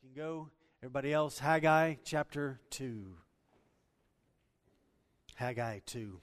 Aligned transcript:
can 0.00 0.12
go. 0.14 0.48
Everybody 0.80 1.12
else, 1.12 1.40
Haggai 1.40 1.96
chapter 2.04 2.60
2. 2.70 3.16
Haggai 5.34 5.80
2. 5.86 6.20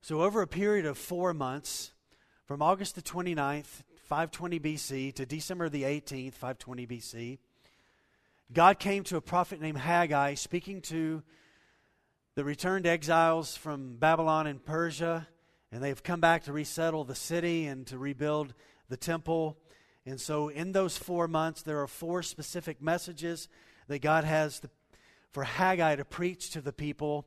So, 0.00 0.22
over 0.22 0.42
a 0.42 0.48
period 0.48 0.84
of 0.84 0.98
four 0.98 1.32
months, 1.32 1.92
from 2.46 2.60
August 2.60 2.96
the 2.96 3.02
29th, 3.02 3.84
520 4.06 4.58
BC, 4.58 5.14
to 5.14 5.24
December 5.24 5.68
the 5.68 5.84
18th, 5.84 6.34
520 6.34 6.86
BC, 6.88 7.38
God 8.52 8.80
came 8.80 9.04
to 9.04 9.16
a 9.16 9.20
prophet 9.20 9.60
named 9.60 9.78
Haggai 9.78 10.34
speaking 10.34 10.80
to 10.82 11.22
the 12.34 12.42
returned 12.42 12.88
exiles 12.88 13.56
from 13.56 13.98
Babylon 13.98 14.48
and 14.48 14.64
Persia, 14.64 15.28
and 15.70 15.80
they've 15.80 16.02
come 16.02 16.20
back 16.20 16.42
to 16.44 16.52
resettle 16.52 17.04
the 17.04 17.14
city 17.14 17.66
and 17.66 17.86
to 17.86 17.98
rebuild 17.98 18.52
the 18.88 18.96
temple. 18.96 19.58
And 20.04 20.20
so, 20.20 20.48
in 20.48 20.72
those 20.72 20.96
four 20.96 21.28
months, 21.28 21.62
there 21.62 21.80
are 21.80 21.86
four 21.86 22.22
specific 22.22 22.82
messages 22.82 23.48
that 23.86 24.00
God 24.00 24.24
has 24.24 24.60
for 25.30 25.44
Haggai 25.44 25.96
to 25.96 26.04
preach 26.04 26.50
to 26.50 26.60
the 26.60 26.72
people, 26.72 27.26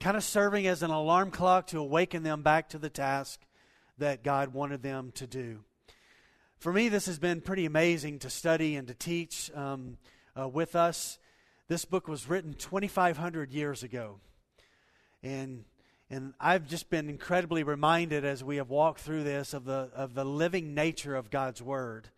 kind 0.00 0.16
of 0.16 0.24
serving 0.24 0.66
as 0.66 0.82
an 0.82 0.90
alarm 0.90 1.30
clock 1.30 1.66
to 1.68 1.78
awaken 1.78 2.22
them 2.22 2.42
back 2.42 2.70
to 2.70 2.78
the 2.78 2.88
task 2.88 3.40
that 3.98 4.24
God 4.24 4.54
wanted 4.54 4.82
them 4.82 5.12
to 5.16 5.26
do. 5.26 5.60
For 6.58 6.72
me, 6.72 6.88
this 6.88 7.06
has 7.06 7.18
been 7.18 7.42
pretty 7.42 7.66
amazing 7.66 8.18
to 8.20 8.30
study 8.30 8.76
and 8.76 8.88
to 8.88 8.94
teach 8.94 9.50
um, 9.54 9.98
uh, 10.38 10.48
with 10.48 10.74
us. 10.74 11.18
This 11.68 11.84
book 11.84 12.08
was 12.08 12.28
written 12.28 12.54
2,500 12.54 13.52
years 13.52 13.82
ago. 13.82 14.20
And 15.22 15.64
and 16.08 16.34
I've 16.38 16.68
just 16.68 16.88
been 16.88 17.08
incredibly 17.08 17.64
reminded 17.64 18.24
as 18.24 18.44
we 18.44 18.56
have 18.56 18.70
walked 18.70 19.00
through 19.00 19.24
this 19.24 19.52
of 19.52 19.64
the, 19.64 19.90
of 19.92 20.14
the 20.14 20.24
living 20.24 20.72
nature 20.72 21.16
of 21.16 21.30
God's 21.30 21.60
Word. 21.60 22.10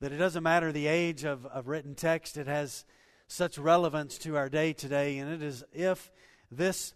That 0.00 0.12
it 0.12 0.18
doesn't 0.18 0.42
matter 0.42 0.70
the 0.70 0.86
age 0.86 1.24
of, 1.24 1.44
of 1.46 1.68
written 1.68 1.94
text, 1.94 2.36
it 2.36 2.46
has 2.46 2.84
such 3.26 3.58
relevance 3.58 4.16
to 4.18 4.36
our 4.36 4.48
day 4.48 4.72
today. 4.72 5.18
And 5.18 5.30
it 5.30 5.42
is 5.42 5.64
if 5.72 6.10
this 6.50 6.94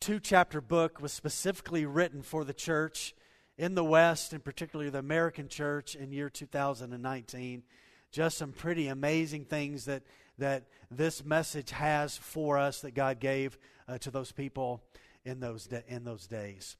two 0.00 0.18
chapter 0.18 0.60
book 0.60 1.00
was 1.00 1.12
specifically 1.12 1.86
written 1.86 2.22
for 2.22 2.44
the 2.44 2.54
church 2.54 3.14
in 3.56 3.74
the 3.74 3.84
West, 3.84 4.32
and 4.32 4.42
particularly 4.42 4.90
the 4.90 4.98
American 4.98 5.46
church 5.46 5.94
in 5.94 6.12
year 6.12 6.30
2019. 6.30 7.62
Just 8.10 8.38
some 8.38 8.52
pretty 8.52 8.88
amazing 8.88 9.44
things 9.44 9.84
that, 9.84 10.02
that 10.38 10.64
this 10.90 11.24
message 11.24 11.70
has 11.70 12.16
for 12.16 12.56
us 12.58 12.80
that 12.80 12.94
God 12.94 13.20
gave 13.20 13.58
uh, 13.86 13.98
to 13.98 14.10
those 14.10 14.32
people 14.32 14.82
in 15.26 15.40
those, 15.40 15.66
de- 15.66 15.84
in 15.86 16.04
those 16.04 16.26
days. 16.26 16.76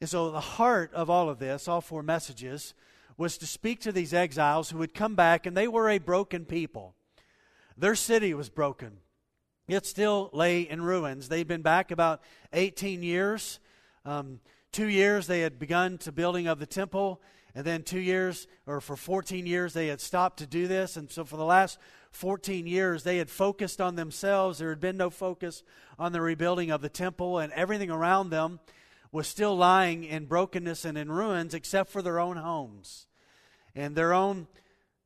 And 0.00 0.08
so, 0.08 0.30
the 0.30 0.40
heart 0.40 0.94
of 0.94 1.10
all 1.10 1.28
of 1.28 1.38
this, 1.38 1.68
all 1.68 1.80
four 1.80 2.02
messages, 2.02 2.72
was 3.18 3.36
to 3.36 3.46
speak 3.46 3.80
to 3.80 3.92
these 3.92 4.14
exiles 4.14 4.70
who 4.70 4.80
had 4.80 4.94
come 4.94 5.16
back, 5.16 5.44
and 5.44 5.56
they 5.56 5.68
were 5.68 5.90
a 5.90 5.98
broken 5.98 6.46
people. 6.46 6.94
Their 7.76 7.96
city 7.96 8.32
was 8.32 8.48
broken, 8.48 8.98
it 9.66 9.84
still 9.84 10.30
lay 10.32 10.62
in 10.62 10.80
ruins. 10.80 11.28
They'd 11.28 11.46
been 11.46 11.60
back 11.60 11.90
about 11.90 12.22
18 12.54 13.02
years. 13.02 13.60
Um, 14.06 14.40
two 14.72 14.88
years 14.88 15.26
they 15.26 15.40
had 15.40 15.58
begun 15.58 15.98
to 15.98 16.12
building 16.12 16.46
of 16.46 16.58
the 16.58 16.66
temple, 16.66 17.20
and 17.54 17.66
then 17.66 17.82
two 17.82 17.98
years, 17.98 18.46
or 18.66 18.80
for 18.80 18.96
14 18.96 19.44
years, 19.44 19.74
they 19.74 19.88
had 19.88 20.00
stopped 20.00 20.38
to 20.38 20.46
do 20.46 20.68
this. 20.68 20.96
And 20.96 21.10
so, 21.10 21.24
for 21.24 21.36
the 21.36 21.44
last 21.44 21.78
14 22.12 22.66
years, 22.66 23.02
they 23.02 23.18
had 23.18 23.28
focused 23.28 23.80
on 23.80 23.96
themselves. 23.96 24.58
There 24.58 24.70
had 24.70 24.80
been 24.80 24.96
no 24.96 25.10
focus 25.10 25.62
on 25.98 26.12
the 26.12 26.20
rebuilding 26.20 26.70
of 26.70 26.80
the 26.80 26.88
temple, 26.88 27.38
and 27.38 27.52
everything 27.52 27.90
around 27.90 28.30
them 28.30 28.60
was 29.10 29.26
still 29.26 29.56
lying 29.56 30.04
in 30.04 30.26
brokenness 30.26 30.84
and 30.84 30.96
in 30.96 31.10
ruins 31.10 31.52
except 31.52 31.90
for 31.90 32.00
their 32.00 32.20
own 32.20 32.36
homes. 32.36 33.07
And 33.78 33.94
their 33.94 34.12
own 34.12 34.48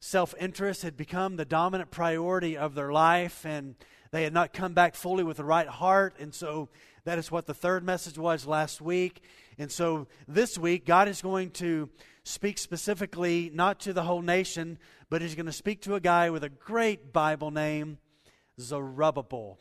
self 0.00 0.34
interest 0.40 0.80
had 0.80 0.96
become 0.96 1.36
the 1.36 1.44
dominant 1.44 1.90
priority 1.90 2.56
of 2.56 2.74
their 2.74 2.90
life, 2.90 3.44
and 3.44 3.74
they 4.12 4.24
had 4.24 4.32
not 4.32 4.54
come 4.54 4.72
back 4.72 4.94
fully 4.94 5.22
with 5.22 5.36
the 5.36 5.44
right 5.44 5.68
heart. 5.68 6.14
And 6.18 6.34
so 6.34 6.70
that 7.04 7.18
is 7.18 7.30
what 7.30 7.44
the 7.44 7.52
third 7.52 7.84
message 7.84 8.16
was 8.16 8.46
last 8.46 8.80
week. 8.80 9.22
And 9.58 9.70
so 9.70 10.08
this 10.27 10.56
week, 10.56 10.86
God 10.86 11.06
is 11.06 11.20
going 11.20 11.50
to 11.50 11.90
speak 12.24 12.56
specifically 12.56 13.50
not 13.52 13.78
to 13.80 13.92
the 13.92 14.05
whole 14.05 14.22
nation, 14.22 14.78
but 15.11 15.20
he's 15.20 15.34
going 15.34 15.44
to 15.44 15.52
speak 15.52 15.82
to 15.82 15.94
a 15.94 16.00
guy 16.00 16.30
with 16.30 16.42
a 16.42 16.48
great 16.48 17.12
Bible 17.12 17.50
name, 17.50 17.98
Zerubbabel. 18.58 19.58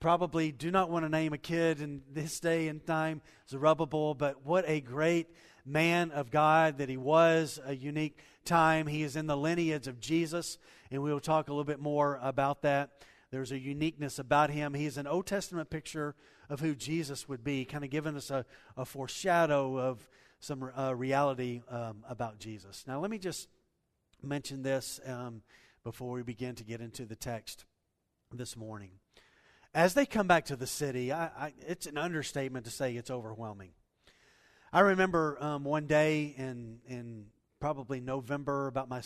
Probably 0.00 0.50
do 0.50 0.72
not 0.72 0.90
want 0.90 1.04
to 1.04 1.08
name 1.08 1.32
a 1.32 1.38
kid 1.38 1.80
in 1.80 2.02
this 2.12 2.40
day 2.40 2.66
and 2.66 2.84
time 2.84 3.22
Zerubbabel, 3.48 4.14
but 4.14 4.44
what 4.44 4.64
a 4.66 4.80
great 4.80 5.28
man 5.64 6.10
of 6.10 6.32
God 6.32 6.78
that 6.78 6.88
he 6.88 6.96
was, 6.96 7.60
a 7.64 7.76
unique 7.76 8.18
time. 8.44 8.86
He 8.86 9.02
is 9.02 9.16
in 9.16 9.26
the 9.26 9.36
lineage 9.36 9.88
of 9.88 10.00
Jesus, 10.00 10.58
and 10.90 11.02
we 11.02 11.12
will 11.12 11.20
talk 11.20 11.48
a 11.48 11.52
little 11.52 11.64
bit 11.64 11.80
more 11.80 12.18
about 12.22 12.62
that. 12.62 12.90
There's 13.30 13.52
a 13.52 13.58
uniqueness 13.58 14.18
about 14.18 14.50
him. 14.50 14.74
He's 14.74 14.98
an 14.98 15.06
Old 15.06 15.26
Testament 15.26 15.70
picture 15.70 16.14
of 16.50 16.60
who 16.60 16.74
Jesus 16.74 17.28
would 17.28 17.42
be, 17.42 17.64
kind 17.64 17.82
of 17.82 17.90
giving 17.90 18.16
us 18.16 18.30
a, 18.30 18.44
a 18.76 18.84
foreshadow 18.84 19.78
of 19.78 20.06
some 20.38 20.70
uh, 20.76 20.94
reality 20.94 21.62
um, 21.70 22.04
about 22.08 22.38
Jesus. 22.38 22.84
Now, 22.86 23.00
let 23.00 23.10
me 23.10 23.18
just 23.18 23.48
mention 24.22 24.62
this 24.62 25.00
um, 25.06 25.42
before 25.84 26.12
we 26.12 26.22
begin 26.22 26.54
to 26.56 26.64
get 26.64 26.80
into 26.80 27.06
the 27.06 27.16
text 27.16 27.64
this 28.32 28.56
morning. 28.56 28.90
As 29.74 29.94
they 29.94 30.04
come 30.04 30.26
back 30.26 30.44
to 30.46 30.56
the 30.56 30.66
city, 30.66 31.12
I, 31.12 31.24
I, 31.26 31.52
it's 31.66 31.86
an 31.86 31.96
understatement 31.96 32.66
to 32.66 32.70
say 32.70 32.94
it's 32.94 33.10
overwhelming. 33.10 33.70
I 34.72 34.80
remember 34.80 35.42
um, 35.42 35.64
one 35.64 35.86
day 35.86 36.34
in 36.36 36.80
in 36.86 37.26
probably 37.62 38.00
November, 38.00 38.66
about 38.66 38.90
my 38.90 39.00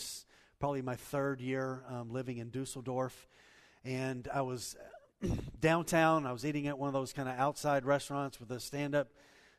probably 0.59 0.81
my 0.81 0.97
third 0.97 1.43
year 1.43 1.83
um, 1.91 2.11
living 2.11 2.39
in 2.39 2.49
Dusseldorf, 2.49 3.29
and 3.85 4.27
I 4.33 4.41
was 4.41 4.75
downtown. 5.61 6.25
I 6.25 6.33
was 6.33 6.47
eating 6.47 6.67
at 6.67 6.79
one 6.79 6.87
of 6.87 6.95
those 6.95 7.13
kind 7.13 7.29
of 7.29 7.39
outside 7.39 7.85
restaurants 7.85 8.41
with 8.41 8.51
a 8.51 8.59
stand 8.59 8.95
up 8.95 9.09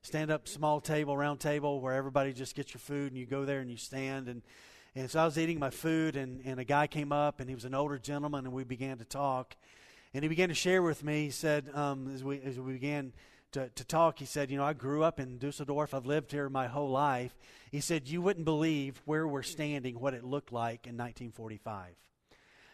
stand 0.01 0.31
up 0.31 0.47
small 0.47 0.81
table, 0.81 1.15
round 1.15 1.39
table 1.39 1.79
where 1.79 1.93
everybody 1.93 2.33
just 2.33 2.55
gets 2.55 2.73
your 2.73 2.79
food 2.79 3.11
and 3.11 3.19
you 3.19 3.27
go 3.27 3.45
there 3.45 3.59
and 3.59 3.69
you 3.69 3.77
stand 3.77 4.27
and 4.27 4.41
and 4.95 5.11
so 5.11 5.19
I 5.19 5.25
was 5.25 5.37
eating 5.37 5.59
my 5.59 5.69
food, 5.69 6.15
and, 6.15 6.41
and 6.43 6.59
a 6.59 6.63
guy 6.63 6.87
came 6.87 7.11
up, 7.11 7.39
and 7.39 7.47
he 7.47 7.53
was 7.53 7.65
an 7.65 7.75
older 7.75 7.99
gentleman, 7.99 8.45
and 8.45 8.53
we 8.53 8.63
began 8.63 8.97
to 8.97 9.05
talk. 9.05 9.55
And 10.15 10.23
he 10.23 10.27
began 10.27 10.49
to 10.49 10.55
share 10.55 10.81
with 10.81 11.03
me, 11.03 11.25
he 11.25 11.29
said, 11.29 11.69
um, 11.75 12.11
as, 12.15 12.23
we, 12.23 12.41
as 12.41 12.59
we 12.59 12.73
began 12.73 13.13
to, 13.53 13.69
to 13.69 13.83
talk, 13.85 14.19
he 14.19 14.25
said, 14.25 14.51
You 14.51 14.57
know, 14.57 14.63
I 14.63 14.73
grew 14.73 15.03
up 15.03 15.19
in 15.19 15.37
Dusseldorf. 15.37 15.93
I've 15.93 16.05
lived 16.05 16.31
here 16.31 16.49
my 16.49 16.67
whole 16.67 16.89
life. 16.89 17.35
He 17.71 17.79
said, 17.79 18.07
You 18.07 18.21
wouldn't 18.21 18.45
believe 18.45 19.01
where 19.05 19.27
we're 19.27 19.43
standing, 19.43 19.99
what 19.99 20.13
it 20.13 20.23
looked 20.23 20.51
like 20.51 20.85
in 20.85 20.97
1945. 20.97 21.95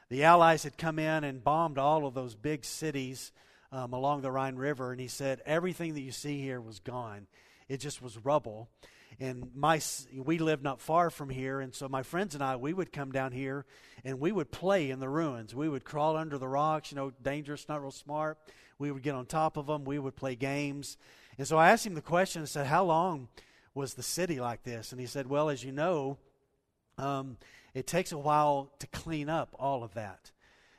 The 0.10 0.24
Allies 0.24 0.64
had 0.64 0.78
come 0.78 1.00
in 1.00 1.24
and 1.24 1.44
bombed 1.44 1.78
all 1.78 2.06
of 2.06 2.14
those 2.14 2.36
big 2.36 2.66
cities 2.66 3.32
um, 3.72 3.94
along 3.94 4.22
the 4.22 4.32
Rhine 4.32 4.56
River, 4.56 4.92
and 4.92 5.02
he 5.02 5.08
said, 5.08 5.42
Everything 5.46 5.94
that 5.96 6.02
you 6.02 6.12
see 6.12 6.42
here 6.42 6.62
was 6.62 6.80
gone. 6.80 7.28
It 7.68 7.78
just 7.78 8.02
was 8.02 8.18
rubble. 8.18 8.70
And 9.20 9.52
my 9.56 9.80
we 10.16 10.40
lived 10.40 10.64
not 10.64 10.82
far 10.82 11.10
from 11.10 11.30
here 11.30 11.60
and 11.60 11.74
so 11.74 11.88
my 11.88 12.02
friends 12.02 12.34
and 12.34 12.44
i 12.44 12.56
we 12.56 12.74
would 12.74 12.92
come 12.92 13.12
down 13.12 13.32
here 13.32 13.66
and 14.04 14.20
we 14.20 14.32
would 14.32 14.52
play 14.52 14.90
in 14.90 15.00
the 15.00 15.10
ruins. 15.10 15.54
We 15.54 15.70
would 15.70 15.84
crawl 15.84 16.18
under 16.18 16.38
the 16.38 16.48
rocks 16.48 16.92
you 16.92 16.96
know 16.96 17.12
dangerous 17.22 17.70
not 17.70 17.82
real 17.82 17.92
smart. 17.92 18.38
We 18.80 18.92
would 18.92 19.04
get 19.04 19.16
on 19.16 19.26
top 19.26 19.58
of 19.58 19.68
them 19.68 19.84
we 19.84 20.00
would 20.00 20.16
play 20.16 20.36
games. 20.36 20.98
And 21.38 21.48
so 21.48 21.58
i 21.58 21.70
asked 21.70 21.86
him 21.86 21.94
the 21.94 22.02
question 22.02 22.42
and 22.42 22.50
said 22.50 22.68
how 22.68 22.84
long 22.86 23.28
was 23.76 23.94
the 23.94 24.04
city 24.04 24.40
like 24.40 24.64
this? 24.64 24.92
And 24.92 25.00
he 25.00 25.08
said 25.08 25.28
well 25.28 25.50
as 25.50 25.64
you 25.64 25.72
know 25.72 26.18
um, 26.98 27.38
it 27.74 27.88
takes 27.88 28.12
a 28.12 28.18
while 28.18 28.72
to 28.80 28.88
clean 28.88 29.30
up 29.30 29.56
all 29.60 29.84
of 29.84 29.94
that. 29.94 30.32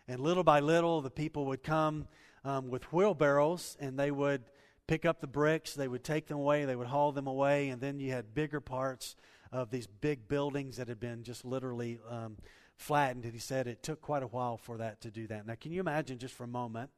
And 0.06 0.20
little 0.20 0.44
by 0.44 0.60
little 0.60 1.00
the 1.00 1.10
people 1.10 1.46
would 1.46 1.62
come 1.62 2.08
um, 2.44 2.68
with 2.68 2.92
wheelbarrows 2.92 3.76
and 3.80 3.98
they 3.98 4.10
would 4.10 4.42
pick 4.86 5.04
up 5.04 5.20
the 5.20 5.26
bricks, 5.26 5.74
they 5.74 5.88
would 5.88 6.04
take 6.04 6.26
them 6.26 6.38
away, 6.38 6.64
they 6.64 6.76
would 6.76 6.86
haul 6.86 7.12
them 7.12 7.26
away, 7.26 7.68
and 7.68 7.80
then 7.80 8.00
you 8.00 8.12
had 8.12 8.34
bigger 8.34 8.60
parts 8.60 9.16
of 9.52 9.70
these 9.70 9.86
big 9.86 10.28
buildings 10.28 10.76
that 10.76 10.88
had 10.88 11.00
been 11.00 11.22
just 11.22 11.44
literally 11.44 12.00
um, 12.10 12.36
flattened. 12.76 13.24
And 13.24 13.32
he 13.32 13.38
said 13.38 13.66
it 13.66 13.82
took 13.82 14.00
quite 14.00 14.22
a 14.22 14.28
while 14.28 14.56
for 14.56 14.78
that 14.78 15.00
to 15.02 15.10
do 15.10 15.26
that. 15.28 15.46
Now, 15.46 15.54
can 15.60 15.72
you 15.72 15.80
imagine 15.80 16.18
just 16.18 16.34
for 16.34 16.44
a 16.44 16.48
moment? 16.48 16.90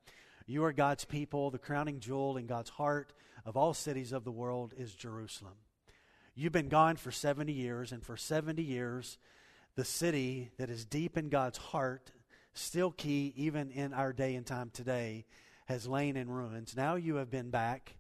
You 0.46 0.64
are 0.64 0.72
God's 0.72 1.04
people. 1.04 1.50
The 1.50 1.58
crowning 1.58 2.00
jewel 2.00 2.36
in 2.36 2.46
God's 2.46 2.70
heart 2.70 3.12
of 3.44 3.56
all 3.56 3.74
cities 3.74 4.12
of 4.12 4.24
the 4.24 4.32
world 4.32 4.74
is 4.76 4.94
Jerusalem. 4.94 5.54
You've 6.34 6.52
been 6.52 6.68
gone 6.68 6.96
for 6.96 7.10
70 7.10 7.52
years, 7.52 7.92
and 7.92 8.04
for 8.04 8.16
70 8.16 8.62
years, 8.62 9.18
the 9.74 9.84
city 9.84 10.50
that 10.58 10.70
is 10.70 10.84
deep 10.84 11.16
in 11.16 11.28
God's 11.28 11.58
heart, 11.58 12.10
still 12.52 12.90
key 12.90 13.32
even 13.36 13.70
in 13.70 13.92
our 13.92 14.12
day 14.12 14.34
and 14.34 14.46
time 14.46 14.70
today, 14.72 15.24
has 15.66 15.86
lain 15.86 16.16
in 16.16 16.30
ruins. 16.30 16.74
Now 16.76 16.96
you 16.96 17.16
have 17.16 17.30
been 17.30 17.50
back 17.50 17.96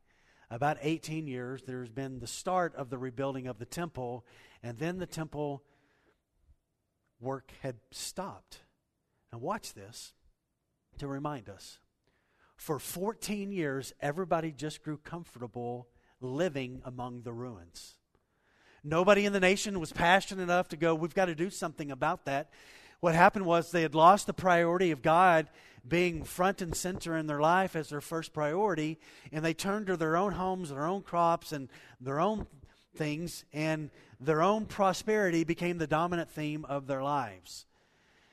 about 0.50 0.78
18 0.80 1.26
years. 1.26 1.62
There's 1.62 1.90
been 1.90 2.18
the 2.18 2.26
start 2.26 2.74
of 2.76 2.90
the 2.90 2.98
rebuilding 2.98 3.46
of 3.46 3.58
the 3.58 3.64
temple, 3.64 4.24
and 4.62 4.78
then 4.78 4.98
the 4.98 5.06
temple 5.06 5.62
work 7.20 7.52
had 7.62 7.76
stopped. 7.90 8.60
Now, 9.32 9.38
watch 9.38 9.74
this 9.74 10.12
to 10.98 11.06
remind 11.06 11.48
us. 11.48 11.78
For 12.56 12.78
14 12.78 13.52
years, 13.52 13.92
everybody 14.00 14.52
just 14.52 14.82
grew 14.82 14.96
comfortable 14.96 15.88
living 16.20 16.80
among 16.84 17.22
the 17.22 17.32
ruins. 17.32 17.98
Nobody 18.82 19.26
in 19.26 19.32
the 19.32 19.40
nation 19.40 19.80
was 19.80 19.92
passionate 19.92 20.42
enough 20.42 20.68
to 20.68 20.76
go, 20.76 20.94
we've 20.94 21.14
got 21.14 21.26
to 21.26 21.34
do 21.34 21.50
something 21.50 21.90
about 21.90 22.24
that. 22.26 22.50
what 23.00 23.14
happened 23.14 23.44
was 23.44 23.70
they 23.70 23.82
had 23.82 23.94
lost 23.94 24.26
the 24.26 24.32
priority 24.32 24.90
of 24.90 25.02
God 25.02 25.48
being 25.88 26.24
front 26.24 26.62
and 26.62 26.74
center 26.74 27.16
in 27.16 27.26
their 27.26 27.40
life 27.40 27.76
as 27.76 27.88
their 27.88 28.00
first 28.00 28.32
priority, 28.32 28.98
and 29.32 29.44
they 29.44 29.54
turned 29.54 29.86
to 29.86 29.96
their 29.96 30.16
own 30.16 30.32
homes, 30.32 30.70
their 30.70 30.86
own 30.86 31.02
crops, 31.02 31.52
and 31.52 31.68
their 32.00 32.20
own 32.20 32.46
things, 32.96 33.44
and 33.52 33.90
their 34.20 34.42
own 34.42 34.64
prosperity 34.64 35.44
became 35.44 35.78
the 35.78 35.86
dominant 35.86 36.30
theme 36.30 36.64
of 36.64 36.86
their 36.86 37.02
lives. 37.02 37.66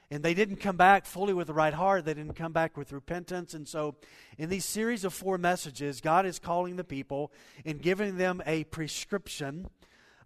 And 0.10 0.22
they 0.22 0.34
didn't 0.34 0.58
come 0.58 0.78
back 0.78 1.06
fully 1.06 1.34
with 1.34 1.48
the 1.48 1.54
right 1.54 1.74
heart. 1.74 2.06
They 2.06 2.14
didn't 2.14 2.36
come 2.36 2.54
back 2.54 2.78
with 2.78 2.92
repentance. 2.92 3.56
And 3.56 3.68
so, 3.68 3.96
in 4.38 4.50
these 4.50 4.66
series 4.66 5.04
of 5.04 5.14
four 5.14 5.40
messages, 5.40 6.02
God 6.02 6.28
is 6.28 6.38
calling 6.38 6.76
the 6.76 6.84
people 6.84 7.32
and 7.66 7.82
giving 7.82 8.18
them 8.18 8.42
a 8.46 8.66
prescription 8.66 9.70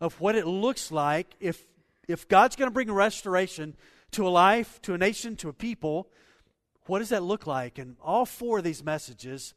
of 0.02 0.20
what 0.20 0.36
it 0.36 0.46
looks 0.46 0.92
like 0.92 1.36
if, 1.40 1.66
if 2.08 2.28
God's 2.28 2.58
going 2.58 2.70
to 2.70 2.74
bring 2.74 2.92
restoration 2.92 3.76
to 4.12 4.28
a 4.28 4.30
life, 4.30 4.82
to 4.82 4.94
a 4.94 4.98
nation, 4.98 5.38
to 5.38 5.50
a 5.50 5.54
people. 5.54 6.10
What 6.88 7.00
does 7.00 7.10
that 7.10 7.24
look 7.24 7.46
like? 7.46 7.78
And 7.78 7.98
all 8.02 8.26
four 8.26 8.60
of 8.60 8.64
these 8.64 8.84
messages 8.84 9.54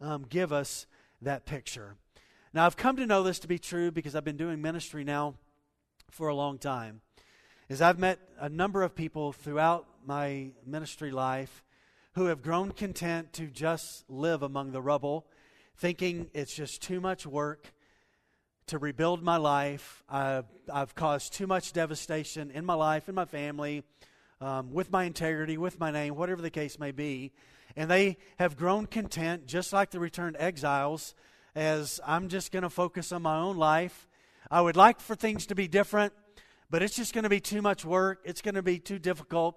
um, 0.00 0.24
give 0.28 0.52
us 0.52 0.86
that 1.20 1.44
picture. 1.44 1.96
Now, 2.54 2.66
I've 2.66 2.76
come 2.76 2.96
to 2.96 3.06
know 3.06 3.24
this 3.24 3.40
to 3.40 3.48
be 3.48 3.58
true 3.58 3.90
because 3.90 4.14
I've 4.14 4.24
been 4.24 4.36
doing 4.36 4.62
ministry 4.62 5.02
now 5.02 5.34
for 6.10 6.28
a 6.28 6.34
long 6.34 6.58
time. 6.58 7.00
Is 7.68 7.82
I've 7.82 7.98
met 7.98 8.20
a 8.38 8.48
number 8.48 8.82
of 8.82 8.94
people 8.94 9.32
throughout 9.32 9.86
my 10.06 10.52
ministry 10.64 11.10
life 11.10 11.64
who 12.12 12.26
have 12.26 12.42
grown 12.42 12.70
content 12.70 13.32
to 13.34 13.48
just 13.48 14.08
live 14.08 14.42
among 14.42 14.70
the 14.72 14.80
rubble, 14.80 15.26
thinking 15.76 16.30
it's 16.32 16.54
just 16.54 16.80
too 16.80 17.00
much 17.00 17.26
work 17.26 17.72
to 18.68 18.78
rebuild 18.78 19.22
my 19.22 19.36
life. 19.36 20.02
I've, 20.08 20.46
I've 20.72 20.94
caused 20.94 21.34
too 21.34 21.46
much 21.46 21.72
devastation 21.72 22.50
in 22.52 22.64
my 22.64 22.74
life, 22.74 23.08
in 23.08 23.14
my 23.14 23.24
family, 23.24 23.82
um, 24.40 24.72
with 24.72 24.90
my 24.90 25.04
integrity, 25.04 25.56
with 25.56 25.78
my 25.78 25.90
name, 25.90 26.14
whatever 26.14 26.42
the 26.42 26.50
case 26.50 26.78
may 26.78 26.92
be. 26.92 27.32
And 27.76 27.90
they 27.90 28.18
have 28.38 28.56
grown 28.56 28.86
content, 28.86 29.46
just 29.46 29.72
like 29.72 29.90
the 29.90 30.00
returned 30.00 30.36
exiles, 30.38 31.14
as 31.54 32.00
I'm 32.06 32.28
just 32.28 32.52
going 32.52 32.62
to 32.62 32.70
focus 32.70 33.12
on 33.12 33.22
my 33.22 33.36
own 33.36 33.56
life. 33.56 34.08
I 34.50 34.60
would 34.60 34.76
like 34.76 35.00
for 35.00 35.14
things 35.14 35.46
to 35.46 35.54
be 35.54 35.68
different, 35.68 36.12
but 36.70 36.82
it's 36.82 36.96
just 36.96 37.12
going 37.12 37.24
to 37.24 37.28
be 37.28 37.40
too 37.40 37.62
much 37.62 37.84
work. 37.84 38.20
It's 38.24 38.42
going 38.42 38.54
to 38.54 38.62
be 38.62 38.78
too 38.78 38.98
difficult 38.98 39.56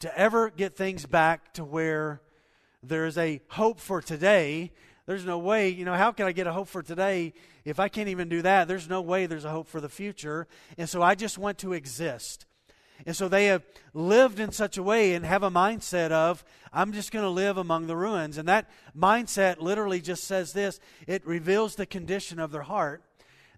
to 0.00 0.18
ever 0.18 0.50
get 0.50 0.76
things 0.76 1.06
back 1.06 1.52
to 1.54 1.64
where 1.64 2.20
there 2.82 3.06
is 3.06 3.18
a 3.18 3.40
hope 3.48 3.80
for 3.80 4.00
today. 4.00 4.72
There's 5.06 5.24
no 5.24 5.38
way, 5.38 5.68
you 5.68 5.84
know, 5.84 5.94
how 5.94 6.12
can 6.12 6.26
I 6.26 6.32
get 6.32 6.46
a 6.46 6.52
hope 6.52 6.68
for 6.68 6.82
today 6.82 7.32
if 7.64 7.80
I 7.80 7.88
can't 7.88 8.08
even 8.08 8.28
do 8.28 8.42
that? 8.42 8.68
There's 8.68 8.88
no 8.88 9.02
way 9.02 9.26
there's 9.26 9.44
a 9.44 9.50
hope 9.50 9.68
for 9.68 9.80
the 9.80 9.88
future. 9.88 10.46
And 10.78 10.88
so 10.88 11.02
I 11.02 11.14
just 11.14 11.36
want 11.36 11.58
to 11.58 11.72
exist. 11.72 12.46
And 13.06 13.16
so 13.16 13.28
they 13.28 13.46
have 13.46 13.62
lived 13.94 14.40
in 14.40 14.52
such 14.52 14.76
a 14.76 14.82
way 14.82 15.14
and 15.14 15.24
have 15.24 15.42
a 15.42 15.50
mindset 15.50 16.10
of, 16.10 16.44
I'm 16.72 16.92
just 16.92 17.12
going 17.12 17.24
to 17.24 17.30
live 17.30 17.56
among 17.56 17.86
the 17.86 17.96
ruins. 17.96 18.38
And 18.38 18.48
that 18.48 18.70
mindset 18.96 19.60
literally 19.60 20.00
just 20.00 20.24
says 20.24 20.52
this 20.52 20.80
it 21.06 21.26
reveals 21.26 21.74
the 21.74 21.86
condition 21.86 22.38
of 22.38 22.52
their 22.52 22.62
heart 22.62 23.02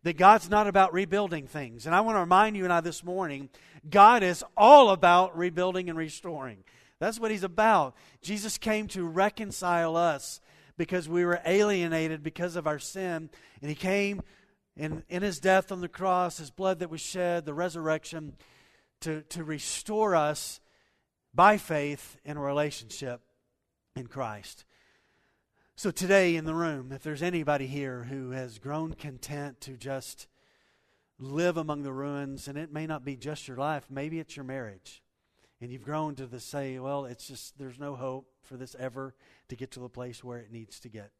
that 0.02 0.16
God's 0.16 0.50
not 0.50 0.66
about 0.66 0.92
rebuilding 0.92 1.46
things. 1.46 1.86
And 1.86 1.94
I 1.94 2.00
want 2.00 2.16
to 2.16 2.20
remind 2.20 2.56
you 2.56 2.64
and 2.64 2.72
I 2.72 2.80
this 2.80 3.04
morning 3.04 3.48
God 3.88 4.22
is 4.22 4.44
all 4.56 4.90
about 4.90 5.36
rebuilding 5.36 5.88
and 5.88 5.98
restoring. 5.98 6.58
That's 6.98 7.18
what 7.18 7.30
He's 7.30 7.42
about. 7.42 7.96
Jesus 8.20 8.58
came 8.58 8.86
to 8.88 9.04
reconcile 9.04 9.96
us 9.96 10.40
because 10.76 11.08
we 11.08 11.24
were 11.24 11.40
alienated 11.44 12.22
because 12.22 12.56
of 12.56 12.66
our 12.66 12.78
sin. 12.78 13.28
And 13.60 13.68
He 13.68 13.74
came 13.74 14.22
in, 14.76 15.02
in 15.08 15.22
His 15.22 15.40
death 15.40 15.72
on 15.72 15.80
the 15.80 15.88
cross, 15.88 16.38
His 16.38 16.50
blood 16.50 16.78
that 16.78 16.90
was 16.90 17.00
shed, 17.00 17.44
the 17.44 17.54
resurrection 17.54 18.34
to, 19.02 19.22
to 19.22 19.44
restore 19.44 20.16
us 20.16 20.60
by 21.34 21.56
faith 21.58 22.16
in 22.25 22.37
a 22.37 22.40
relationship 22.40 23.20
in 23.94 24.06
Christ. 24.06 24.64
So, 25.75 25.90
today 25.90 26.37
in 26.37 26.44
the 26.44 26.54
room, 26.54 26.93
if 26.93 27.02
there's 27.02 27.22
anybody 27.22 27.66
here 27.66 28.04
who 28.04 28.31
has 28.31 28.58
grown 28.58 28.94
content 28.94 29.60
to 29.62 29.72
just 29.72 30.26
live 31.19 31.56
among 31.56 31.82
the 31.82 31.93
ruins, 31.93 32.46
and 32.49 32.58
it 32.58 32.72
may 32.72 32.87
not 32.87 33.04
be 33.04 33.16
just 33.16 33.49
your 33.49 33.56
life, 33.56 33.87
maybe 33.90 34.19
it's 34.19 34.37
your 34.37 34.44
marriage, 34.44 35.02
and 35.60 35.70
you've 35.70 35.84
grown 35.84 36.14
to 36.16 36.26
the 36.26 36.40
say, 36.40 36.78
well, 36.78 37.05
it's 37.05 37.26
just, 37.26 37.58
there's 37.58 37.78
no 37.78 37.94
hope 37.94 38.26
for 38.43 38.56
this 38.56 38.76
ever 38.78 39.14
to 39.48 39.56
get 39.56 39.70
to 39.72 39.81
the 39.81 39.88
place 39.88 40.22
where 40.22 40.38
it 40.38 40.52
needs 40.52 40.78
to 40.81 40.88
get. 40.88 41.10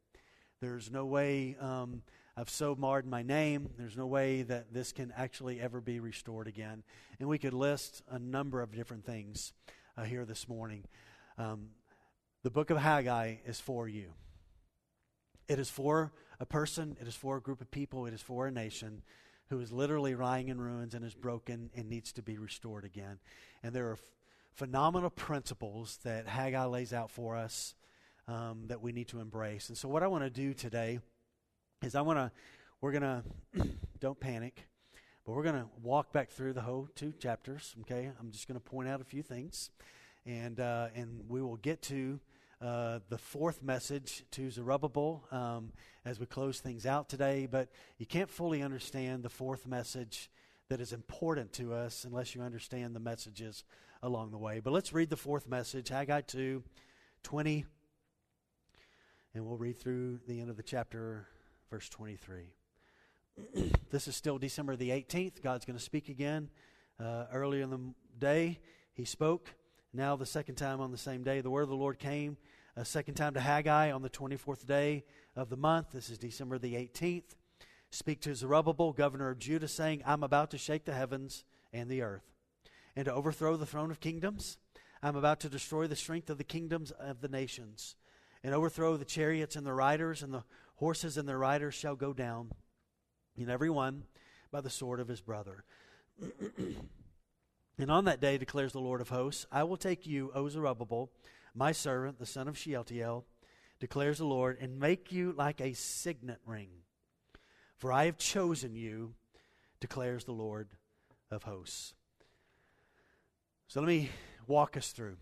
There's 0.61 0.91
no 0.91 1.07
way 1.07 1.57
um, 1.61 2.03
I've 2.35 2.49
so 2.49 2.75
marred 2.75 3.07
my 3.07 3.23
name. 3.23 3.69
There's 3.77 3.97
no 3.97 4.07
way 4.07 4.41
that 4.43 4.73
this 4.73 4.93
can 4.93 5.13
actually 5.15 5.61
ever 5.61 5.83
be 5.83 6.01
restored 6.01 6.49
again. 6.49 6.83
And 7.21 7.29
we 7.29 7.39
could 7.39 7.53
list 7.53 8.03
a 8.11 8.19
number 8.19 8.63
of 8.63 8.75
different 8.75 9.05
things 9.05 9.53
uh, 9.99 10.05
here 10.05 10.25
this 10.25 10.49
morning. 10.49 10.85
Um, 11.37 11.69
the 12.43 12.51
book 12.51 12.71
of 12.71 12.79
Haggai 12.79 13.37
is 13.45 13.61
for 13.61 13.87
you. 13.87 14.15
It 15.47 15.59
is 15.59 15.69
for 15.69 16.13
a 16.41 16.47
person, 16.47 16.97
it 17.01 17.07
is 17.07 17.15
for 17.15 17.37
a 17.37 17.41
group 17.41 17.61
of 17.61 17.71
people, 17.71 18.07
it 18.07 18.15
is 18.15 18.23
for 18.23 18.47
a 18.47 18.51
nation 18.51 19.03
who 19.51 19.61
is 19.61 19.71
literally 19.71 20.15
lying 20.15 20.49
in 20.49 20.59
ruins 20.59 20.95
and 20.95 21.05
is 21.05 21.15
broken 21.15 21.71
and 21.77 21.91
needs 21.91 22.15
to 22.15 22.23
be 22.23 22.39
restored 22.39 22.87
again. 22.87 23.19
And 23.63 23.75
there 23.75 23.91
are 23.91 23.95
f- 23.95 24.01
phenomenal 24.55 25.11
principles 25.11 25.99
that 26.05 26.27
Haggai 26.27 26.65
lays 26.65 26.95
out 26.95 27.11
for 27.11 27.37
us 27.37 27.75
um, 28.27 28.65
that 28.69 28.81
we 28.81 28.93
need 28.93 29.09
to 29.09 29.21
embrace. 29.21 29.69
And 29.69 29.77
so, 29.77 29.89
what 29.89 30.03
I 30.03 30.07
want 30.07 30.25
to 30.25 30.31
do 30.31 30.55
today 30.55 31.01
is 31.83 31.97
I 31.97 32.01
want 32.01 32.19
to, 32.19 32.31
we're 32.81 32.93
going 32.93 33.03
to, 33.03 33.23
don't 34.01 34.19
panic, 34.19 34.69
but 35.27 35.33
we're 35.33 35.43
going 35.43 35.57
to 35.57 35.67
walk 35.83 36.13
back 36.13 36.31
through 36.31 36.53
the 36.53 36.61
whole 36.61 36.89
two 36.95 37.13
chapters, 37.19 37.75
okay? 37.81 38.11
I'm 38.21 38.31
just 38.31 38.47
going 38.47 38.59
to 38.59 38.65
point 38.65 38.89
out 38.89 39.01
a 39.01 39.05
few 39.05 39.23
things, 39.23 39.71
and, 40.25 40.61
uh, 40.61 40.89
and 40.95 41.25
we 41.29 41.43
will 41.43 41.57
get 41.57 41.83
to 41.83 42.21
uh, 42.61 43.01
the 43.09 43.19
fourth 43.19 43.63
message 43.65 44.25
to 44.31 44.49
Zerubbabel 44.51 45.25
um, 45.33 45.73
as 46.05 46.21
we 46.21 46.27
close 46.27 46.61
things 46.61 46.87
out 46.87 47.09
today, 47.09 47.49
but 47.51 47.69
you 47.99 48.07
can't 48.07 48.31
fully 48.31 48.63
understand 48.63 49.25
the 49.25 49.29
fourth 49.29 49.67
message 49.67 50.31
that 50.69 50.81
is 50.81 50.93
important 50.93 51.53
to 51.55 51.75
us 51.75 52.05
unless 52.05 52.35
you 52.37 52.43
understand 52.43 52.95
the 52.95 53.01
messages 53.01 53.65
along 54.05 54.31
the 54.31 54.39
way. 54.39 54.61
But 54.61 54.73
let's 54.73 54.93
read 54.93 55.11
the 55.11 55.17
fourth 55.17 55.49
message, 55.49 55.89
Haggai 55.89 56.21
2 56.23 56.63
20, 57.25 57.65
and 59.35 59.47
we'll 59.47 59.57
read 59.57 59.79
through 59.79 60.21
the 60.29 60.41
end 60.41 60.51
of 60.51 60.57
the 60.57 60.63
chapter 60.63 61.27
verse 61.73 61.89
23. 61.89 62.53
this 63.91 64.07
is 64.07 64.15
still 64.15 64.37
December 64.37 64.77
the 64.77 64.91
18th. 64.91 65.41
God's 65.43 65.65
going 65.65 65.79
to 65.79 65.83
speak 65.83 66.11
again. 66.11 66.51
Uh, 67.01 67.25
earlier 67.33 67.63
in 67.63 67.71
the 67.71 67.81
day, 68.19 68.59
he 68.93 69.07
spoke. 69.07 69.55
Now, 69.95 70.15
the 70.15 70.27
second 70.27 70.57
time 70.57 70.83
on 70.83 70.93
the 70.93 70.99
same 70.99 71.23
day, 71.23 71.41
the 71.41 71.49
word 71.49 71.63
of 71.63 71.71
the 71.71 71.75
Lord 71.75 71.99
came 71.99 72.37
a 72.77 72.85
second 72.85 73.15
time 73.15 73.33
to 73.33 73.41
Haggai 73.41 73.91
on 73.91 74.03
the 74.03 74.11
24th 74.11 74.67
day 74.67 75.05
of 75.35 75.49
the 75.49 75.57
month. 75.57 75.93
This 75.93 76.11
is 76.11 76.19
December 76.19 76.59
the 76.59 76.75
18th. 76.75 77.37
Speak 77.91 78.21
to 78.21 78.35
Zerubbabel, 78.35 78.93
governor 78.93 79.31
of 79.31 79.39
Judah, 79.39 79.67
saying, 79.67 80.03
I'm 80.05 80.23
about 80.23 80.51
to 80.51 80.59
shake 80.59 80.85
the 80.85 80.93
heavens 80.93 81.43
and 81.73 81.89
the 81.89 82.03
earth, 82.03 82.35
and 82.95 83.07
to 83.07 83.15
overthrow 83.15 83.57
the 83.57 83.65
throne 83.65 83.91
of 83.91 83.99
kingdoms. 83.99 84.59
I'm 85.03 85.17
about 85.17 85.41
to 85.41 85.49
destroy 85.49 85.87
the 85.87 85.97
strength 85.97 86.29
of 86.29 86.37
the 86.37 86.45
kingdoms 86.45 86.91
of 86.91 87.23
the 87.23 87.29
nations, 87.29 87.97
and 88.45 88.55
overthrow 88.55 88.99
the 88.99 89.07
chariots 89.07 89.57
and 89.57 89.67
the 89.67 89.73
riders, 89.73 90.23
and 90.23 90.35
the 90.35 90.45
Horses 90.83 91.17
and 91.17 91.29
their 91.29 91.39
riders 91.39 91.75
shall 91.75 91.95
go 91.95 92.13
down, 92.13 92.51
and 93.37 93.49
every 93.49 93.71
one 93.71 94.03
by 94.51 94.61
the 94.61 94.69
sword 94.69 94.99
of 94.99 95.07
his 95.07 95.21
brother. 95.21 95.63
and 97.79 97.89
on 97.89 98.05
that 98.07 98.21
day, 98.21 98.37
declares 98.37 98.73
the 98.73 98.81
Lord 98.81 99.01
of 99.01 99.09
hosts, 99.09 99.47
I 99.53 99.63
will 99.63 99.77
take 99.77 100.09
you, 100.09 100.33
O 100.35 100.49
Zerubbabel, 100.49 101.13
my 101.55 101.71
servant, 101.71 102.19
the 102.19 102.27
son 102.27 102.49
of 102.49 102.59
Shealtiel, 102.59 103.25
declares 103.79 104.19
the 104.19 104.25
Lord, 104.25 104.59
and 104.61 104.81
make 104.81 105.13
you 105.13 105.33
like 105.39 105.61
a 105.61 105.73
signet 105.73 106.41
ring. 106.45 106.71
For 107.79 107.93
I 107.93 108.07
have 108.07 108.19
chosen 108.19 108.75
you, 108.75 109.15
declares 109.79 110.25
the 110.25 110.33
Lord 110.33 110.71
of 111.31 111.45
hosts. 111.45 111.95
So 113.69 113.79
let 113.79 113.87
me 113.87 114.11
walk 114.49 114.77
us 114.77 114.91
through. 114.91 115.19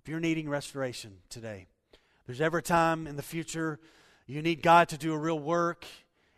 If 0.00 0.08
you're 0.08 0.20
needing 0.20 0.48
restoration 0.48 1.14
today, 1.28 1.66
there's 2.24 2.40
ever 2.40 2.58
a 2.58 2.62
time 2.62 3.08
in 3.08 3.16
the 3.16 3.22
future 3.22 3.80
you 4.32 4.40
need 4.40 4.62
God 4.62 4.88
to 4.88 4.96
do 4.96 5.12
a 5.12 5.18
real 5.18 5.38
work 5.38 5.84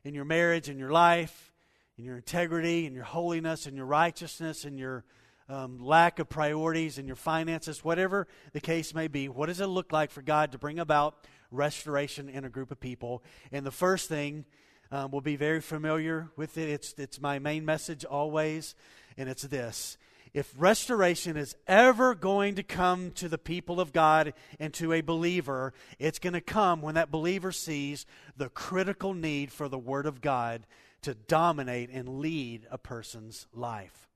in 0.02 0.14
your 0.14 0.24
marriage, 0.24 0.68
in 0.68 0.80
your 0.80 0.90
life, 0.90 1.52
in 1.96 2.04
your 2.04 2.16
integrity, 2.16 2.86
in 2.86 2.92
your 2.92 3.04
holiness, 3.04 3.68
in 3.68 3.76
your 3.76 3.86
righteousness, 3.86 4.64
in 4.64 4.76
your 4.76 5.04
um, 5.48 5.78
lack 5.78 6.18
of 6.18 6.28
priorities, 6.28 6.98
in 6.98 7.06
your 7.06 7.14
finances, 7.14 7.84
whatever 7.84 8.26
the 8.52 8.60
case 8.60 8.94
may 8.94 9.06
be. 9.06 9.28
What 9.28 9.46
does 9.46 9.60
it 9.60 9.66
look 9.66 9.92
like 9.92 10.10
for 10.10 10.22
God 10.22 10.50
to 10.52 10.58
bring 10.58 10.80
about 10.80 11.14
restoration 11.52 12.28
in 12.28 12.44
a 12.44 12.48
group 12.48 12.72
of 12.72 12.80
people? 12.80 13.22
And 13.52 13.64
the 13.64 13.70
first 13.70 14.08
thing 14.08 14.44
um, 14.90 15.12
will 15.12 15.20
be 15.20 15.36
very 15.36 15.60
familiar 15.60 16.30
with 16.36 16.58
it. 16.58 16.68
It's, 16.68 16.94
it's 16.98 17.20
my 17.20 17.38
main 17.38 17.64
message 17.64 18.04
always, 18.04 18.74
and 19.16 19.28
it's 19.28 19.42
this 19.42 19.98
if 20.34 20.52
restoration 20.58 21.36
is 21.36 21.54
ever 21.68 22.12
going 22.16 22.56
to 22.56 22.64
come 22.64 23.12
to 23.12 23.28
the 23.28 23.38
people 23.38 23.80
of 23.80 23.92
God 23.92 24.34
and 24.58 24.74
to 24.74 24.92
a 24.92 25.00
believer, 25.00 25.72
it's 26.00 26.18
going 26.18 26.32
to 26.32 26.40
come 26.40 26.82
when 26.82 26.96
that 26.96 27.12
believer 27.12 27.52
sees 27.52 28.04
the 28.36 28.48
critical 28.48 29.14
need 29.14 29.52
for 29.52 29.68
the 29.68 29.78
Word 29.78 30.06
of 30.06 30.20
God 30.20 30.66
to 31.02 31.14
dominate 31.14 31.88
and 31.90 32.18
lead 32.18 32.66
a 32.68 32.76
person's 32.76 33.46
life. 33.54 34.08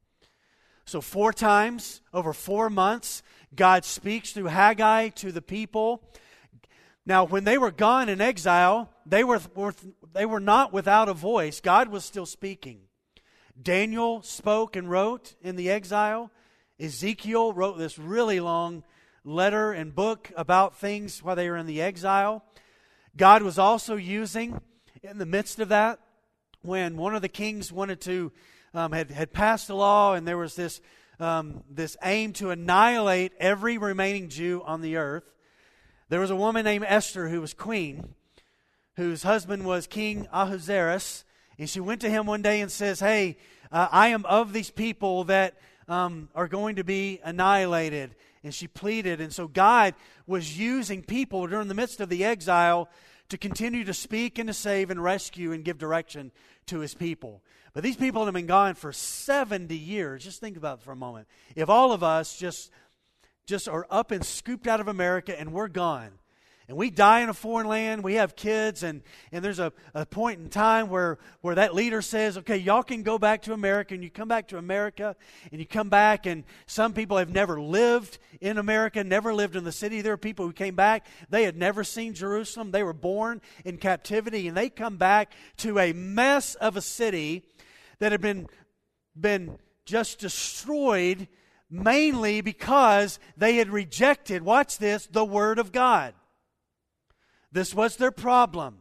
So, 0.84 1.00
four 1.00 1.32
times 1.32 2.00
over 2.12 2.32
four 2.32 2.68
months, 2.68 3.22
God 3.54 3.84
speaks 3.84 4.32
through 4.32 4.46
Haggai 4.46 5.10
to 5.10 5.30
the 5.30 5.42
people. 5.42 6.02
Now, 7.06 7.24
when 7.24 7.44
they 7.44 7.58
were 7.58 7.70
gone 7.70 8.08
in 8.08 8.20
exile, 8.20 8.90
they 9.06 9.22
were, 9.22 9.40
they 10.12 10.26
were 10.26 10.40
not 10.40 10.72
without 10.72 11.08
a 11.08 11.14
voice. 11.14 11.60
God 11.60 11.90
was 11.90 12.04
still 12.04 12.26
speaking. 12.26 12.87
Daniel 13.60 14.22
spoke 14.22 14.76
and 14.76 14.90
wrote 14.90 15.34
in 15.42 15.56
the 15.56 15.70
exile. 15.70 16.30
Ezekiel 16.78 17.52
wrote 17.52 17.78
this 17.78 17.98
really 17.98 18.40
long 18.40 18.84
letter 19.24 19.72
and 19.72 19.94
book 19.94 20.30
about 20.36 20.76
things 20.76 21.22
while 21.22 21.36
they 21.36 21.50
were 21.50 21.56
in 21.56 21.66
the 21.66 21.80
exile. 21.80 22.44
God 23.16 23.42
was 23.42 23.58
also 23.58 23.96
using, 23.96 24.60
in 25.02 25.18
the 25.18 25.26
midst 25.26 25.58
of 25.58 25.70
that, 25.70 25.98
when 26.62 26.96
one 26.96 27.14
of 27.14 27.22
the 27.22 27.28
kings 27.28 27.72
wanted 27.72 28.00
to, 28.02 28.32
um, 28.74 28.92
had, 28.92 29.10
had 29.10 29.32
passed 29.32 29.70
a 29.70 29.74
law 29.74 30.14
and 30.14 30.26
there 30.26 30.38
was 30.38 30.54
this, 30.54 30.80
um, 31.18 31.64
this 31.68 31.96
aim 32.02 32.32
to 32.34 32.50
annihilate 32.50 33.32
every 33.40 33.76
remaining 33.76 34.28
Jew 34.28 34.62
on 34.64 34.82
the 34.82 34.96
earth, 34.96 35.24
there 36.10 36.20
was 36.20 36.30
a 36.30 36.36
woman 36.36 36.64
named 36.64 36.84
Esther 36.86 37.28
who 37.28 37.40
was 37.40 37.54
queen, 37.54 38.14
whose 38.96 39.24
husband 39.24 39.64
was 39.64 39.86
King 39.86 40.28
Ahasuerus, 40.32 41.24
and 41.58 41.68
she 41.68 41.80
went 41.80 42.00
to 42.02 42.10
him 42.10 42.26
one 42.26 42.42
day 42.42 42.60
and 42.60 42.70
says, 42.70 43.00
Hey, 43.00 43.36
uh, 43.72 43.88
I 43.90 44.08
am 44.08 44.24
of 44.26 44.52
these 44.52 44.70
people 44.70 45.24
that 45.24 45.56
um, 45.88 46.28
are 46.34 46.48
going 46.48 46.76
to 46.76 46.84
be 46.84 47.20
annihilated. 47.24 48.14
And 48.44 48.54
she 48.54 48.68
pleaded. 48.68 49.20
And 49.20 49.32
so 49.32 49.48
God 49.48 49.94
was 50.26 50.58
using 50.58 51.02
people 51.02 51.46
during 51.46 51.68
the 51.68 51.74
midst 51.74 52.00
of 52.00 52.08
the 52.08 52.24
exile 52.24 52.88
to 53.30 53.36
continue 53.36 53.84
to 53.84 53.92
speak 53.92 54.38
and 54.38 54.46
to 54.46 54.54
save 54.54 54.90
and 54.90 55.02
rescue 55.02 55.52
and 55.52 55.64
give 55.64 55.76
direction 55.76 56.30
to 56.66 56.78
his 56.78 56.94
people. 56.94 57.42
But 57.74 57.82
these 57.82 57.96
people 57.96 58.24
have 58.24 58.34
been 58.34 58.46
gone 58.46 58.74
for 58.74 58.92
70 58.92 59.74
years. 59.76 60.24
Just 60.24 60.40
think 60.40 60.56
about 60.56 60.78
it 60.78 60.84
for 60.84 60.92
a 60.92 60.96
moment. 60.96 61.26
If 61.56 61.68
all 61.68 61.92
of 61.92 62.02
us 62.02 62.36
just 62.36 62.70
just 63.46 63.66
are 63.66 63.86
up 63.90 64.10
and 64.10 64.24
scooped 64.24 64.66
out 64.66 64.78
of 64.78 64.88
America 64.88 65.38
and 65.38 65.54
we're 65.54 65.68
gone, 65.68 66.10
and 66.68 66.76
we 66.76 66.90
die 66.90 67.20
in 67.20 67.30
a 67.30 67.34
foreign 67.34 67.66
land, 67.66 68.04
we 68.04 68.14
have 68.14 68.36
kids, 68.36 68.82
and, 68.82 69.00
and 69.32 69.42
there's 69.42 69.58
a, 69.58 69.72
a 69.94 70.04
point 70.04 70.38
in 70.38 70.50
time 70.50 70.90
where, 70.90 71.18
where 71.40 71.54
that 71.54 71.74
leader 71.74 72.02
says, 72.02 72.36
okay, 72.36 72.58
y'all 72.58 72.82
can 72.82 73.02
go 73.02 73.18
back 73.18 73.40
to 73.42 73.54
America, 73.54 73.94
and 73.94 74.04
you 74.04 74.10
come 74.10 74.28
back 74.28 74.48
to 74.48 74.58
America, 74.58 75.16
and 75.50 75.60
you 75.60 75.66
come 75.66 75.88
back, 75.88 76.26
and 76.26 76.44
some 76.66 76.92
people 76.92 77.16
have 77.16 77.30
never 77.30 77.58
lived 77.58 78.18
in 78.42 78.58
America, 78.58 79.02
never 79.02 79.32
lived 79.32 79.56
in 79.56 79.64
the 79.64 79.72
city. 79.72 80.02
There 80.02 80.12
are 80.12 80.18
people 80.18 80.44
who 80.44 80.52
came 80.52 80.74
back, 80.74 81.06
they 81.30 81.44
had 81.44 81.56
never 81.56 81.84
seen 81.84 82.12
Jerusalem, 82.12 82.70
they 82.70 82.82
were 82.82 82.92
born 82.92 83.40
in 83.64 83.78
captivity, 83.78 84.46
and 84.46 84.54
they 84.54 84.68
come 84.68 84.98
back 84.98 85.32
to 85.58 85.78
a 85.78 85.94
mess 85.94 86.54
of 86.56 86.76
a 86.76 86.82
city 86.82 87.44
that 87.98 88.12
had 88.12 88.20
been, 88.20 88.46
been 89.18 89.58
just 89.86 90.18
destroyed 90.18 91.28
mainly 91.70 92.42
because 92.42 93.18
they 93.38 93.56
had 93.56 93.70
rejected, 93.70 94.42
watch 94.42 94.76
this, 94.76 95.06
the 95.06 95.24
Word 95.24 95.58
of 95.58 95.72
God. 95.72 96.12
This 97.52 97.74
was 97.74 97.96
their 97.96 98.10
problem. 98.10 98.78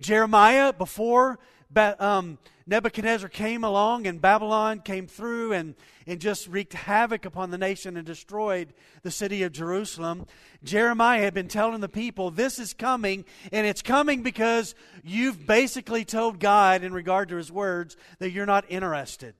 Jeremiah, 0.00 0.72
before 0.72 1.38
um, 1.76 2.38
Nebuchadnezzar 2.66 3.28
came 3.28 3.64
along 3.64 4.06
and 4.06 4.20
Babylon 4.20 4.80
came 4.80 5.06
through 5.06 5.52
and, 5.52 5.74
and 6.06 6.20
just 6.20 6.48
wreaked 6.48 6.72
havoc 6.72 7.24
upon 7.24 7.50
the 7.50 7.58
nation 7.58 7.96
and 7.96 8.06
destroyed 8.06 8.72
the 9.02 9.10
city 9.10 9.42
of 9.42 9.52
Jerusalem, 9.52 10.26
Jeremiah 10.62 11.22
had 11.22 11.34
been 11.34 11.48
telling 11.48 11.80
the 11.80 11.88
people, 11.88 12.30
This 12.30 12.58
is 12.58 12.74
coming, 12.74 13.24
and 13.52 13.66
it's 13.66 13.82
coming 13.82 14.22
because 14.22 14.74
you've 15.02 15.46
basically 15.46 16.04
told 16.04 16.40
God, 16.40 16.82
in 16.82 16.92
regard 16.92 17.28
to 17.28 17.36
his 17.36 17.52
words, 17.52 17.96
that 18.18 18.30
you're 18.30 18.46
not 18.46 18.64
interested. 18.68 19.34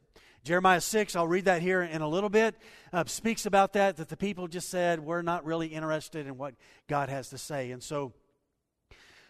Jeremiah 0.44 0.82
6, 0.82 1.16
I'll 1.16 1.26
read 1.26 1.46
that 1.46 1.62
here 1.62 1.82
in 1.82 2.02
a 2.02 2.08
little 2.08 2.28
bit, 2.28 2.54
uh, 2.92 3.04
speaks 3.06 3.46
about 3.46 3.72
that, 3.72 3.96
that 3.96 4.10
the 4.10 4.16
people 4.16 4.46
just 4.46 4.68
said, 4.68 5.00
We're 5.00 5.22
not 5.22 5.46
really 5.46 5.68
interested 5.68 6.26
in 6.26 6.36
what 6.36 6.54
God 6.86 7.08
has 7.08 7.30
to 7.30 7.38
say. 7.38 7.70
And 7.70 7.82
so, 7.82 8.12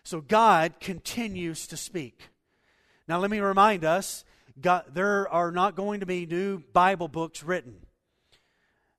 so 0.05 0.21
God 0.21 0.75
continues 0.81 1.67
to 1.69 1.77
speak. 1.77 2.29
Now, 3.09 3.19
let 3.19 3.31
me 3.31 3.41
remind 3.41 3.85
us 3.85 4.25
God, 4.61 4.85
there 4.93 5.29
are 5.29 5.51
not 5.51 5.75
going 5.75 6.01
to 6.01 6.07
be 6.07 6.27
new 6.27 6.59
Bible 6.73 7.09
books 7.09 7.43
written. 7.43 7.75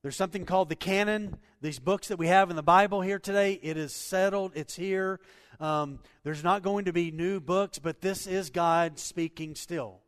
There's 0.01 0.15
something 0.15 0.45
called 0.45 0.69
the 0.69 0.75
canon, 0.75 1.37
these 1.61 1.79
books 1.79 2.09
that 2.09 2.19
we 2.19 2.27
have 2.27 2.49
in 2.49 2.55
the 2.55 2.63
Bible 2.63 3.01
here 3.01 3.19
today. 3.19 3.53
It 3.63 3.77
is 3.77 3.93
settled, 3.93 4.51
it's 4.55 4.75
here. 4.75 5.19
Um, 5.59 5.99
there's 6.23 6.43
not 6.43 6.61
going 6.61 6.85
to 6.85 6.93
be 6.93 7.09
new 7.11 7.39
books, 7.39 7.79
but 7.79 8.01
this 8.01 8.27
is 8.27 8.49
God 8.49 8.99
speaking 8.99 9.55
still. 9.55 10.01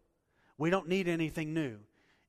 We 0.58 0.70
don't 0.70 0.90
need 0.90 1.08
anything 1.08 1.54
new. 1.54 1.78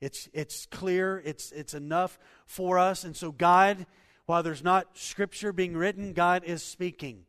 It's, 0.01 0.29
it's 0.33 0.67
clear, 0.67 1.21
it's, 1.25 1.51
it's 1.51 1.75
enough 1.75 2.19
for 2.47 2.79
us. 2.79 3.03
And 3.05 3.17
so, 3.17 3.33
God, 3.33 3.85
while 4.27 4.43
there's 4.43 4.63
not 4.63 4.97
scripture 4.97 5.53
being 5.53 5.77
written, 5.77 6.13
God 6.13 6.45
is 6.45 6.63
speaking. 6.63 7.25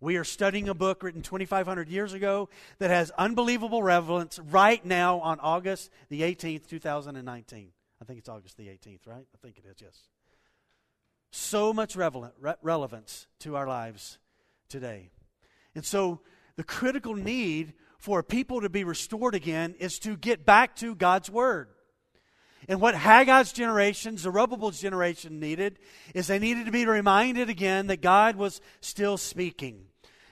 We 0.00 0.16
are 0.16 0.24
studying 0.24 0.68
a 0.68 0.74
book 0.74 1.02
written 1.02 1.22
2,500 1.22 1.88
years 1.88 2.12
ago 2.12 2.48
that 2.78 2.90
has 2.90 3.10
unbelievable 3.12 3.82
relevance 3.82 4.38
right 4.38 4.84
now 4.84 5.20
on 5.20 5.40
August 5.40 5.90
the 6.08 6.22
18th, 6.22 6.66
2019. 6.66 7.68
I 8.00 8.04
think 8.04 8.18
it's 8.18 8.28
August 8.28 8.56
the 8.56 8.66
18th, 8.66 9.06
right? 9.06 9.26
I 9.34 9.38
think 9.42 9.58
it 9.58 9.64
is, 9.66 9.80
yes. 9.80 9.98
So 11.30 11.72
much 11.72 11.96
relevant, 11.96 12.34
re- 12.40 12.54
relevance 12.62 13.26
to 13.40 13.56
our 13.56 13.66
lives 13.66 14.18
today. 14.68 15.10
And 15.74 15.84
so 15.84 16.20
the 16.56 16.64
critical 16.64 17.14
need 17.14 17.72
for 17.98 18.22
people 18.22 18.60
to 18.60 18.68
be 18.68 18.84
restored 18.84 19.34
again 19.34 19.74
is 19.78 19.98
to 20.00 20.16
get 20.16 20.44
back 20.44 20.76
to 20.76 20.94
God's 20.94 21.30
Word. 21.30 21.68
And 22.68 22.80
what 22.80 22.94
Haggai's 22.94 23.52
generation, 23.52 24.16
Zerubbabel's 24.16 24.80
generation 24.80 25.40
needed 25.40 25.78
is 26.14 26.26
they 26.26 26.38
needed 26.38 26.66
to 26.66 26.72
be 26.72 26.86
reminded 26.86 27.48
again 27.48 27.88
that 27.88 28.00
God 28.00 28.36
was 28.36 28.60
still 28.80 29.16
speaking. 29.16 29.86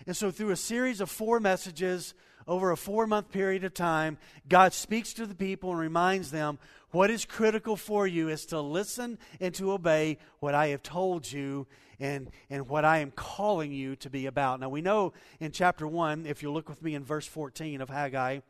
And 0.07 0.17
so, 0.17 0.31
through 0.31 0.51
a 0.51 0.57
series 0.57 1.01
of 1.01 1.11
four 1.11 1.41
messages 1.41 2.15
over 2.47 2.71
a 2.71 2.77
four 2.77 3.07
month 3.07 3.31
period 3.31 3.65
of 3.65 3.75
time, 3.75 4.19
God 4.49 4.73
speaks 4.73 5.13
to 5.15 5.27
the 5.27 5.35
people 5.35 5.71
and 5.71 5.79
reminds 5.79 6.31
them 6.31 6.59
what 6.91 7.11
is 7.11 7.25
critical 7.25 7.77
for 7.77 8.07
you 8.07 8.29
is 8.29 8.47
to 8.47 8.61
listen 8.61 9.19
and 9.41 9.55
to 9.55 9.73
obey 9.73 10.19
what 10.41 10.55
I 10.55 10.69
have 10.69 10.83
told 10.83 11.31
you 11.31 11.67
and, 11.99 12.31
and 12.51 12.69
what 12.69 12.85
I 12.85 12.99
am 12.99 13.13
calling 13.13 13.73
you 13.73 13.97
to 13.97 14.11
be 14.11 14.27
about. 14.27 14.61
Now, 14.61 14.69
we 14.69 14.83
know 14.83 15.13
in 15.41 15.53
chapter 15.53 15.87
1, 15.87 16.27
if 16.27 16.43
you 16.43 16.53
look 16.53 16.69
with 16.69 16.83
me 16.83 16.95
in 16.95 17.05
verse 17.05 17.27
14 17.27 17.81
of 17.81 17.89
Haggai, 17.89 18.41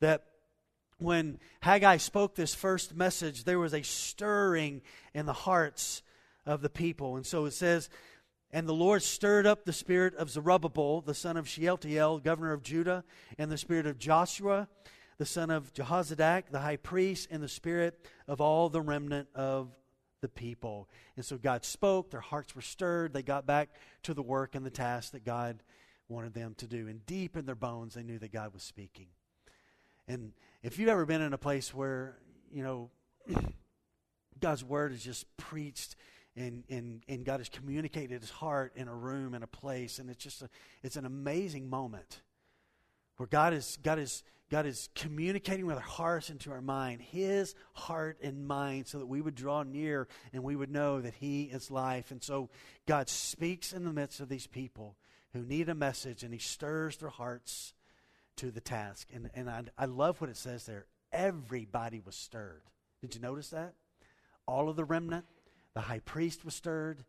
that 0.00 0.24
when 0.98 1.38
Haggai 1.60 1.96
spoke 1.96 2.34
this 2.34 2.54
first 2.54 2.94
message, 2.94 3.44
there 3.44 3.58
was 3.58 3.74
a 3.74 3.82
stirring 3.82 4.82
in 5.14 5.26
the 5.26 5.32
hearts 5.32 6.02
of 6.46 6.62
the 6.62 6.70
people. 6.70 7.16
And 7.16 7.26
so 7.26 7.44
it 7.44 7.52
says, 7.52 7.88
And 8.50 8.68
the 8.68 8.74
Lord 8.74 9.02
stirred 9.02 9.46
up 9.46 9.64
the 9.64 9.72
spirit 9.72 10.14
of 10.16 10.30
Zerubbabel, 10.30 11.00
the 11.00 11.14
son 11.14 11.36
of 11.36 11.48
Shealtiel, 11.48 12.18
governor 12.18 12.52
of 12.52 12.62
Judah, 12.62 13.04
and 13.38 13.50
the 13.50 13.58
spirit 13.58 13.86
of 13.86 13.98
Joshua, 13.98 14.68
the 15.18 15.26
son 15.26 15.50
of 15.50 15.72
Jehozadak, 15.74 16.50
the 16.50 16.60
high 16.60 16.76
priest, 16.76 17.28
and 17.30 17.42
the 17.42 17.48
spirit 17.48 18.06
of 18.26 18.40
all 18.40 18.68
the 18.68 18.80
remnant 18.80 19.28
of 19.34 19.70
the 20.20 20.28
people. 20.28 20.88
And 21.16 21.24
so 21.24 21.36
God 21.36 21.64
spoke, 21.64 22.10
their 22.10 22.20
hearts 22.20 22.54
were 22.54 22.62
stirred, 22.62 23.12
they 23.12 23.22
got 23.22 23.46
back 23.46 23.70
to 24.04 24.14
the 24.14 24.22
work 24.22 24.54
and 24.54 24.64
the 24.64 24.70
task 24.70 25.12
that 25.12 25.24
God 25.24 25.62
wanted 26.08 26.34
them 26.34 26.54
to 26.58 26.66
do. 26.66 26.88
And 26.88 27.04
deep 27.06 27.36
in 27.36 27.44
their 27.44 27.54
bones, 27.54 27.94
they 27.94 28.02
knew 28.02 28.18
that 28.18 28.32
God 28.32 28.54
was 28.54 28.62
speaking. 28.62 29.08
And 30.08 30.32
if 30.62 30.78
you've 30.78 30.88
ever 30.88 31.04
been 31.04 31.20
in 31.20 31.32
a 31.32 31.38
place 31.38 31.74
where, 31.74 32.18
you 32.52 32.62
know, 32.62 32.90
God's 34.40 34.64
word 34.64 34.92
is 34.92 35.02
just 35.02 35.26
preached 35.36 35.96
and, 36.36 36.64
and, 36.68 37.02
and 37.08 37.24
God 37.24 37.40
has 37.40 37.48
communicated 37.48 38.20
his 38.20 38.30
heart 38.30 38.72
in 38.76 38.88
a 38.88 38.94
room, 38.94 39.34
in 39.34 39.42
a 39.42 39.48
place, 39.48 39.98
and 39.98 40.08
it's 40.08 40.22
just 40.22 40.42
a, 40.42 40.48
it's 40.82 40.96
an 40.96 41.04
amazing 41.04 41.68
moment 41.68 42.22
where 43.16 43.26
God 43.26 43.52
is, 43.52 43.78
God 43.82 43.98
is, 43.98 44.24
God 44.50 44.66
is 44.66 44.88
communicating 44.94 45.66
with 45.66 45.76
our 45.76 45.82
hearts 45.82 46.30
into 46.30 46.50
our 46.50 46.60
mind, 46.60 47.02
His 47.02 47.54
heart 47.74 48.18
and 48.22 48.46
mind, 48.46 48.86
so 48.86 48.98
that 48.98 49.06
we 49.06 49.20
would 49.20 49.34
draw 49.34 49.62
near 49.62 50.08
and 50.32 50.42
we 50.42 50.56
would 50.56 50.70
know 50.70 51.00
that 51.00 51.14
He 51.14 51.44
is 51.44 51.70
life. 51.70 52.10
And 52.10 52.22
so 52.22 52.50
God 52.86 53.08
speaks 53.08 53.72
in 53.72 53.84
the 53.84 53.92
midst 53.92 54.20
of 54.20 54.28
these 54.28 54.46
people 54.46 54.96
who 55.32 55.42
need 55.42 55.68
a 55.68 55.74
message, 55.74 56.22
and 56.22 56.32
He 56.32 56.38
stirs 56.38 56.96
their 56.96 57.10
hearts 57.10 57.74
to 58.36 58.50
the 58.50 58.60
task. 58.60 59.08
And, 59.14 59.30
and 59.34 59.48
I, 59.48 59.62
I 59.78 59.84
love 59.86 60.20
what 60.20 60.30
it 60.30 60.36
says 60.36 60.66
there. 60.66 60.86
Everybody 61.12 62.00
was 62.04 62.16
stirred. 62.16 62.62
Did 63.00 63.14
you 63.14 63.20
notice 63.20 63.50
that? 63.50 63.74
All 64.46 64.68
of 64.68 64.76
the 64.76 64.84
remnant, 64.84 65.24
the 65.74 65.82
high 65.82 66.00
priest 66.00 66.44
was 66.44 66.54
stirred, 66.54 67.04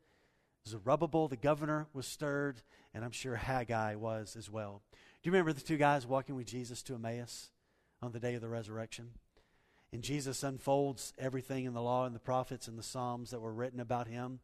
Zerubbabel, 0.68 1.27
the 1.27 1.36
governor, 1.36 1.88
was 1.94 2.08
stirred, 2.08 2.62
and 2.94 3.03
I'm 3.03 3.12
sure 3.12 3.36
Haggai 3.36 3.96
was 3.96 4.36
as 4.36 4.50
well. 4.50 4.82
Do 4.92 5.27
you 5.27 5.32
remember 5.32 5.53
the 5.53 5.62
two 5.62 5.77
guys 5.77 6.06
walking 6.06 6.36
with 6.36 6.48
Jesus 6.48 6.82
to 6.84 6.96
Emmaus 6.96 7.50
on 8.01 8.12
the 8.12 8.20
day 8.20 8.36
of 8.36 8.42
the 8.42 8.50
resurrection? 8.50 9.10
And 9.92 10.01
Jesus 10.01 10.42
unfolds 10.42 11.13
everything 11.20 11.65
in 11.65 11.74
the 11.74 11.82
law 11.82 12.06
and 12.06 12.15
the 12.15 12.20
prophets 12.20 12.68
and 12.68 12.80
the 12.80 12.84
Psalms 12.84 13.32
that 13.32 13.42
were 13.42 13.53
written 13.53 13.80
about 13.80 14.08
him. 14.08 14.39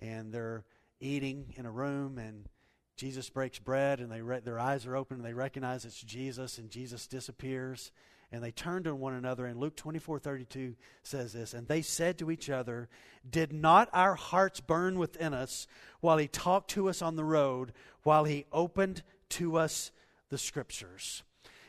And 0.00 0.32
they're 0.32 0.64
eating 1.00 1.54
in 1.56 1.66
a 1.66 1.70
room, 1.70 2.18
and 2.18 2.48
Jesus 2.96 3.28
breaks 3.28 3.58
bread 3.58 4.00
and 4.00 4.10
they 4.10 4.20
re- 4.20 4.40
their 4.40 4.58
eyes 4.58 4.86
are 4.86 4.96
open 4.96 5.16
and 5.16 5.26
they 5.26 5.34
recognize 5.34 5.84
it's 5.84 6.00
Jesus 6.00 6.58
and 6.58 6.70
Jesus 6.70 7.06
disappears 7.06 7.90
and 8.34 8.42
they 8.42 8.50
turned 8.50 8.88
on 8.88 8.98
one 8.98 9.14
another. 9.14 9.46
And 9.46 9.60
Luke 9.60 9.76
24 9.76 10.18
32 10.18 10.74
says 11.02 11.32
this 11.32 11.54
And 11.54 11.68
they 11.68 11.82
said 11.82 12.18
to 12.18 12.30
each 12.30 12.50
other, 12.50 12.88
Did 13.28 13.52
not 13.52 13.88
our 13.92 14.14
hearts 14.14 14.60
burn 14.60 14.98
within 14.98 15.32
us 15.32 15.66
while 16.00 16.18
he 16.18 16.28
talked 16.28 16.70
to 16.70 16.88
us 16.88 17.00
on 17.00 17.16
the 17.16 17.24
road, 17.24 17.72
while 18.02 18.24
he 18.24 18.46
opened 18.52 19.02
to 19.30 19.56
us 19.56 19.92
the 20.30 20.38
scriptures? 20.38 21.22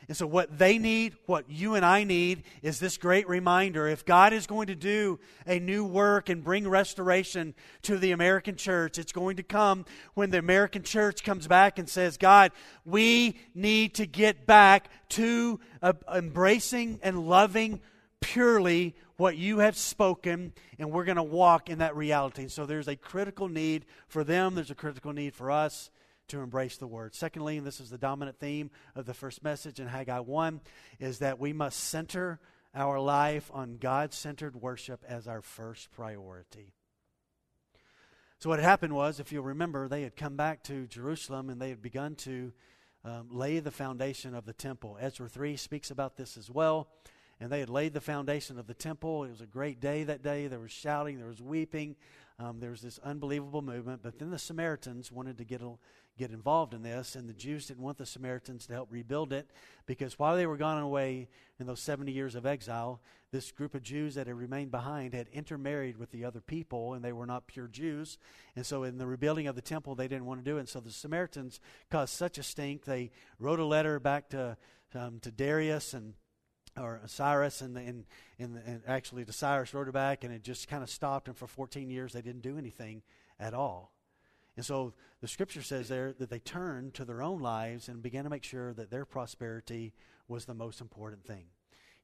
And 0.08 0.16
so, 0.16 0.28
what 0.28 0.58
they 0.58 0.78
need, 0.78 1.16
what 1.26 1.50
you 1.50 1.76
and 1.76 1.86
I 1.86 2.04
need, 2.04 2.44
is 2.62 2.80
this 2.80 2.98
great 2.98 3.28
reminder. 3.28 3.88
If 3.88 4.06
God 4.06 4.34
is 4.34 4.46
going 4.46 4.68
to 4.68 4.76
do 4.76 5.20
a 5.48 5.60
new 5.60 5.84
work 5.84 6.30
and 6.30 6.44
bring 6.44 6.68
restoration 6.68 7.56
to 7.84 7.98
the 7.98 8.12
American 8.12 8.56
church, 8.56 9.00
it's 9.00 9.12
going 9.12 9.38
to 9.38 9.44
come 9.44 9.86
when 10.14 10.30
the 10.30 10.38
American 10.38 10.84
church 10.84 11.24
comes 11.24 11.48
back 11.48 11.80
and 11.80 11.90
says, 11.90 12.18
God, 12.18 12.52
we 12.86 13.40
need 13.56 13.96
to 13.96 14.06
get 14.06 14.46
back 14.46 14.90
to 15.10 15.60
uh, 15.82 15.94
embracing 16.14 17.00
and 17.02 17.28
loving 17.28 17.80
purely 18.22 18.96
what 19.18 19.38
you 19.38 19.60
have 19.60 19.78
spoken, 19.78 20.54
and 20.78 20.92
we're 20.92 21.06
going 21.06 21.16
to 21.16 21.24
walk 21.24 21.70
in 21.70 21.80
that 21.80 21.96
reality. 21.96 22.48
So, 22.48 22.66
there's 22.66 22.88
a 22.88 22.96
critical 22.96 23.48
need 23.48 23.86
for 24.08 24.24
them, 24.24 24.56
there's 24.56 24.72
a 24.72 24.76
critical 24.76 25.14
need 25.14 25.34
for 25.34 25.50
us 25.50 25.90
to 26.29 26.41
embrace 26.41 26.77
the 26.77 26.88
word. 26.88 27.15
Secondly, 27.15 27.58
and 27.58 27.65
this 27.65 27.79
is 27.79 27.89
the 27.89 27.98
dominant 27.98 28.39
theme 28.39 28.72
of 28.96 29.05
the 29.05 29.13
first 29.13 29.44
message 29.44 29.79
in 29.79 29.88
Haggai 29.88 30.20
1, 30.20 30.62
is 31.00 31.20
that 31.20 31.39
we 31.39 31.53
must 31.53 31.79
center 31.79 32.39
our 32.74 33.00
life 33.00 33.50
on 33.53 33.77
God 33.77 34.13
centered 34.13 34.55
worship 34.55 35.03
as 35.08 35.27
our 35.27 35.41
first 35.41 35.91
priority. 35.91 36.74
So, 38.39 38.50
what 38.50 38.60
had 38.60 38.67
happened 38.67 38.94
was, 38.94 39.20
if 39.20 39.32
you'll 39.32 39.44
remember, 39.44 39.88
they 39.88 40.01
had 40.01 40.15
come 40.15 40.36
back 40.36 40.63
to 40.63 40.88
Jerusalem 40.88 41.50
and 41.50 41.62
they 41.62 41.70
had 41.70 41.82
begun 41.82 42.15
to 42.15 42.51
um, 43.05 43.27
lay 43.32 43.60
the 43.60 43.72
foundation 43.72 44.36
of 44.36 44.46
the 44.46 44.53
temple. 44.53 44.98
Ezra 45.00 45.29
3 45.29 45.55
speaks 45.55 45.91
about 45.91 46.17
this 46.17 46.38
as 46.38 46.50
well. 46.50 46.89
And 47.39 47.51
they 47.51 47.60
had 47.60 47.70
laid 47.70 47.94
the 47.94 48.01
foundation 48.01 48.58
of 48.58 48.65
the 48.65 48.74
temple. 48.74 49.25
It 49.25 49.29
was 49.29 49.41
a 49.41 49.46
great 49.46 49.82
day 49.82 50.05
that 50.05 50.24
day. 50.24 50.48
There 50.48 50.60
was 50.60 50.72
shouting, 50.72 51.17
there 51.17 51.27
was 51.27 51.41
weeping, 51.41 51.98
um, 52.39 52.60
there 52.60 52.72
was 52.72 52.82
this 52.82 52.98
unbelievable 53.03 53.62
movement. 53.62 54.01
But 54.01 54.20
then 54.20 54.32
the 54.32 54.39
Samaritans 54.39 55.12
wanted 55.12 55.38
to 55.39 55.44
get 55.44 55.62
a, 55.62 55.74
get 56.18 56.32
involved 56.32 56.74
in 56.74 56.82
this, 56.82 57.16
and 57.16 57.28
the 57.28 57.34
Jews 57.34 57.68
didn't 57.68 57.84
want 57.84 57.98
the 57.98 58.06
Samaritans 58.06 58.68
to 58.68 58.74
help 58.74 58.92
rebuild 58.92 59.34
it 59.34 59.52
because 59.86 60.18
while 60.18 60.36
they 60.36 60.46
were 60.46 60.58
gone 60.58 60.82
away 60.82 61.28
in 61.60 61.68
those 61.68 61.82
70 61.82 62.12
years 62.12 62.36
of 62.36 62.46
exile, 62.46 63.02
this 63.32 63.52
group 63.52 63.76
of 63.76 63.84
Jews 63.84 64.16
that 64.16 64.28
had 64.28 64.36
remained 64.36 64.72
behind 64.72 65.14
had 65.14 65.28
intermarried 65.30 65.98
with 65.98 66.12
the 66.12 66.24
other 66.24 66.40
people, 66.40 66.94
and 66.94 67.04
they 67.04 67.12
were 67.12 67.26
not 67.26 67.48
pure 67.48 67.68
Jews. 67.68 68.18
And 68.56 68.66
so, 68.66 68.84
in 68.84 68.98
the 68.98 69.08
rebuilding 69.08 69.48
of 69.48 69.56
the 69.56 69.62
temple, 69.62 69.96
they 69.96 70.08
didn't 70.08 70.26
want 70.26 70.44
to 70.44 70.50
do 70.50 70.58
it. 70.58 70.62
And 70.62 70.70
so, 70.70 70.80
the 70.80 70.92
Samaritans 70.92 71.60
caused 71.92 72.14
such 72.14 72.38
a 72.38 72.44
stink, 72.44 72.86
they 72.86 73.12
wrote 73.40 73.60
a 73.60 73.66
letter 73.66 74.00
back 74.00 74.30
to, 74.30 74.58
um, 74.94 75.20
to 75.22 75.32
Darius 75.32 75.94
and 75.94 76.14
or 76.78 77.02
Cyrus, 77.06 77.62
and, 77.62 77.78
and, 77.78 78.06
and, 78.38 78.60
and 78.66 78.82
actually 78.86 79.24
to 79.24 79.32
Cyrus 79.32 79.74
wrote 79.74 79.88
it 79.88 79.94
back, 79.94 80.26
and 80.26 80.34
it 80.34 80.44
just 80.44 80.68
kind 80.68 80.84
of 80.84 80.90
stopped. 80.90 81.30
And 81.30 81.38
for 81.38 81.48
14 81.48 81.90
years, 81.90 82.12
they 82.12 82.22
didn't 82.22 82.42
do 82.42 82.58
anything 82.58 83.02
at 83.40 83.54
all. 83.54 83.95
And 84.56 84.66
so 84.66 84.94
the 85.22 85.28
scripture 85.28 85.62
says 85.62 85.90
there 85.90 86.14
that 86.14 86.30
they 86.30 86.40
turned 86.40 86.94
to 86.96 87.06
their 87.06 87.22
own 87.22 87.40
lives 87.40 87.90
and 87.90 88.02
began 88.02 88.24
to 88.24 88.30
make 88.30 88.44
sure 88.44 88.74
that 88.74 88.90
their 88.90 89.06
prosperity 89.06 89.94
was 90.28 90.46
the 90.46 90.54
most 90.54 90.82
important 90.82 91.26
thing. 91.26 91.46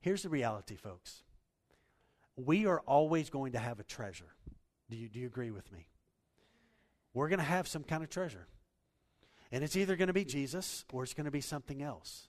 Here's 0.02 0.24
the 0.24 0.30
reality, 0.30 0.76
folks. 0.76 1.24
We 2.36 2.66
are 2.66 2.80
always 2.82 3.30
going 3.30 3.54
to 3.54 3.60
have 3.60 3.80
a 3.80 3.84
treasure. 3.84 4.34
Do 4.90 4.98
you, 4.98 5.08
do 5.08 5.20
you 5.20 5.28
agree 5.28 5.52
with 5.52 5.72
me? 5.72 5.88
We're 7.14 7.30
going 7.30 7.40
to 7.40 7.46
have 7.46 7.68
some 7.68 7.84
kind 7.84 8.04
of 8.04 8.10
treasure. 8.10 8.48
And 9.52 9.64
it's 9.64 9.76
either 9.76 9.96
going 9.96 10.08
to 10.08 10.14
be 10.14 10.26
Jesus 10.26 10.86
or 10.92 11.04
it's 11.04 11.14
going 11.14 11.26
to 11.26 11.32
be 11.32 11.42
something 11.42 11.82
else. 11.82 12.28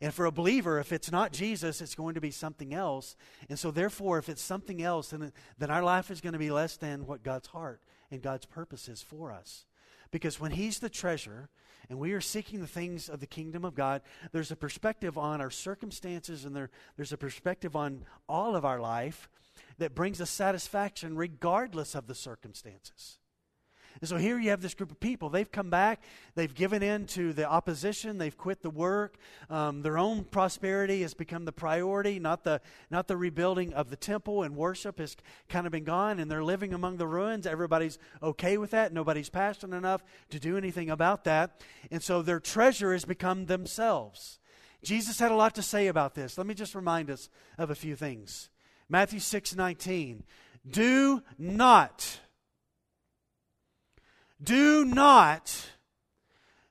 And 0.00 0.12
for 0.12 0.26
a 0.26 0.32
believer, 0.32 0.78
if 0.80 0.92
it's 0.92 1.10
not 1.10 1.32
Jesus, 1.32 1.80
it's 1.80 1.94
going 1.94 2.14
to 2.14 2.20
be 2.20 2.30
something 2.30 2.74
else. 2.74 3.16
And 3.48 3.58
so, 3.58 3.70
therefore, 3.70 4.18
if 4.18 4.28
it's 4.28 4.42
something 4.42 4.82
else, 4.82 5.10
then, 5.10 5.32
then 5.58 5.70
our 5.70 5.82
life 5.82 6.10
is 6.10 6.20
going 6.20 6.32
to 6.32 6.38
be 6.38 6.50
less 6.50 6.76
than 6.76 7.06
what 7.06 7.22
God's 7.22 7.48
heart 7.48 7.80
and 8.10 8.22
God's 8.22 8.46
purposes 8.46 9.02
for 9.02 9.32
us. 9.32 9.66
Because 10.10 10.38
when 10.38 10.52
He's 10.52 10.78
the 10.78 10.88
treasure 10.88 11.48
and 11.90 11.98
we 11.98 12.12
are 12.12 12.20
seeking 12.20 12.60
the 12.60 12.66
things 12.66 13.08
of 13.08 13.20
the 13.20 13.26
kingdom 13.26 13.64
of 13.64 13.74
God, 13.74 14.02
there's 14.32 14.50
a 14.50 14.56
perspective 14.56 15.18
on 15.18 15.40
our 15.40 15.50
circumstances 15.50 16.44
and 16.44 16.54
there, 16.54 16.70
there's 16.96 17.12
a 17.12 17.18
perspective 17.18 17.74
on 17.74 18.04
all 18.28 18.56
of 18.56 18.64
our 18.64 18.80
life 18.80 19.28
that 19.78 19.94
brings 19.94 20.20
us 20.20 20.30
satisfaction 20.30 21.16
regardless 21.16 21.94
of 21.94 22.06
the 22.06 22.14
circumstances. 22.14 23.18
And 24.00 24.08
so 24.08 24.16
here 24.16 24.38
you 24.38 24.50
have 24.50 24.60
this 24.60 24.74
group 24.74 24.90
of 24.90 25.00
people. 25.00 25.28
They've 25.28 25.50
come 25.50 25.70
back, 25.70 26.02
they've 26.34 26.54
given 26.54 26.82
in 26.82 27.06
to 27.08 27.32
the 27.32 27.48
opposition, 27.48 28.18
they've 28.18 28.36
quit 28.36 28.62
the 28.62 28.70
work. 28.70 29.16
Um, 29.48 29.82
their 29.82 29.98
own 29.98 30.24
prosperity 30.24 31.02
has 31.02 31.14
become 31.14 31.44
the 31.44 31.52
priority, 31.52 32.18
not 32.18 32.44
the, 32.44 32.60
not 32.90 33.08
the 33.08 33.16
rebuilding 33.16 33.72
of 33.72 33.90
the 33.90 33.96
temple, 33.96 34.42
and 34.42 34.56
worship 34.56 34.98
has 34.98 35.16
kind 35.48 35.66
of 35.66 35.72
been 35.72 35.84
gone, 35.84 36.18
and 36.18 36.30
they're 36.30 36.44
living 36.44 36.74
among 36.74 36.96
the 36.96 37.06
ruins. 37.06 37.46
Everybody's 37.46 37.98
okay 38.22 38.58
with 38.58 38.72
that. 38.72 38.92
Nobody's 38.92 39.30
passionate 39.30 39.76
enough 39.76 40.02
to 40.30 40.40
do 40.40 40.56
anything 40.56 40.90
about 40.90 41.24
that. 41.24 41.62
And 41.90 42.02
so 42.02 42.22
their 42.22 42.40
treasure 42.40 42.92
has 42.92 43.04
become 43.04 43.46
themselves. 43.46 44.38
Jesus 44.82 45.18
had 45.18 45.30
a 45.30 45.36
lot 45.36 45.54
to 45.54 45.62
say 45.62 45.86
about 45.86 46.14
this. 46.14 46.36
Let 46.36 46.46
me 46.46 46.54
just 46.54 46.74
remind 46.74 47.10
us 47.10 47.28
of 47.58 47.70
a 47.70 47.74
few 47.74 47.96
things. 47.96 48.50
Matthew 48.88 49.20
6 49.20 49.56
19. 49.56 50.24
Do 50.68 51.22
not 51.38 52.20
do 54.44 54.84
not, 54.84 55.70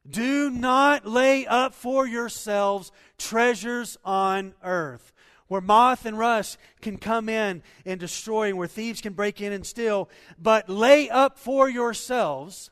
do 0.10 0.50
not 0.50 1.06
lay 1.06 1.46
up 1.46 1.74
for 1.74 2.08
yourselves 2.08 2.92
treasures 3.18 3.98
on 4.06 4.54
earth 4.64 5.14
where 5.54 5.62
moth 5.62 6.08
and 6.08 6.18
rust 6.18 6.58
can 6.82 6.98
come 6.98 7.30
in 7.30 7.62
and 7.86 8.00
destroy, 8.00 8.50
and 8.50 8.58
where 8.58 8.68
thieves 8.68 9.02
can 9.02 9.14
break 9.14 9.40
in 9.40 9.54
and 9.54 9.64
steal, 9.64 10.10
but 10.40 10.68
lay 10.68 11.12
up 11.12 11.38
for 11.38 11.70
yourselves 11.70 12.72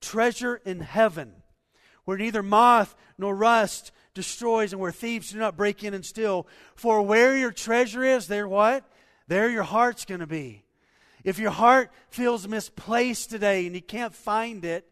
treasure 0.00 0.56
in 0.64 0.80
heaven, 0.80 1.32
where 2.04 2.18
neither 2.18 2.42
moth 2.42 2.96
nor 3.16 3.36
rust 3.36 3.92
destroys, 4.12 4.72
and 4.72 4.82
where 4.82 4.90
thieves 4.90 5.30
do 5.30 5.38
not 5.38 5.56
break 5.56 5.84
in 5.84 5.94
and 5.94 6.04
steal. 6.04 6.48
For 6.74 7.00
where 7.00 7.36
your 7.36 7.52
treasure 7.52 8.02
is, 8.02 8.26
there 8.26 8.48
what? 8.48 8.84
There 9.28 9.48
your 9.48 9.62
heart's 9.62 10.04
going 10.04 10.18
to 10.18 10.26
be. 10.26 10.63
If 11.24 11.38
your 11.38 11.50
heart 11.50 11.90
feels 12.10 12.46
misplaced 12.46 13.30
today 13.30 13.66
and 13.66 13.74
you 13.74 13.82
can't 13.82 14.14
find 14.14 14.64
it, 14.64 14.90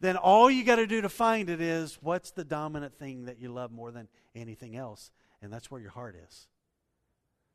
then 0.00 0.16
all 0.16 0.50
you 0.50 0.64
got 0.64 0.76
to 0.76 0.86
do 0.86 1.02
to 1.02 1.08
find 1.08 1.48
it 1.48 1.60
is 1.60 1.98
what's 2.00 2.30
the 2.30 2.44
dominant 2.44 2.98
thing 2.98 3.26
that 3.26 3.38
you 3.38 3.52
love 3.52 3.70
more 3.70 3.90
than 3.90 4.08
anything 4.34 4.76
else? 4.76 5.10
And 5.42 5.52
that's 5.52 5.70
where 5.70 5.80
your 5.80 5.90
heart 5.90 6.16
is. 6.28 6.48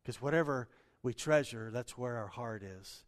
Because 0.03 0.21
whatever 0.21 0.69
we 1.01 1.13
treasure, 1.13 1.69
that's 1.71 1.97
where 1.97 2.17
our 2.17 2.27
heart 2.27 2.63
is. 2.63 3.03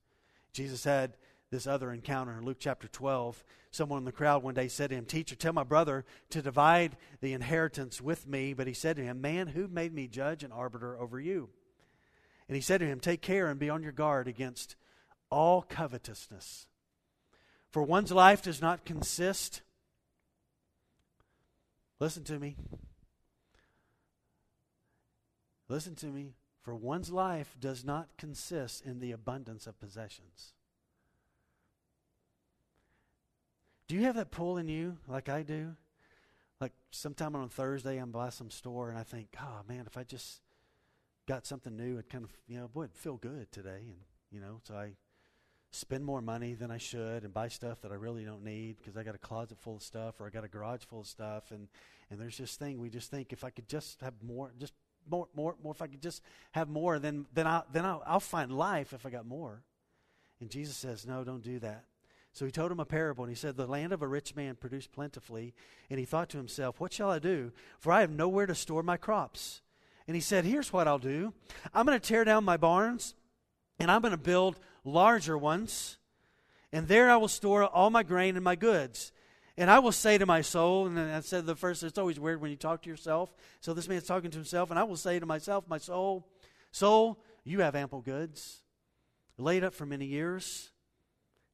Jesus 0.53 0.83
had 0.83 1.17
this 1.51 1.67
other 1.67 1.91
encounter 1.91 2.37
in 2.37 2.45
Luke 2.45 2.57
chapter 2.59 2.87
12. 2.87 3.43
Someone 3.71 3.99
in 3.99 4.05
the 4.05 4.11
crowd 4.11 4.41
one 4.41 4.53
day 4.53 4.67
said 4.67 4.89
to 4.89 4.95
him, 4.95 5.05
Teacher, 5.05 5.35
tell 5.35 5.53
my 5.53 5.63
brother 5.63 6.05
to 6.29 6.41
divide 6.41 6.97
the 7.21 7.33
inheritance 7.33 8.01
with 8.01 8.27
me. 8.27 8.53
But 8.53 8.67
he 8.67 8.73
said 8.73 8.95
to 8.95 9.03
him, 9.03 9.21
Man, 9.21 9.47
who 9.47 9.67
made 9.67 9.93
me 9.93 10.07
judge 10.07 10.43
and 10.43 10.51
arbiter 10.51 10.99
over 10.99 11.19
you? 11.19 11.49
And 12.47 12.55
he 12.55 12.61
said 12.61 12.79
to 12.79 12.87
him, 12.87 12.99
Take 12.99 13.21
care 13.21 13.47
and 13.47 13.59
be 13.59 13.69
on 13.69 13.83
your 13.83 13.91
guard 13.91 14.27
against 14.27 14.75
all 15.31 15.61
covetousness. 15.63 16.67
For 17.71 17.81
one's 17.81 18.11
life 18.11 18.41
does 18.41 18.61
not 18.61 18.85
consist, 18.85 19.61
listen 21.99 22.23
to 22.25 22.37
me. 22.37 22.57
Listen 25.69 25.95
to 25.95 26.07
me. 26.07 26.33
For 26.61 26.75
one's 26.75 27.09
life 27.09 27.55
does 27.59 27.85
not 27.85 28.09
consist 28.17 28.85
in 28.85 28.99
the 28.99 29.13
abundance 29.13 29.65
of 29.65 29.79
possessions. 29.79 30.53
Do 33.87 33.95
you 33.95 34.03
have 34.03 34.15
that 34.15 34.31
pull 34.31 34.57
in 34.57 34.67
you 34.67 34.97
like 35.07 35.29
I 35.29 35.43
do? 35.43 35.75
Like 36.59 36.73
sometime 36.91 37.35
on 37.35 37.49
Thursday, 37.49 37.97
I'm 37.97 38.11
by 38.11 38.29
some 38.29 38.51
store 38.51 38.89
and 38.89 38.97
I 38.97 39.03
think, 39.03 39.35
oh 39.41 39.61
man, 39.67 39.85
if 39.87 39.97
I 39.97 40.03
just 40.03 40.41
got 41.27 41.47
something 41.47 41.75
new, 41.75 41.97
it 41.97 42.09
kind 42.09 42.25
of, 42.25 42.31
you 42.47 42.59
know, 42.59 42.67
boy, 42.67 42.83
it'd 42.83 42.95
feel 42.95 43.17
good 43.17 43.51
today. 43.51 43.79
And, 43.87 43.97
you 44.29 44.39
know, 44.39 44.59
so 44.63 44.75
I 44.75 44.91
spend 45.71 46.03
more 46.03 46.21
money 46.21 46.53
than 46.53 46.69
I 46.69 46.77
should 46.77 47.23
and 47.23 47.33
buy 47.33 47.47
stuff 47.47 47.81
that 47.81 47.91
I 47.91 47.95
really 47.95 48.23
don't 48.23 48.43
need 48.43 48.77
because 48.77 48.97
I 48.97 49.03
got 49.03 49.15
a 49.15 49.19
closet 49.19 49.57
full 49.59 49.77
of 49.77 49.83
stuff 49.83 50.19
or 50.19 50.27
I 50.27 50.29
got 50.29 50.43
a 50.43 50.49
garage 50.49 50.83
full 50.83 51.01
of 51.01 51.07
stuff 51.07 51.51
and 51.51 51.67
and 52.09 52.19
there's 52.19 52.37
this 52.37 52.55
thing 52.55 52.77
we 52.77 52.89
just 52.89 53.09
think 53.09 53.31
if 53.31 53.45
I 53.45 53.49
could 53.49 53.69
just 53.69 54.01
have 54.01 54.13
more 54.21 54.51
just 54.59 54.73
more 55.09 55.27
more 55.33 55.55
more 55.63 55.73
if 55.73 55.81
I 55.81 55.87
could 55.87 56.01
just 56.01 56.21
have 56.51 56.67
more 56.67 56.99
then 56.99 57.25
then 57.33 57.47
I 57.47 57.63
then 57.71 57.85
I'll, 57.85 58.03
I'll 58.05 58.19
find 58.19 58.51
life 58.51 58.93
if 58.93 59.05
I 59.05 59.09
got 59.09 59.25
more. 59.25 59.63
And 60.41 60.49
Jesus 60.49 60.75
says, 60.75 61.05
"No, 61.05 61.23
don't 61.23 61.43
do 61.43 61.59
that." 61.59 61.85
So 62.33 62.45
he 62.45 62.51
told 62.51 62.71
him 62.71 62.79
a 62.79 62.85
parable, 62.85 63.23
and 63.23 63.31
he 63.31 63.35
said, 63.35 63.57
The 63.57 63.67
land 63.67 63.91
of 63.91 64.01
a 64.01 64.07
rich 64.07 64.35
man 64.35 64.55
produced 64.55 64.91
plentifully. 64.91 65.53
And 65.89 65.99
he 65.99 66.05
thought 66.05 66.29
to 66.29 66.37
himself, 66.37 66.79
What 66.79 66.93
shall 66.93 67.11
I 67.11 67.19
do? 67.19 67.51
For 67.79 67.91
I 67.91 68.01
have 68.01 68.11
nowhere 68.11 68.45
to 68.45 68.55
store 68.55 68.83
my 68.83 68.97
crops. 68.97 69.61
And 70.07 70.15
he 70.15 70.21
said, 70.21 70.45
Here's 70.45 70.71
what 70.71 70.87
I'll 70.87 70.97
do 70.97 71.33
I'm 71.73 71.85
going 71.85 71.99
to 71.99 72.05
tear 72.05 72.23
down 72.23 72.43
my 72.43 72.57
barns, 72.57 73.15
and 73.79 73.91
I'm 73.91 74.01
going 74.01 74.11
to 74.11 74.17
build 74.17 74.59
larger 74.83 75.37
ones, 75.37 75.97
and 76.71 76.87
there 76.87 77.09
I 77.09 77.17
will 77.17 77.27
store 77.27 77.63
all 77.65 77.89
my 77.89 78.03
grain 78.03 78.35
and 78.35 78.43
my 78.43 78.55
goods. 78.55 79.11
And 79.57 79.69
I 79.69 79.79
will 79.79 79.91
say 79.91 80.17
to 80.17 80.25
my 80.25 80.41
soul, 80.41 80.87
and 80.87 80.97
I 80.97 81.19
said 81.19 81.45
the 81.45 81.55
first, 81.55 81.83
it's 81.83 81.97
always 81.97 82.19
weird 82.19 82.41
when 82.41 82.51
you 82.51 82.57
talk 82.57 82.81
to 82.83 82.89
yourself. 82.89 83.33
So 83.59 83.73
this 83.73 83.87
man's 83.87 84.05
talking 84.05 84.31
to 84.31 84.37
himself, 84.37 84.69
and 84.69 84.79
I 84.79 84.83
will 84.83 84.95
say 84.95 85.19
to 85.19 85.25
myself, 85.25 85.65
my 85.67 85.77
soul, 85.77 86.27
soul, 86.71 87.19
you 87.43 87.59
have 87.59 87.75
ample 87.75 88.01
goods, 88.01 88.61
laid 89.37 89.63
up 89.63 89.73
for 89.73 89.85
many 89.85 90.05
years. 90.05 90.71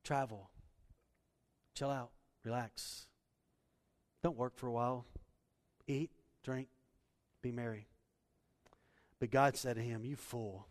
Travel, 0.04 0.50
chill 1.76 1.90
out, 1.90 2.12
relax. 2.46 3.08
Don't 4.24 4.38
work 4.38 4.56
for 4.56 4.68
a 4.68 4.72
while. 4.72 5.06
Eat, 5.88 6.12
drink, 6.44 6.68
be 7.42 7.52
merry. 7.52 7.88
But 9.20 9.32
God 9.32 9.58
said 9.58 9.76
to 9.76 9.82
him, 9.82 10.06
You 10.06 10.16
fool. 10.16 10.68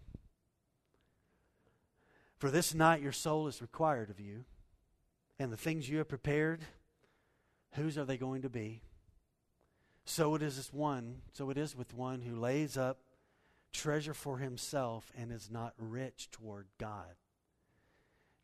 For 2.39 2.51
this 2.51 2.75
night 2.75 3.03
your 3.03 3.13
soul 3.13 3.47
is 3.47 3.63
required 3.63 4.11
of 4.11 4.21
you, 4.21 4.45
and 5.39 5.53
the 5.53 5.57
things 5.57 5.89
you 5.89 5.99
have 5.99 6.09
prepared, 6.09 6.61
whose 7.75 7.97
are 7.97 8.05
they 8.05 8.17
going 8.17 8.43
to 8.43 8.49
be? 8.49 8.83
So 10.05 10.35
it 10.35 10.43
is 10.43 10.71
one, 10.73 11.23
so 11.33 11.51
it 11.51 11.59
is 11.59 11.77
with 11.77 11.95
one 11.95 12.23
who 12.23 12.37
lays 12.37 12.77
up 12.77 12.99
treasure 13.73 14.15
for 14.15 14.39
himself 14.39 15.13
and 15.19 15.31
is 15.31 15.51
not 15.51 15.75
rich 15.79 16.31
toward 16.31 16.67
God. 16.79 17.17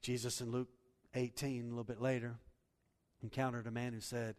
Jesus 0.03 0.41
in 0.41 0.51
Luke 0.51 0.69
18, 1.15 1.65
a 1.65 1.69
little 1.69 1.85
bit 1.85 2.01
later, 2.01 2.35
encountered 3.23 3.67
a 3.67 3.71
man 3.71 3.93
who 3.93 4.01
said, 4.01 4.35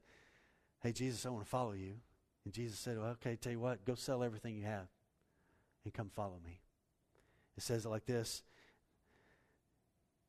Hey, 0.81 0.91
Jesus, 0.91 1.25
I 1.25 1.29
want 1.29 1.45
to 1.45 1.49
follow 1.49 1.71
you. 1.71 1.93
And 2.43 2.53
Jesus 2.53 2.77
said, 2.77 2.97
well, 2.97 3.11
Okay, 3.11 3.37
tell 3.37 3.53
you 3.53 3.59
what, 3.59 3.85
go 3.85 3.95
sell 3.95 4.23
everything 4.23 4.55
you 4.55 4.65
have 4.65 4.87
and 5.85 5.93
come 5.93 6.09
follow 6.09 6.39
me. 6.45 6.59
It 7.57 7.63
says 7.63 7.85
it 7.85 7.89
like 7.89 8.05
this 8.05 8.43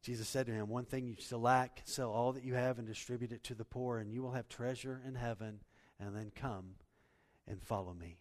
Jesus 0.05 0.29
said 0.29 0.45
to 0.47 0.53
him, 0.53 0.69
One 0.69 0.85
thing 0.85 1.07
you 1.07 1.17
still 1.19 1.41
lack, 1.41 1.81
sell 1.87 2.11
all 2.11 2.33
that 2.33 2.45
you 2.45 2.55
have 2.55 2.79
and 2.79 2.87
distribute 2.87 3.33
it 3.33 3.43
to 3.45 3.55
the 3.55 3.65
poor, 3.65 3.99
and 3.99 4.13
you 4.13 4.23
will 4.23 4.33
have 4.33 4.51
treasure 4.51 5.01
in 5.09 5.15
heaven, 5.15 5.61
and 5.99 6.15
then 6.15 6.31
come 6.37 6.75
and 7.49 7.63
follow 7.63 7.95
me. 7.95 8.19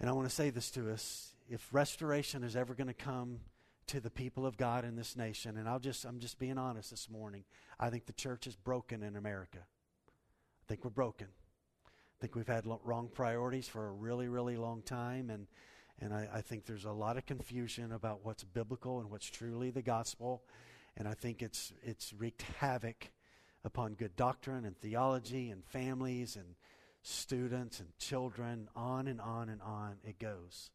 And 0.00 0.10
I 0.10 0.12
want 0.12 0.28
to 0.28 0.34
say 0.34 0.50
this 0.50 0.72
to 0.72 0.90
us 0.90 1.32
if 1.48 1.72
restoration 1.72 2.42
is 2.42 2.56
ever 2.56 2.74
going 2.74 2.88
to 2.88 2.92
come 2.92 3.38
to 3.86 4.00
the 4.00 4.10
people 4.10 4.44
of 4.44 4.56
God 4.56 4.84
in 4.84 4.96
this 4.96 5.16
nation, 5.16 5.56
and 5.56 5.68
I'll 5.68 5.78
just, 5.78 6.04
I'm 6.04 6.18
just 6.18 6.40
being 6.40 6.58
honest 6.58 6.90
this 6.90 7.08
morning, 7.08 7.44
I 7.78 7.88
think 7.88 8.06
the 8.06 8.12
church 8.12 8.48
is 8.48 8.56
broken 8.56 9.04
in 9.04 9.14
America. 9.14 9.60
I 9.60 10.64
think 10.66 10.82
we're 10.82 10.90
broken. 10.90 11.28
I 11.86 12.16
think 12.20 12.34
we've 12.34 12.48
had 12.48 12.66
wrong 12.82 13.10
priorities 13.14 13.68
for 13.68 13.86
a 13.86 13.92
really, 13.92 14.26
really 14.26 14.56
long 14.56 14.82
time, 14.82 15.30
and 15.30 15.46
and 16.00 16.14
I, 16.14 16.28
I, 16.34 16.40
think 16.40 16.64
there's 16.64 16.84
a 16.84 16.92
lot 16.92 17.16
of 17.16 17.26
confusion 17.26 17.92
about 17.92 18.24
what's 18.24 18.44
biblical 18.44 19.00
and 19.00 19.10
what's 19.10 19.28
truly 19.28 19.70
the 19.70 19.82
gospel. 19.82 20.42
And 20.96 21.08
I 21.08 21.14
think 21.14 21.42
it's, 21.42 21.72
it's 21.82 22.12
wreaked 22.12 22.42
havoc 22.60 23.10
upon 23.64 23.94
good 23.94 24.14
doctrine 24.14 24.64
and 24.64 24.76
theology 24.76 25.50
and 25.50 25.64
families 25.64 26.36
and 26.36 26.54
students 27.02 27.80
and 27.80 27.88
children. 27.98 28.68
On 28.76 29.08
and 29.08 29.20
on 29.20 29.48
and 29.48 29.60
on 29.60 29.96
it 30.04 30.18
goes. 30.18 30.70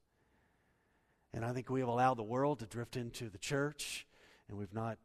And 1.34 1.46
I 1.46 1.54
think 1.54 1.70
we 1.70 1.80
have 1.80 1.90
allowed 1.90 2.16
the 2.16 2.24
world 2.24 2.60
to 2.60 2.66
drift 2.66 2.96
into 2.96 3.30
the 3.30 3.40
church, 3.40 4.06
and 4.48 4.58
we've 4.58 4.74
not 4.74 5.00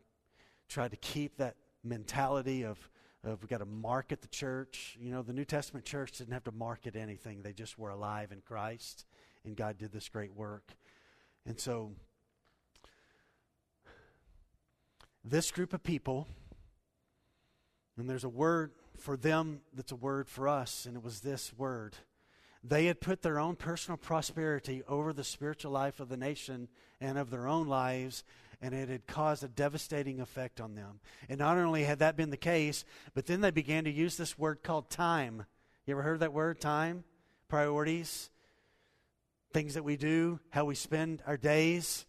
tried 0.68 0.90
to 0.90 0.96
keep 0.98 1.38
that 1.38 1.54
mentality 1.82 2.64
of, 2.64 2.78
of 3.24 3.40
we've 3.40 3.48
got 3.48 3.58
to 3.58 3.66
market 3.66 4.20
the 4.20 4.28
church. 4.28 4.98
You 5.00 5.10
know, 5.10 5.22
the 5.22 5.32
New 5.32 5.46
Testament 5.46 5.86
church 5.86 6.18
didn't 6.18 6.34
have 6.34 6.44
to 6.44 6.52
market 6.52 6.96
anything, 6.96 7.40
they 7.42 7.54
just 7.54 7.78
were 7.78 7.90
alive 7.90 8.32
in 8.32 8.42
Christ 8.42 9.06
and 9.48 9.56
God 9.56 9.78
did 9.78 9.92
this 9.92 10.08
great 10.08 10.34
work. 10.34 10.74
And 11.46 11.58
so, 11.58 11.92
this 15.24 15.50
group 15.50 15.72
of 15.72 15.82
people, 15.82 16.28
and 17.96 18.08
there's 18.08 18.24
a 18.24 18.28
word 18.28 18.72
for 18.98 19.16
them 19.16 19.62
that's 19.74 19.92
a 19.92 19.96
word 19.96 20.28
for 20.28 20.46
us, 20.46 20.86
and 20.86 20.96
it 20.96 21.02
was 21.02 21.20
this 21.20 21.52
word. 21.56 21.96
They 22.62 22.86
had 22.86 23.00
put 23.00 23.22
their 23.22 23.38
own 23.38 23.56
personal 23.56 23.96
prosperity 23.96 24.82
over 24.86 25.12
the 25.12 25.24
spiritual 25.24 25.72
life 25.72 26.00
of 26.00 26.08
the 26.08 26.16
nation 26.16 26.68
and 27.00 27.16
of 27.16 27.30
their 27.30 27.46
own 27.46 27.68
lives, 27.68 28.24
and 28.60 28.74
it 28.74 28.88
had 28.88 29.06
caused 29.06 29.44
a 29.44 29.48
devastating 29.48 30.20
effect 30.20 30.60
on 30.60 30.74
them. 30.74 31.00
And 31.28 31.38
not 31.38 31.56
only 31.56 31.84
had 31.84 32.00
that 32.00 32.16
been 32.16 32.30
the 32.30 32.36
case, 32.36 32.84
but 33.14 33.26
then 33.26 33.40
they 33.40 33.50
began 33.50 33.84
to 33.84 33.90
use 33.90 34.16
this 34.16 34.38
word 34.38 34.62
called 34.62 34.90
time. 34.90 35.46
You 35.86 35.94
ever 35.94 36.02
heard 36.02 36.20
that 36.20 36.34
word, 36.34 36.60
time? 36.60 37.04
Priorities? 37.48 38.30
Things 39.52 39.74
that 39.74 39.84
we 39.84 39.96
do, 39.96 40.40
how 40.50 40.64
we 40.64 40.74
spend 40.74 41.22
our 41.26 41.36
days. 41.36 42.06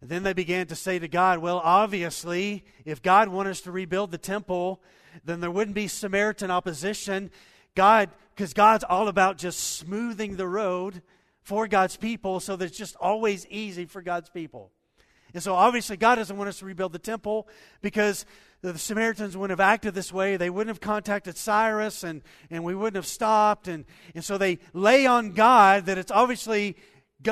And 0.00 0.10
then 0.10 0.22
they 0.22 0.32
began 0.32 0.66
to 0.66 0.76
say 0.76 0.98
to 0.98 1.08
God, 1.08 1.38
well, 1.38 1.60
obviously, 1.64 2.64
if 2.84 3.02
God 3.02 3.28
wanted 3.28 3.50
us 3.50 3.62
to 3.62 3.72
rebuild 3.72 4.10
the 4.10 4.18
temple, 4.18 4.82
then 5.24 5.40
there 5.40 5.50
wouldn't 5.50 5.74
be 5.74 5.88
Samaritan 5.88 6.50
opposition. 6.50 7.30
God, 7.74 8.10
because 8.34 8.52
God's 8.52 8.84
all 8.84 9.08
about 9.08 9.38
just 9.38 9.60
smoothing 9.60 10.36
the 10.36 10.46
road 10.46 11.02
for 11.42 11.66
God's 11.68 11.96
people 11.96 12.40
so 12.40 12.56
that 12.56 12.66
it's 12.66 12.76
just 12.76 12.96
always 12.96 13.46
easy 13.48 13.86
for 13.86 14.02
God's 14.02 14.28
people. 14.28 14.72
And 15.34 15.42
so 15.42 15.54
obviously, 15.54 15.96
God 15.96 16.14
doesn't 16.14 16.36
want 16.36 16.48
us 16.48 16.60
to 16.60 16.64
rebuild 16.64 16.92
the 16.92 16.98
temple 17.00 17.48
because 17.82 18.24
the 18.62 18.78
Samaritans 18.78 19.36
wouldn't 19.36 19.58
have 19.58 19.68
acted 19.68 19.92
this 19.92 20.12
way. 20.12 20.36
They 20.36 20.48
wouldn't 20.48 20.68
have 20.68 20.80
contacted 20.80 21.36
Cyrus 21.36 22.04
and, 22.04 22.22
and 22.50 22.64
we 22.64 22.74
wouldn't 22.74 22.96
have 22.96 23.06
stopped. 23.06 23.68
And, 23.68 23.84
and 24.14 24.24
so 24.24 24.38
they 24.38 24.60
lay 24.72 25.06
on 25.06 25.32
God 25.32 25.86
that 25.86 25.98
it's 25.98 26.12
obviously 26.12 26.76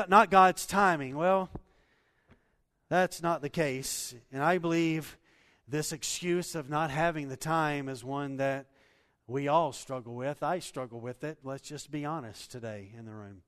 not 0.08 0.30
God's 0.30 0.66
timing. 0.66 1.16
Well, 1.16 1.48
that's 2.88 3.22
not 3.22 3.40
the 3.40 3.48
case. 3.48 4.14
And 4.32 4.42
I 4.42 4.58
believe 4.58 5.16
this 5.68 5.92
excuse 5.92 6.54
of 6.54 6.68
not 6.68 6.90
having 6.90 7.28
the 7.28 7.36
time 7.36 7.88
is 7.88 8.04
one 8.04 8.36
that 8.38 8.66
we 9.26 9.48
all 9.48 9.72
struggle 9.72 10.14
with. 10.14 10.42
I 10.42 10.58
struggle 10.58 11.00
with 11.00 11.24
it. 11.24 11.38
Let's 11.44 11.66
just 11.66 11.90
be 11.90 12.04
honest 12.04 12.50
today 12.50 12.92
in 12.98 13.06
the 13.06 13.12
room. 13.12 13.42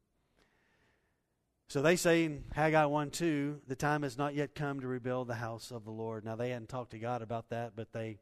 So 1.69 1.83
they 1.83 1.97
say 1.97 2.25
in 2.25 2.45
Haggai 2.55 2.85
1 2.85 3.11
2, 3.11 3.63
the 3.67 3.75
time 3.77 4.03
has 4.03 4.19
not 4.19 4.35
yet 4.35 4.55
come 4.55 4.81
to 4.81 4.87
rebuild 4.87 5.29
the 5.29 5.35
house 5.35 5.71
of 5.71 5.85
the 5.85 5.91
Lord. 5.91 6.25
Now, 6.25 6.37
they 6.37 6.51
hadn't 6.51 6.69
talked 6.69 6.91
to 6.93 6.99
God 6.99 7.23
about 7.23 7.49
that, 7.51 7.73
but 7.75 7.93
they 7.93 8.19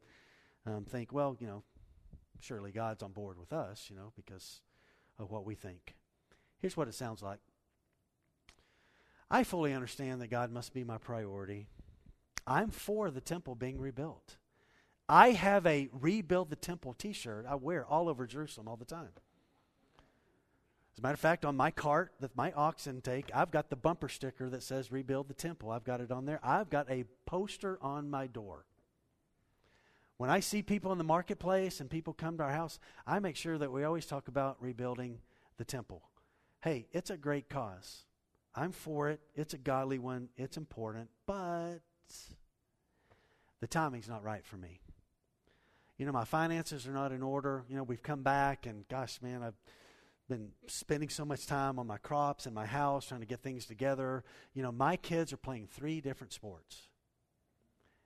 um, 0.64 0.84
think, 0.84 1.12
well, 1.12 1.36
you 1.40 1.46
know, 1.46 1.62
surely 2.40 2.72
God's 2.72 3.02
on 3.02 3.12
board 3.12 3.38
with 3.38 3.52
us, 3.52 3.88
you 3.90 3.96
know, 3.96 4.12
because 4.16 4.60
of 5.18 5.30
what 5.30 5.44
we 5.44 5.54
think. 5.54 5.96
Here's 6.60 6.76
what 6.76 6.88
it 6.88 6.94
sounds 6.94 7.22
like 7.22 7.40
I 9.30 9.44
fully 9.44 9.72
understand 9.72 10.20
that 10.20 10.28
God 10.28 10.52
must 10.52 10.72
be 10.72 10.84
my 10.84 10.98
priority. 10.98 11.66
I'm 12.46 12.70
for 12.70 13.10
the 13.10 13.20
temple 13.20 13.54
being 13.54 13.78
rebuilt. 13.78 14.36
I 15.08 15.32
have 15.32 15.66
a 15.66 15.88
rebuild 15.92 16.50
the 16.50 16.56
temple 16.56 16.94
t 16.94 17.12
shirt 17.12 17.44
I 17.48 17.56
wear 17.56 17.84
all 17.84 18.08
over 18.08 18.26
Jerusalem 18.26 18.68
all 18.68 18.76
the 18.76 18.84
time. 18.84 19.10
As 20.94 20.98
a 20.98 21.02
matter 21.02 21.14
of 21.14 21.20
fact, 21.20 21.44
on 21.44 21.56
my 21.56 21.70
cart, 21.70 22.12
that 22.20 22.36
my 22.36 22.52
oxen 22.52 23.00
take, 23.00 23.30
I've 23.34 23.50
got 23.50 23.70
the 23.70 23.76
bumper 23.76 24.08
sticker 24.08 24.50
that 24.50 24.62
says 24.62 24.92
rebuild 24.92 25.28
the 25.28 25.34
temple. 25.34 25.70
I've 25.70 25.84
got 25.84 26.02
it 26.02 26.12
on 26.12 26.26
there. 26.26 26.40
I've 26.42 26.68
got 26.68 26.90
a 26.90 27.04
poster 27.24 27.78
on 27.80 28.10
my 28.10 28.26
door. 28.26 28.66
When 30.18 30.28
I 30.28 30.40
see 30.40 30.62
people 30.62 30.92
in 30.92 30.98
the 30.98 31.04
marketplace 31.04 31.80
and 31.80 31.88
people 31.88 32.12
come 32.12 32.36
to 32.36 32.44
our 32.44 32.52
house, 32.52 32.78
I 33.06 33.18
make 33.18 33.36
sure 33.36 33.56
that 33.58 33.72
we 33.72 33.84
always 33.84 34.06
talk 34.06 34.28
about 34.28 34.62
rebuilding 34.62 35.18
the 35.56 35.64
temple. 35.64 36.02
Hey, 36.60 36.86
it's 36.92 37.10
a 37.10 37.16
great 37.16 37.48
cause. 37.48 38.04
I'm 38.54 38.72
for 38.72 39.08
it. 39.08 39.20
It's 39.34 39.54
a 39.54 39.58
godly 39.58 39.98
one. 39.98 40.28
It's 40.36 40.58
important, 40.58 41.08
but 41.26 41.78
the 43.60 43.66
timing's 43.66 44.08
not 44.08 44.22
right 44.22 44.44
for 44.44 44.58
me. 44.58 44.80
You 45.96 46.06
know, 46.06 46.12
my 46.12 46.24
finances 46.24 46.86
are 46.86 46.92
not 46.92 47.12
in 47.12 47.22
order. 47.22 47.64
You 47.68 47.76
know, 47.76 47.82
we've 47.82 48.02
come 48.02 48.22
back 48.22 48.66
and 48.66 48.86
gosh, 48.88 49.20
man, 49.22 49.42
I've 49.42 49.58
been 50.32 50.48
spending 50.66 51.10
so 51.10 51.26
much 51.26 51.46
time 51.46 51.78
on 51.78 51.86
my 51.86 51.98
crops 51.98 52.46
and 52.46 52.54
my 52.54 52.64
house 52.64 53.06
trying 53.06 53.20
to 53.20 53.26
get 53.26 53.42
things 53.42 53.66
together. 53.66 54.24
You 54.54 54.62
know, 54.62 54.72
my 54.72 54.96
kids 54.96 55.30
are 55.30 55.36
playing 55.36 55.68
three 55.70 56.00
different 56.00 56.32
sports. 56.32 56.88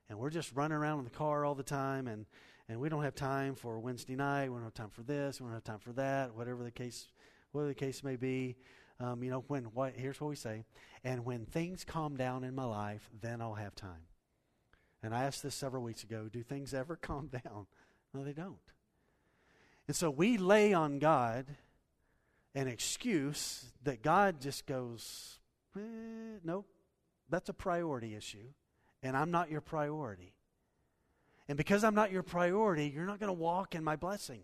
And 0.08 0.18
we're 0.18 0.30
just 0.30 0.52
running 0.52 0.76
around 0.76 0.98
in 0.98 1.04
the 1.04 1.10
car 1.10 1.44
all 1.44 1.54
the 1.54 1.62
time 1.62 2.08
and 2.08 2.26
and 2.68 2.80
we 2.80 2.88
don't 2.88 3.04
have 3.04 3.14
time 3.14 3.54
for 3.54 3.78
Wednesday 3.78 4.16
night, 4.16 4.48
we 4.48 4.56
don't 4.56 4.64
have 4.64 4.74
time 4.74 4.90
for 4.90 5.04
this, 5.04 5.40
we 5.40 5.44
don't 5.44 5.54
have 5.54 5.62
time 5.62 5.78
for 5.78 5.92
that, 5.92 6.34
whatever 6.34 6.64
the 6.64 6.72
case 6.72 7.06
whatever 7.52 7.68
the 7.68 7.76
case 7.76 8.02
may 8.02 8.16
be. 8.16 8.56
Um, 8.98 9.22
you 9.22 9.30
know, 9.30 9.44
when 9.46 9.66
what 9.66 9.92
here's 9.94 10.20
what 10.20 10.28
we 10.28 10.34
say, 10.36 10.64
and 11.04 11.24
when 11.24 11.46
things 11.46 11.84
calm 11.84 12.16
down 12.16 12.42
in 12.42 12.56
my 12.56 12.64
life, 12.64 13.08
then 13.20 13.40
I'll 13.40 13.54
have 13.54 13.76
time. 13.76 14.08
And 15.00 15.14
I 15.14 15.24
asked 15.24 15.44
this 15.44 15.54
several 15.54 15.84
weeks 15.84 16.02
ago, 16.02 16.28
do 16.32 16.42
things 16.42 16.74
ever 16.74 16.96
calm 17.00 17.28
down? 17.28 17.66
No, 18.12 18.24
they 18.24 18.32
don't. 18.32 18.56
And 19.86 19.94
so 19.94 20.10
we 20.10 20.36
lay 20.36 20.72
on 20.72 20.98
God 20.98 21.46
an 22.56 22.68
excuse 22.68 23.66
that 23.84 24.02
God 24.02 24.40
just 24.40 24.66
goes, 24.66 25.38
eh, 25.76 25.80
nope, 26.42 26.66
that's 27.28 27.50
a 27.50 27.52
priority 27.52 28.16
issue, 28.16 28.48
and 29.02 29.14
I'm 29.14 29.30
not 29.30 29.50
your 29.50 29.60
priority. 29.60 30.32
And 31.48 31.58
because 31.58 31.84
I'm 31.84 31.94
not 31.94 32.10
your 32.10 32.22
priority, 32.22 32.90
you're 32.92 33.04
not 33.04 33.20
going 33.20 33.28
to 33.28 33.40
walk 33.40 33.74
in 33.74 33.84
my 33.84 33.94
blessing. 33.94 34.40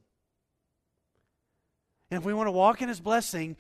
And 2.11 2.19
if 2.21 2.25
we 2.25 2.35
want 2.35 2.49
to 2.49 2.53
walk 2.53 2.83
in 2.83 2.89
his 2.89 3.01
blessing, 3.01 3.57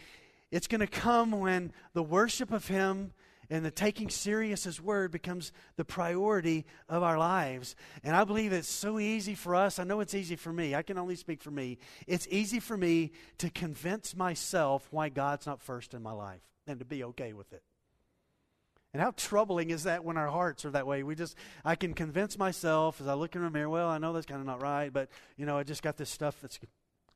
it's 0.51 0.67
going 0.69 0.83
to 0.83 0.87
come 0.87 1.33
when 1.33 1.73
the 1.95 2.03
worship 2.03 2.53
of 2.53 2.69
him 2.69 3.15
and 3.53 3.67
the 3.67 3.71
taking 3.71 4.09
serious 4.09 4.65
His 4.65 4.81
Word 4.81 5.12
becomes 5.12 5.53
the 5.77 5.85
priority 5.85 6.65
of 6.88 7.03
our 7.03 7.19
lives. 7.19 7.77
And 8.03 8.17
I 8.17 8.25
believe 8.25 8.51
it's 8.51 8.67
so 8.67 8.99
easy 8.99 9.35
for 9.35 9.55
us. 9.55 9.79
I 9.79 9.85
know 9.85 10.01
it's 10.01 10.15
easy 10.15 10.37
for 10.37 10.51
me. 10.51 10.75
I 10.75 10.81
can 10.81 10.97
only 10.97 11.17
speak 11.17 11.43
for 11.43 11.51
me. 11.51 11.77
It's 12.07 12.27
easy 12.31 12.61
for 12.61 12.79
me 12.79 13.12
to 13.38 13.51
convince 13.51 14.17
myself 14.17 14.88
why 14.91 15.11
God's 15.11 15.47
not 15.47 15.61
first 15.61 15.93
in 15.93 16.03
my 16.03 16.12
life 16.12 16.41
and 16.67 16.79
to 16.79 16.87
be 16.87 17.05
okay 17.05 17.35
with 17.35 17.53
it. 17.53 17.62
And 18.95 19.03
how 19.03 19.12
troubling 19.19 19.69
is 19.69 19.85
that 19.85 20.03
when 20.03 20.17
our 20.17 20.29
hearts 20.29 20.65
are 20.65 20.71
that 20.71 20.87
way? 20.87 21.03
We 21.03 21.15
just, 21.15 21.37
I 21.62 21.77
can 21.77 21.93
convince 21.93 22.38
myself 22.38 23.03
as 23.03 23.07
I 23.07 23.12
look 23.12 23.37
in 23.37 23.43
the 23.43 23.51
mirror, 23.51 23.69
well, 23.69 23.88
I 23.88 23.99
know 23.99 24.15
that's 24.15 24.27
kind 24.27 24.41
of 24.41 24.47
not 24.47 24.62
right, 24.62 24.91
but, 24.91 25.11
you 25.37 25.45
know, 25.45 25.59
I 25.59 25.62
just 25.62 25.83
got 25.83 25.99
this 25.99 26.11
stuff 26.11 26.38
that's 26.41 26.59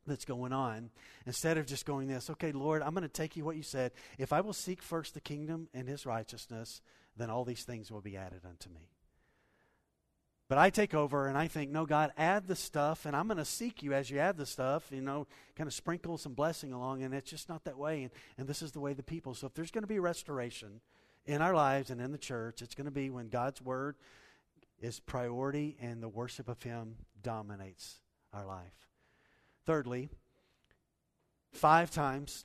that's 0.07 0.25
going 0.25 0.53
on 0.53 0.91
instead 1.27 1.59
of 1.59 1.67
just 1.67 1.87
going 1.87 2.09
this 2.09 2.31
okay 2.31 2.53
lord 2.53 2.83
i'm 2.83 2.95
going 2.95 3.03
to 3.03 3.09
take 3.09 3.37
you 3.37 3.45
what 3.45 3.57
you 3.57 3.63
said. 3.63 3.93
If 4.19 4.33
i 4.33 4.41
will 4.41 4.53
seek 4.53 4.83
first 4.83 5.15
the 5.15 5.21
kingdom 5.21 5.69
and 5.75 5.89
his 5.89 6.07
righteousness 6.07 6.81
then 7.17 7.31
all 7.31 7.45
these 7.45 7.65
things 7.65 7.91
will 7.91 8.01
be 8.01 8.17
added 8.17 8.43
unto 8.47 8.69
me. 8.69 8.91
But 10.49 10.59
i 10.59 10.71
take 10.71 10.95
over 10.95 11.27
and 11.27 11.37
i 11.37 11.49
think 11.49 11.71
no 11.73 11.87
god 11.87 12.13
add 12.17 12.47
the 12.47 12.55
stuff 12.55 13.05
and 13.05 13.17
i'm 13.17 13.27
going 13.27 13.39
to 13.39 13.45
seek 13.45 13.83
you 13.83 13.93
as 13.93 14.11
you 14.11 14.21
add 14.21 14.37
the 14.37 14.47
stuff 14.47 14.87
you 14.93 15.01
know 15.01 15.27
kind 15.57 15.67
of 15.67 15.75
sprinkle 15.75 16.19
some 16.19 16.35
blessing 16.35 16.73
along 16.73 17.03
and 17.03 17.13
it's 17.13 17.31
just 17.31 17.49
not 17.49 17.65
that 17.65 17.77
way 17.77 18.05
and, 18.05 18.13
and 18.39 18.47
this 18.47 18.63
is 18.63 18.71
the 18.71 18.79
way 18.81 18.93
the 18.93 19.03
people 19.03 19.35
so 19.35 19.49
if 19.49 19.55
there's 19.55 19.73
going 19.73 19.83
to 19.83 19.89
be 19.89 19.99
restoration 19.99 20.81
in 21.25 21.43
our 21.43 21.53
lives 21.53 21.91
and 21.91 22.01
in 22.01 22.13
the 22.13 22.19
church 22.19 22.63
it's 22.63 22.77
going 22.77 22.85
to 22.85 22.93
be 22.93 23.11
when 23.11 23.29
god's 23.29 23.61
word 23.61 23.97
is 24.81 25.01
priority 25.01 25.77
and 25.81 26.01
the 26.01 26.09
worship 26.09 26.49
of 26.49 26.63
him 26.63 26.95
dominates 27.23 27.99
our 28.33 28.47
life 28.47 28.86
Thirdly, 29.67 30.11
five 31.53 31.91
times 31.91 32.45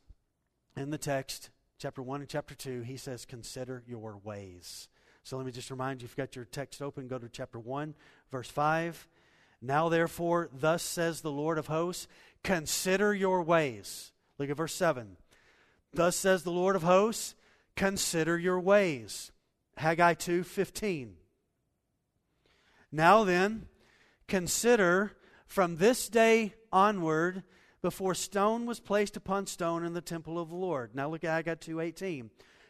in 0.76 0.90
the 0.90 0.98
text, 0.98 1.52
chapter 1.78 2.02
1 2.02 2.22
and 2.22 2.30
chapter 2.30 2.56
2, 2.56 2.82
he 2.82 2.98
says, 2.98 3.26
Consider 3.26 3.84
your 3.88 4.18
ways. 4.24 4.90
So 5.24 5.38
let 5.38 5.46
me 5.46 5.52
just 5.52 5.70
remind 5.70 6.02
you, 6.02 6.06
if 6.06 6.12
you've 6.12 6.26
got 6.26 6.36
your 6.36 6.46
text 6.46 6.82
open, 6.82 7.08
go 7.08 7.20
to 7.20 7.30
chapter 7.30 7.60
1, 7.60 7.94
verse 8.32 8.50
5. 8.50 9.08
Now, 9.62 9.88
therefore, 9.88 10.50
thus 10.52 10.82
says 10.82 11.22
the 11.22 11.32
Lord 11.32 11.60
of 11.60 11.68
hosts, 11.68 12.08
consider 12.44 13.14
your 13.14 13.44
ways. 13.44 14.12
Look 14.40 14.50
at 14.50 14.58
verse 14.58 14.74
7. 14.74 15.18
Thus 15.94 16.16
says 16.16 16.42
the 16.42 16.52
Lord 16.52 16.76
of 16.76 16.82
hosts, 16.82 17.36
consider 17.76 18.40
your 18.40 18.60
ways. 18.60 19.32
Haggai 19.78 20.16
2 20.16 20.44
15. 20.44 21.16
Now 22.92 23.24
then, 23.24 23.68
consider 24.28 25.14
from 25.52 25.76
this 25.76 26.08
day 26.08 26.54
onward 26.72 27.44
before 27.82 28.16
stone 28.16 28.66
was 28.66 28.80
placed 28.80 29.18
upon 29.18 29.46
stone 29.46 29.84
in 29.84 29.94
the 29.94 30.00
temple 30.00 30.40
of 30.40 30.48
the 30.48 30.56
Lord. 30.56 30.96
Now 30.96 31.10
look 31.10 31.26
at 31.26 31.46
Haggai 31.46 31.56
2.18. 31.56 32.30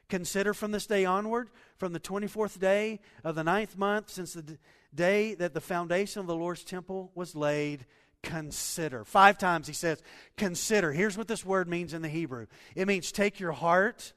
Consider 0.10 0.56
from 0.56 0.72
this 0.72 0.88
day 0.88 1.06
onward, 1.06 1.52
from 1.78 1.94
the 1.94 2.00
24th 2.00 2.60
day 2.60 3.00
of 3.24 3.36
the 3.36 3.44
ninth 3.44 3.78
month, 3.78 4.10
since 4.10 4.34
the 4.34 4.58
day 4.96 5.36
that 5.36 5.54
the 5.54 5.62
foundation 5.62 6.22
of 6.22 6.26
the 6.26 6.36
Lord's 6.36 6.64
temple 6.64 7.12
was 7.14 7.36
laid, 7.36 7.86
consider. 8.24 9.06
Five 9.06 9.38
times 9.38 9.68
he 9.68 9.74
says, 9.74 10.02
consider. 10.36 10.92
Here's 10.92 11.20
what 11.20 11.28
this 11.28 11.46
word 11.46 11.70
means 11.70 11.94
in 11.94 12.02
the 12.02 12.10
Hebrew 12.10 12.48
it 12.76 12.88
means 12.88 13.12
take 13.12 13.40
your 13.40 13.52
heart, 13.52 14.14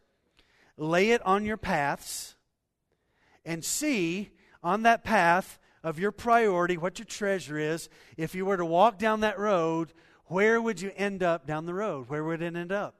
lay 0.78 1.10
it 1.10 1.20
on 1.26 1.44
your 1.44 1.58
paths, 1.58 2.34
and 3.44 3.62
see 3.62 4.30
on 4.62 4.84
that 4.84 5.04
path 5.04 5.58
of 5.84 6.00
your 6.00 6.10
priority, 6.10 6.76
what 6.76 6.98
your 6.98 7.06
treasure 7.06 7.58
is, 7.58 7.88
if 8.16 8.34
you 8.34 8.44
were 8.44 8.56
to 8.56 8.64
walk 8.64 8.98
down 8.98 9.20
that 9.20 9.38
road, 9.38 9.92
where 10.26 10.60
would 10.60 10.80
you 10.80 10.90
end 10.96 11.22
up 11.22 11.46
down 11.46 11.66
the 11.66 11.74
road? 11.74 12.08
Where 12.08 12.24
would 12.24 12.42
it 12.42 12.56
end 12.56 12.72
up? 12.72 12.96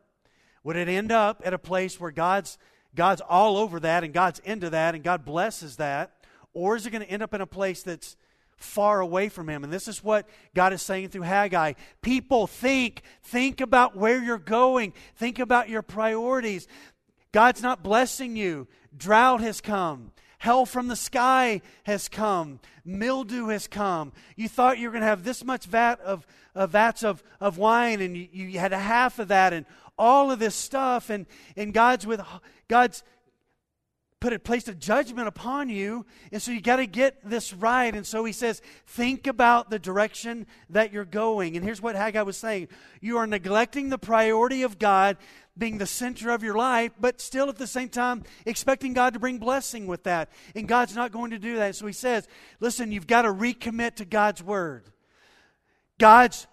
Would 0.62 0.76
it 0.76 0.88
end 0.88 1.10
up 1.10 1.42
at 1.44 1.54
a 1.54 1.58
place 1.58 1.98
where 1.98 2.12
God's 2.12 2.58
God's 2.94 3.20
all 3.20 3.56
over 3.56 3.80
that 3.80 4.04
and 4.04 4.14
God's 4.14 4.38
into 4.38 4.70
that 4.70 4.94
and 4.94 5.02
God 5.02 5.24
blesses 5.24 5.76
that? 5.76 6.12
Or 6.52 6.76
is 6.76 6.86
it 6.86 6.90
going 6.90 7.02
to 7.02 7.10
end 7.10 7.24
up 7.24 7.34
in 7.34 7.40
a 7.40 7.46
place 7.46 7.82
that's 7.82 8.16
far 8.56 9.00
away 9.00 9.28
from 9.28 9.48
him. 9.48 9.64
And 9.64 9.72
this 9.72 9.88
is 9.88 10.02
what 10.02 10.28
God 10.54 10.72
is 10.72 10.82
saying 10.82 11.08
through 11.08 11.22
Haggai. 11.22 11.74
People 12.02 12.46
think, 12.46 13.02
think 13.22 13.60
about 13.60 13.96
where 13.96 14.22
you're 14.22 14.38
going, 14.38 14.92
think 15.16 15.38
about 15.38 15.68
your 15.68 15.82
priorities. 15.82 16.66
God's 17.32 17.62
not 17.62 17.82
blessing 17.82 18.36
you. 18.36 18.68
Drought 18.96 19.40
has 19.40 19.60
come. 19.60 20.12
Hell 20.44 20.66
from 20.66 20.88
the 20.88 20.94
sky 20.94 21.62
has 21.84 22.06
come. 22.06 22.60
Mildew 22.84 23.46
has 23.46 23.66
come. 23.66 24.12
You 24.36 24.46
thought 24.46 24.76
you 24.76 24.88
were 24.88 24.92
going 24.92 25.00
to 25.00 25.06
have 25.06 25.24
this 25.24 25.42
much 25.42 25.64
vat 25.64 25.98
of, 26.00 26.26
vats 26.54 27.02
of, 27.02 27.22
of 27.40 27.56
wine, 27.56 28.02
and 28.02 28.14
you, 28.14 28.28
you 28.30 28.58
had 28.58 28.74
a 28.74 28.78
half 28.78 29.18
of 29.18 29.28
that, 29.28 29.54
and 29.54 29.64
all 29.98 30.30
of 30.30 30.38
this 30.38 30.54
stuff, 30.54 31.08
and, 31.08 31.24
and 31.56 31.72
God's 31.72 32.06
with 32.06 32.20
God's 32.68 33.02
put 34.20 34.32
a 34.32 34.38
placed 34.38 34.68
a 34.68 34.74
judgment 34.74 35.28
upon 35.28 35.68
you, 35.68 36.06
and 36.32 36.40
so 36.40 36.50
you 36.50 36.60
got 36.60 36.76
to 36.76 36.86
get 36.86 37.28
this 37.28 37.52
right. 37.52 37.94
And 37.94 38.06
so 38.06 38.24
he 38.24 38.32
says, 38.32 38.62
think 38.86 39.26
about 39.26 39.68
the 39.68 39.78
direction 39.78 40.46
that 40.70 40.92
you're 40.92 41.04
going. 41.04 41.56
And 41.56 41.64
here's 41.64 41.82
what 41.82 41.94
Haggai 41.94 42.22
was 42.22 42.36
saying: 42.36 42.68
you 43.00 43.18
are 43.18 43.26
neglecting 43.26 43.90
the 43.90 43.98
priority 43.98 44.62
of 44.62 44.78
God 44.78 45.18
being 45.56 45.78
the 45.78 45.86
center 45.86 46.30
of 46.30 46.42
your 46.42 46.56
life, 46.56 46.92
but 46.98 47.20
still 47.20 47.48
at 47.48 47.58
the 47.58 47.66
same 47.66 47.88
time 47.88 48.24
expecting 48.44 48.92
God 48.92 49.12
to 49.14 49.20
bring 49.20 49.38
blessing 49.38 49.86
with 49.86 50.02
that. 50.04 50.30
And 50.54 50.66
God's 50.66 50.96
not 50.96 51.12
going 51.12 51.30
to 51.30 51.38
do 51.38 51.56
that. 51.56 51.76
So 51.76 51.86
he 51.86 51.92
says, 51.92 52.26
listen, 52.58 52.90
you've 52.90 53.06
got 53.06 53.22
to 53.22 53.32
recommit 53.32 53.96
to 53.96 54.04
God's 54.04 54.42
word. 54.42 54.90
God's 55.98 56.48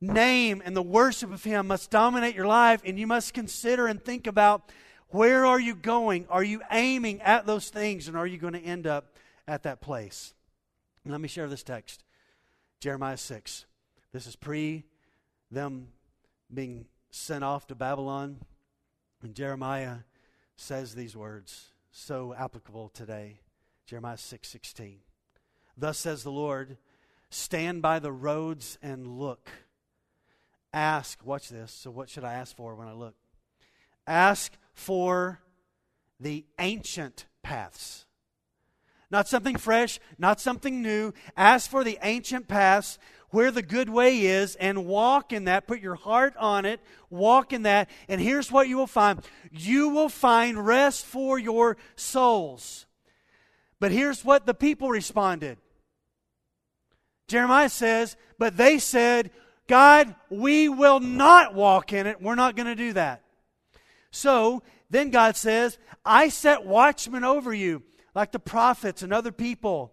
name 0.00 0.62
and 0.64 0.76
the 0.76 0.82
worship 0.82 1.32
of 1.32 1.42
him 1.42 1.66
must 1.68 1.90
dominate 1.90 2.36
your 2.36 2.46
life, 2.46 2.80
and 2.84 2.98
you 2.98 3.06
must 3.06 3.34
consider 3.34 3.86
and 3.86 4.00
think 4.00 4.26
about 4.26 4.70
where 5.12 5.46
are 5.46 5.60
you 5.60 5.74
going? 5.74 6.26
Are 6.28 6.42
you 6.42 6.62
aiming 6.70 7.20
at 7.22 7.46
those 7.46 7.68
things, 7.68 8.08
and 8.08 8.16
are 8.16 8.26
you 8.26 8.38
going 8.38 8.54
to 8.54 8.60
end 8.60 8.86
up 8.86 9.16
at 9.46 9.62
that 9.62 9.80
place? 9.80 10.34
let 11.04 11.20
me 11.20 11.26
share 11.28 11.48
this 11.48 11.64
text 11.64 12.04
Jeremiah 12.80 13.16
6. 13.16 13.66
This 14.12 14.26
is 14.26 14.36
pre 14.36 14.84
them 15.50 15.88
being 16.52 16.86
sent 17.10 17.44
off 17.44 17.66
to 17.68 17.74
Babylon. 17.74 18.38
And 19.22 19.34
Jeremiah 19.34 19.98
says 20.56 20.94
these 20.94 21.16
words, 21.16 21.72
so 21.90 22.34
applicable 22.36 22.88
today. 22.88 23.40
Jeremiah 23.86 24.16
6 24.16 24.48
16. 24.48 24.98
Thus 25.76 25.98
says 25.98 26.22
the 26.22 26.30
Lord, 26.30 26.78
stand 27.30 27.82
by 27.82 27.98
the 27.98 28.12
roads 28.12 28.78
and 28.82 29.18
look. 29.18 29.50
Ask, 30.72 31.24
watch 31.24 31.48
this. 31.48 31.72
So, 31.72 31.90
what 31.90 32.08
should 32.08 32.24
I 32.24 32.34
ask 32.34 32.56
for 32.56 32.74
when 32.74 32.88
I 32.88 32.92
look? 32.92 33.14
Ask 34.06 34.56
for 34.72 35.40
the 36.20 36.44
ancient 36.58 37.26
paths. 37.42 38.06
Not 39.10 39.28
something 39.28 39.56
fresh, 39.56 40.00
not 40.18 40.40
something 40.40 40.80
new. 40.80 41.12
Ask 41.36 41.70
for 41.70 41.84
the 41.84 41.98
ancient 42.02 42.48
paths 42.48 42.98
where 43.28 43.50
the 43.50 43.62
good 43.62 43.90
way 43.90 44.20
is 44.20 44.56
and 44.56 44.86
walk 44.86 45.32
in 45.32 45.44
that. 45.44 45.66
Put 45.66 45.80
your 45.80 45.96
heart 45.96 46.34
on 46.38 46.64
it, 46.64 46.80
walk 47.10 47.52
in 47.52 47.64
that. 47.64 47.90
And 48.08 48.20
here's 48.20 48.50
what 48.50 48.68
you 48.68 48.76
will 48.76 48.86
find 48.86 49.20
you 49.50 49.90
will 49.90 50.08
find 50.08 50.64
rest 50.64 51.04
for 51.04 51.38
your 51.38 51.76
souls. 51.96 52.86
But 53.80 53.90
here's 53.90 54.24
what 54.24 54.46
the 54.46 54.54
people 54.54 54.88
responded 54.88 55.58
Jeremiah 57.28 57.68
says, 57.68 58.16
But 58.38 58.56
they 58.56 58.78
said, 58.78 59.30
God, 59.66 60.14
we 60.30 60.68
will 60.68 61.00
not 61.00 61.54
walk 61.54 61.92
in 61.92 62.06
it. 62.06 62.20
We're 62.20 62.34
not 62.34 62.56
going 62.56 62.66
to 62.66 62.74
do 62.74 62.92
that. 62.92 63.21
So 64.12 64.62
then 64.88 65.10
God 65.10 65.36
says, 65.36 65.78
I 66.04 66.28
set 66.28 66.64
watchmen 66.64 67.24
over 67.24 67.52
you, 67.52 67.82
like 68.14 68.30
the 68.30 68.38
prophets 68.38 69.02
and 69.02 69.12
other 69.12 69.32
people 69.32 69.92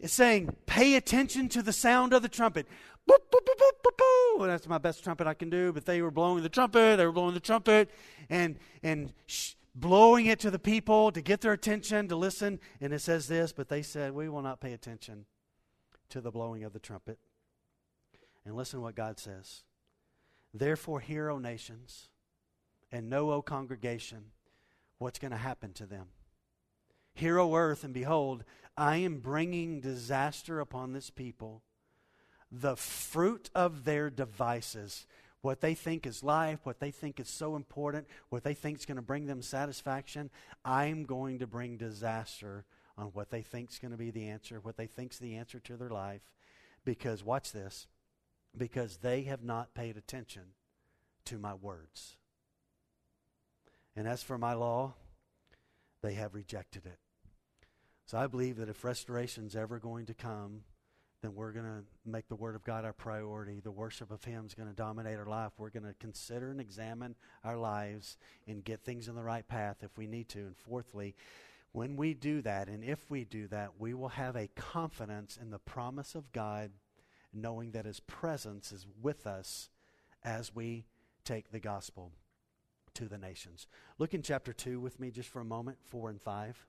it's 0.00 0.14
saying, 0.14 0.56
pay 0.64 0.96
attention 0.96 1.48
to 1.50 1.62
the 1.62 1.72
sound 1.72 2.14
of 2.14 2.22
the 2.22 2.28
trumpet. 2.28 2.66
Boop, 3.08 3.18
boop, 3.30 3.46
boop, 3.46 4.46
that's 4.46 4.66
my 4.66 4.78
best 4.78 5.04
trumpet 5.04 5.26
I 5.26 5.34
can 5.34 5.50
do, 5.50 5.72
but 5.72 5.84
they 5.84 6.00
were 6.00 6.10
blowing 6.10 6.42
the 6.42 6.48
trumpet, 6.48 6.96
they 6.96 7.04
were 7.04 7.12
blowing 7.12 7.34
the 7.34 7.40
trumpet, 7.40 7.90
and, 8.30 8.56
and 8.82 9.12
sh- 9.26 9.52
blowing 9.74 10.26
it 10.26 10.40
to 10.40 10.50
the 10.50 10.58
people 10.58 11.12
to 11.12 11.20
get 11.20 11.42
their 11.42 11.52
attention, 11.52 12.08
to 12.08 12.16
listen. 12.16 12.60
And 12.80 12.94
it 12.94 13.00
says 13.00 13.28
this, 13.28 13.52
but 13.52 13.68
they 13.68 13.82
said, 13.82 14.12
We 14.12 14.28
will 14.28 14.42
not 14.42 14.60
pay 14.60 14.72
attention 14.72 15.26
to 16.08 16.20
the 16.20 16.30
blowing 16.30 16.64
of 16.64 16.72
the 16.72 16.78
trumpet. 16.78 17.18
And 18.46 18.56
listen 18.56 18.78
to 18.78 18.82
what 18.82 18.94
God 18.94 19.18
says. 19.18 19.64
Therefore, 20.54 21.00
hear, 21.00 21.30
O 21.30 21.38
nations, 21.38 22.08
and 22.92 23.08
know, 23.08 23.30
O 23.30 23.42
congregation, 23.42 24.32
what's 24.98 25.18
going 25.18 25.30
to 25.30 25.36
happen 25.36 25.72
to 25.74 25.86
them. 25.86 26.06
Hear, 27.14 27.38
O 27.38 27.54
earth, 27.54 27.84
and 27.84 27.94
behold, 27.94 28.44
I 28.76 28.96
am 28.98 29.18
bringing 29.18 29.80
disaster 29.80 30.60
upon 30.60 30.92
this 30.92 31.10
people. 31.10 31.62
The 32.50 32.76
fruit 32.76 33.50
of 33.54 33.84
their 33.84 34.10
devices, 34.10 35.06
what 35.40 35.60
they 35.60 35.74
think 35.74 36.06
is 36.06 36.22
life, 36.22 36.60
what 36.64 36.80
they 36.80 36.90
think 36.90 37.20
is 37.20 37.28
so 37.28 37.56
important, 37.56 38.06
what 38.28 38.42
they 38.42 38.54
think 38.54 38.78
is 38.78 38.86
going 38.86 38.96
to 38.96 39.02
bring 39.02 39.26
them 39.26 39.42
satisfaction, 39.42 40.30
I'm 40.64 41.04
going 41.04 41.38
to 41.40 41.46
bring 41.46 41.76
disaster 41.76 42.64
on 42.98 43.06
what 43.06 43.30
they 43.30 43.42
think 43.42 43.70
is 43.70 43.78
going 43.78 43.92
to 43.92 43.96
be 43.96 44.10
the 44.10 44.28
answer, 44.28 44.60
what 44.60 44.76
they 44.76 44.86
think 44.86 45.12
is 45.12 45.18
the 45.18 45.36
answer 45.36 45.60
to 45.60 45.76
their 45.76 45.90
life. 45.90 46.22
Because, 46.84 47.24
watch 47.24 47.52
this, 47.52 47.86
because 48.56 48.98
they 48.98 49.22
have 49.22 49.42
not 49.42 49.74
paid 49.74 49.96
attention 49.96 50.54
to 51.26 51.38
my 51.38 51.54
words. 51.54 52.16
And 54.00 54.08
as 54.08 54.22
for 54.22 54.38
my 54.38 54.54
law, 54.54 54.94
they 56.02 56.14
have 56.14 56.34
rejected 56.34 56.86
it. 56.86 56.96
So 58.06 58.16
I 58.16 58.28
believe 58.28 58.56
that 58.56 58.70
if 58.70 58.82
restoration 58.82 59.46
is 59.46 59.54
ever 59.54 59.78
going 59.78 60.06
to 60.06 60.14
come, 60.14 60.62
then 61.20 61.34
we're 61.34 61.52
going 61.52 61.66
to 61.66 61.84
make 62.10 62.26
the 62.26 62.34
Word 62.34 62.54
of 62.54 62.64
God 62.64 62.86
our 62.86 62.94
priority. 62.94 63.60
The 63.60 63.70
worship 63.70 64.10
of 64.10 64.24
Him 64.24 64.46
is 64.46 64.54
going 64.54 64.70
to 64.70 64.74
dominate 64.74 65.18
our 65.18 65.26
life. 65.26 65.52
We're 65.58 65.68
going 65.68 65.84
to 65.84 65.92
consider 66.00 66.50
and 66.50 66.62
examine 66.62 67.14
our 67.44 67.58
lives 67.58 68.16
and 68.48 68.64
get 68.64 68.80
things 68.80 69.06
in 69.06 69.16
the 69.16 69.22
right 69.22 69.46
path 69.46 69.82
if 69.82 69.98
we 69.98 70.06
need 70.06 70.30
to. 70.30 70.38
And 70.38 70.56
fourthly, 70.56 71.14
when 71.72 71.98
we 71.98 72.14
do 72.14 72.40
that, 72.40 72.68
and 72.68 72.82
if 72.82 73.10
we 73.10 73.26
do 73.26 73.48
that, 73.48 73.72
we 73.78 73.92
will 73.92 74.08
have 74.08 74.34
a 74.34 74.48
confidence 74.56 75.36
in 75.38 75.50
the 75.50 75.58
promise 75.58 76.14
of 76.14 76.32
God, 76.32 76.70
knowing 77.34 77.72
that 77.72 77.84
His 77.84 78.00
presence 78.00 78.72
is 78.72 78.86
with 79.02 79.26
us 79.26 79.68
as 80.24 80.54
we 80.54 80.86
take 81.22 81.52
the 81.52 81.60
gospel 81.60 82.12
to 83.00 83.08
the 83.08 83.18
nations. 83.18 83.66
Look 83.98 84.12
in 84.12 84.22
chapter 84.22 84.52
2 84.52 84.78
with 84.78 85.00
me 85.00 85.10
just 85.10 85.30
for 85.30 85.40
a 85.40 85.44
moment, 85.44 85.78
4 85.86 86.10
and 86.10 86.20
5. 86.20 86.66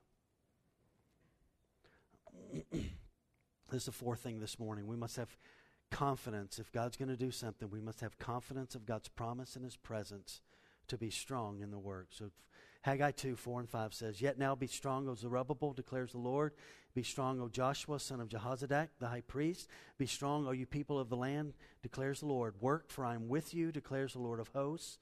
this 2.72 2.82
is 3.70 3.84
the 3.84 3.92
fourth 3.92 4.20
thing 4.20 4.40
this 4.40 4.58
morning. 4.58 4.86
We 4.86 4.96
must 4.96 5.16
have 5.16 5.36
confidence. 5.90 6.58
If 6.58 6.72
God's 6.72 6.96
going 6.96 7.10
to 7.10 7.16
do 7.16 7.30
something, 7.30 7.68
we 7.70 7.82
must 7.82 8.00
have 8.00 8.18
confidence 8.18 8.74
of 8.74 8.86
God's 8.86 9.08
promise 9.08 9.56
and 9.56 9.64
His 9.64 9.76
presence 9.76 10.40
to 10.88 10.96
be 10.96 11.10
strong 11.10 11.60
in 11.60 11.70
the 11.70 11.78
work. 11.78 12.08
So 12.10 12.30
Haggai 12.80 13.10
2, 13.10 13.36
4 13.36 13.60
and 13.60 13.68
5 13.68 13.92
says, 13.92 14.22
Yet 14.22 14.38
now 14.38 14.54
be 14.54 14.66
strong, 14.66 15.08
O 15.08 15.14
Zerubbabel, 15.14 15.74
declares 15.74 16.12
the 16.12 16.18
Lord. 16.18 16.54
Be 16.94 17.02
strong, 17.02 17.40
O 17.40 17.48
Joshua, 17.48 18.00
son 18.00 18.20
of 18.20 18.28
Jehozadak, 18.28 18.88
the 18.98 19.08
high 19.08 19.20
priest. 19.20 19.68
Be 19.98 20.06
strong, 20.06 20.46
O 20.46 20.52
you 20.52 20.64
people 20.64 20.98
of 20.98 21.10
the 21.10 21.16
land, 21.16 21.52
declares 21.82 22.20
the 22.20 22.26
Lord. 22.26 22.54
Work, 22.60 22.90
for 22.90 23.04
I 23.04 23.14
am 23.14 23.28
with 23.28 23.52
you, 23.52 23.70
declares 23.70 24.14
the 24.14 24.18
Lord 24.18 24.40
of 24.40 24.48
hosts. 24.48 24.98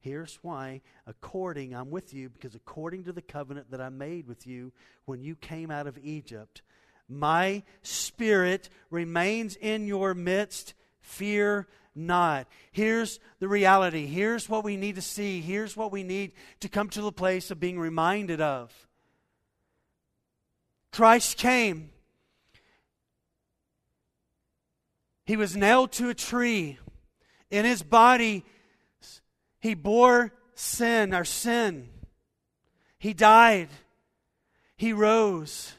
Here's 0.00 0.38
why. 0.42 0.80
According, 1.06 1.74
I'm 1.74 1.90
with 1.90 2.12
you, 2.14 2.30
because 2.30 2.54
according 2.54 3.04
to 3.04 3.12
the 3.12 3.22
covenant 3.22 3.70
that 3.70 3.80
I 3.80 3.90
made 3.90 4.26
with 4.26 4.46
you 4.46 4.72
when 5.04 5.22
you 5.22 5.36
came 5.36 5.70
out 5.70 5.86
of 5.86 5.98
Egypt, 6.02 6.62
my 7.08 7.62
spirit 7.82 8.70
remains 8.90 9.56
in 9.56 9.86
your 9.86 10.14
midst. 10.14 10.74
Fear 11.00 11.68
not. 11.94 12.46
Here's 12.72 13.20
the 13.40 13.48
reality. 13.48 14.06
Here's 14.06 14.48
what 14.48 14.64
we 14.64 14.76
need 14.76 14.94
to 14.94 15.02
see. 15.02 15.40
Here's 15.40 15.76
what 15.76 15.92
we 15.92 16.02
need 16.02 16.32
to 16.60 16.68
come 16.68 16.88
to 16.90 17.02
the 17.02 17.12
place 17.12 17.50
of 17.50 17.60
being 17.60 17.78
reminded 17.78 18.40
of. 18.40 18.72
Christ 20.92 21.36
came. 21.36 21.90
He 25.24 25.36
was 25.36 25.56
nailed 25.56 25.92
to 25.92 26.08
a 26.08 26.14
tree. 26.14 26.78
In 27.50 27.64
his 27.64 27.82
body, 27.82 28.44
he 29.60 29.74
bore 29.74 30.32
sin, 30.54 31.14
our 31.14 31.24
sin. 31.24 31.88
He 32.98 33.14
died. 33.14 33.68
He 34.76 34.92
rose. 34.92 35.72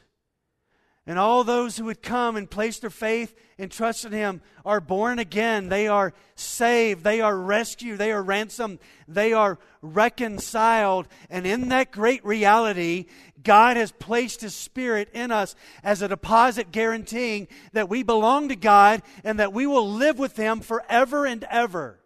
And 1.04 1.18
all 1.18 1.42
those 1.42 1.76
who 1.76 1.86
would 1.86 2.00
come 2.00 2.36
and 2.36 2.48
place 2.48 2.78
their 2.78 2.90
faith 2.90 3.34
and 3.58 3.72
trust 3.72 4.04
in 4.04 4.12
Him 4.12 4.40
are 4.64 4.80
born 4.80 5.18
again. 5.18 5.68
They 5.68 5.88
are 5.88 6.14
saved. 6.36 7.02
They 7.02 7.20
are 7.20 7.36
rescued. 7.36 7.98
They 7.98 8.12
are 8.12 8.22
ransomed. 8.22 8.78
They 9.08 9.32
are 9.32 9.58
reconciled. 9.80 11.08
And 11.28 11.44
in 11.44 11.70
that 11.70 11.90
great 11.90 12.24
reality, 12.24 13.06
God 13.42 13.76
has 13.76 13.90
placed 13.90 14.42
His 14.42 14.54
Spirit 14.54 15.08
in 15.12 15.32
us 15.32 15.56
as 15.82 16.02
a 16.02 16.08
deposit 16.08 16.70
guaranteeing 16.70 17.48
that 17.72 17.88
we 17.88 18.04
belong 18.04 18.48
to 18.50 18.56
God 18.56 19.02
and 19.24 19.40
that 19.40 19.52
we 19.52 19.66
will 19.66 19.90
live 19.90 20.20
with 20.20 20.36
Him 20.36 20.60
forever 20.60 21.26
and 21.26 21.42
ever. 21.50 21.98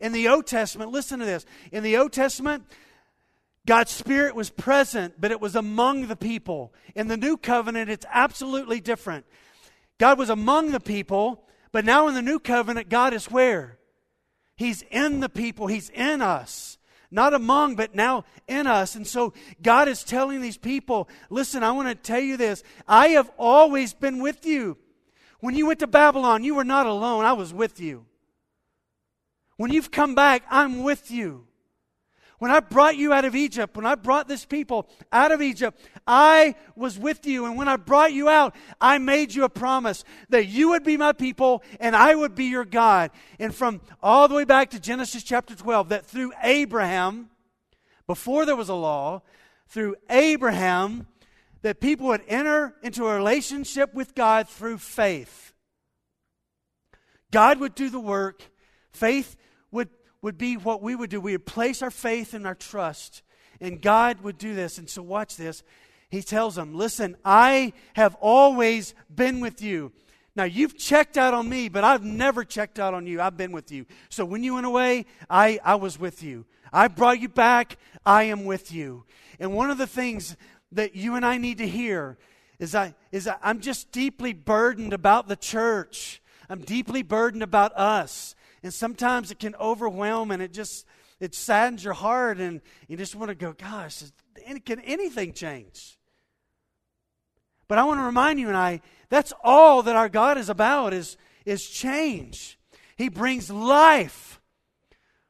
In 0.00 0.12
the 0.12 0.28
Old 0.28 0.46
Testament, 0.46 0.90
listen 0.90 1.20
to 1.20 1.26
this. 1.26 1.44
In 1.70 1.82
the 1.82 1.98
Old 1.98 2.12
Testament, 2.12 2.64
God's 3.66 3.90
Spirit 3.90 4.34
was 4.34 4.50
present, 4.50 5.20
but 5.20 5.30
it 5.30 5.40
was 5.40 5.54
among 5.54 6.08
the 6.08 6.16
people. 6.16 6.72
In 6.94 7.08
the 7.08 7.16
new 7.16 7.36
covenant, 7.36 7.90
it's 7.90 8.06
absolutely 8.10 8.80
different. 8.80 9.26
God 9.98 10.18
was 10.18 10.30
among 10.30 10.70
the 10.70 10.80
people, 10.80 11.44
but 11.72 11.84
now 11.84 12.08
in 12.08 12.14
the 12.14 12.22
new 12.22 12.38
covenant, 12.38 12.88
God 12.88 13.12
is 13.12 13.30
where? 13.30 13.78
He's 14.56 14.82
in 14.90 15.20
the 15.20 15.28
people, 15.28 15.66
He's 15.66 15.90
in 15.90 16.22
us. 16.22 16.78
Not 17.10 17.34
among, 17.34 17.74
but 17.74 17.94
now 17.94 18.24
in 18.46 18.66
us. 18.66 18.94
And 18.94 19.06
so 19.06 19.34
God 19.60 19.88
is 19.88 20.04
telling 20.04 20.40
these 20.40 20.56
people 20.56 21.08
listen, 21.28 21.62
I 21.62 21.72
want 21.72 21.88
to 21.88 21.94
tell 21.94 22.20
you 22.20 22.36
this. 22.36 22.62
I 22.86 23.08
have 23.08 23.30
always 23.36 23.92
been 23.92 24.22
with 24.22 24.46
you. 24.46 24.78
When 25.40 25.56
you 25.56 25.66
went 25.66 25.80
to 25.80 25.86
Babylon, 25.86 26.44
you 26.44 26.54
were 26.54 26.64
not 26.64 26.86
alone, 26.86 27.24
I 27.24 27.32
was 27.32 27.52
with 27.52 27.80
you. 27.80 28.06
When 29.60 29.70
you've 29.70 29.90
come 29.90 30.14
back, 30.14 30.42
I'm 30.48 30.84
with 30.84 31.10
you. 31.10 31.46
When 32.38 32.50
I 32.50 32.60
brought 32.60 32.96
you 32.96 33.12
out 33.12 33.26
of 33.26 33.34
Egypt, 33.34 33.76
when 33.76 33.84
I 33.84 33.94
brought 33.94 34.26
this 34.26 34.46
people 34.46 34.88
out 35.12 35.32
of 35.32 35.42
Egypt, 35.42 35.78
I 36.06 36.54
was 36.76 36.98
with 36.98 37.26
you. 37.26 37.44
And 37.44 37.58
when 37.58 37.68
I 37.68 37.76
brought 37.76 38.14
you 38.14 38.30
out, 38.30 38.56
I 38.80 38.96
made 38.96 39.34
you 39.34 39.44
a 39.44 39.50
promise 39.50 40.02
that 40.30 40.46
you 40.46 40.70
would 40.70 40.82
be 40.82 40.96
my 40.96 41.12
people 41.12 41.62
and 41.78 41.94
I 41.94 42.14
would 42.14 42.34
be 42.34 42.46
your 42.46 42.64
God. 42.64 43.10
And 43.38 43.54
from 43.54 43.82
all 44.02 44.28
the 44.28 44.34
way 44.34 44.46
back 44.46 44.70
to 44.70 44.80
Genesis 44.80 45.22
chapter 45.22 45.54
12, 45.54 45.90
that 45.90 46.06
through 46.06 46.32
Abraham, 46.42 47.28
before 48.06 48.46
there 48.46 48.56
was 48.56 48.70
a 48.70 48.74
law, 48.74 49.20
through 49.68 49.96
Abraham, 50.08 51.06
that 51.60 51.80
people 51.80 52.06
would 52.06 52.22
enter 52.28 52.76
into 52.82 53.06
a 53.06 53.14
relationship 53.14 53.92
with 53.92 54.14
God 54.14 54.48
through 54.48 54.78
faith. 54.78 55.52
God 57.30 57.60
would 57.60 57.74
do 57.74 57.90
the 57.90 58.00
work. 58.00 58.42
Faith 58.92 59.36
would 59.70 59.88
would 60.22 60.38
be 60.38 60.56
what 60.56 60.82
we 60.82 60.94
would 60.94 61.10
do. 61.10 61.20
We 61.20 61.32
would 61.32 61.46
place 61.46 61.82
our 61.82 61.90
faith 61.90 62.34
and 62.34 62.46
our 62.46 62.54
trust, 62.54 63.22
and 63.60 63.80
God 63.80 64.20
would 64.20 64.38
do 64.38 64.54
this. 64.54 64.78
And 64.78 64.88
so, 64.88 65.02
watch 65.02 65.36
this. 65.36 65.62
He 66.10 66.22
tells 66.22 66.56
them, 66.56 66.74
Listen, 66.74 67.16
I 67.24 67.72
have 67.94 68.16
always 68.20 68.94
been 69.14 69.40
with 69.40 69.62
you. 69.62 69.92
Now, 70.36 70.44
you've 70.44 70.78
checked 70.78 71.16
out 71.16 71.34
on 71.34 71.48
me, 71.48 71.68
but 71.68 71.84
I've 71.84 72.04
never 72.04 72.44
checked 72.44 72.78
out 72.78 72.94
on 72.94 73.06
you. 73.06 73.20
I've 73.20 73.36
been 73.36 73.52
with 73.52 73.72
you. 73.72 73.86
So, 74.08 74.24
when 74.24 74.42
you 74.42 74.54
went 74.54 74.66
away, 74.66 75.06
I, 75.28 75.58
I 75.64 75.76
was 75.76 75.98
with 75.98 76.22
you. 76.22 76.46
I 76.72 76.88
brought 76.88 77.20
you 77.20 77.28
back. 77.28 77.78
I 78.04 78.24
am 78.24 78.44
with 78.44 78.72
you. 78.72 79.04
And 79.38 79.54
one 79.54 79.70
of 79.70 79.78
the 79.78 79.86
things 79.86 80.36
that 80.72 80.94
you 80.94 81.16
and 81.16 81.24
I 81.24 81.38
need 81.38 81.58
to 81.58 81.66
hear 81.66 82.18
is, 82.58 82.74
I, 82.74 82.94
is 83.10 83.26
I, 83.26 83.36
I'm 83.42 83.60
just 83.60 83.90
deeply 83.90 84.32
burdened 84.32 84.92
about 84.92 85.26
the 85.26 85.36
church. 85.36 86.22
I'm 86.48 86.60
deeply 86.60 87.02
burdened 87.02 87.42
about 87.42 87.76
us. 87.76 88.34
And 88.62 88.72
sometimes 88.72 89.30
it 89.30 89.38
can 89.38 89.54
overwhelm 89.56 90.30
and 90.30 90.42
it 90.42 90.52
just 90.52 90.86
it 91.20 91.34
saddens 91.34 91.84
your 91.84 91.92
heart 91.92 92.38
and 92.38 92.60
you 92.88 92.96
just 92.96 93.14
want 93.14 93.28
to 93.28 93.34
go, 93.34 93.52
gosh, 93.52 94.02
can 94.64 94.80
anything 94.80 95.32
change? 95.34 95.98
But 97.68 97.78
I 97.78 97.84
want 97.84 98.00
to 98.00 98.04
remind 98.04 98.40
you 98.40 98.48
and 98.48 98.56
I, 98.56 98.80
that's 99.10 99.32
all 99.44 99.82
that 99.82 99.96
our 99.96 100.08
God 100.08 100.38
is 100.38 100.48
about 100.48 100.94
is, 100.94 101.16
is 101.44 101.68
change. 101.68 102.58
He 102.96 103.08
brings 103.08 103.50
life. 103.50 104.40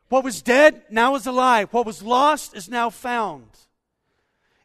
What 0.09 0.25
was 0.25 0.43
dead 0.43 0.83
now 0.91 1.17
is 1.17 1.27
alive. 1.27 1.69
What 1.73 1.87
was 1.87 2.03
lost 2.03 2.57
is 2.57 2.69
now 2.69 2.91
found. 2.91 3.47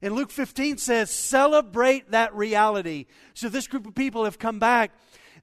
And 0.02 0.14
Luke 0.14 0.32
15 0.32 0.78
says, 0.78 1.10
celebrate 1.10 2.12
that 2.12 2.36
reality. 2.36 3.08
So 3.34 3.50
this 3.50 3.68
group 3.68 3.88
of 3.88 3.96
people 3.96 4.26
have 4.26 4.38
come 4.38 4.60
back 4.60 4.92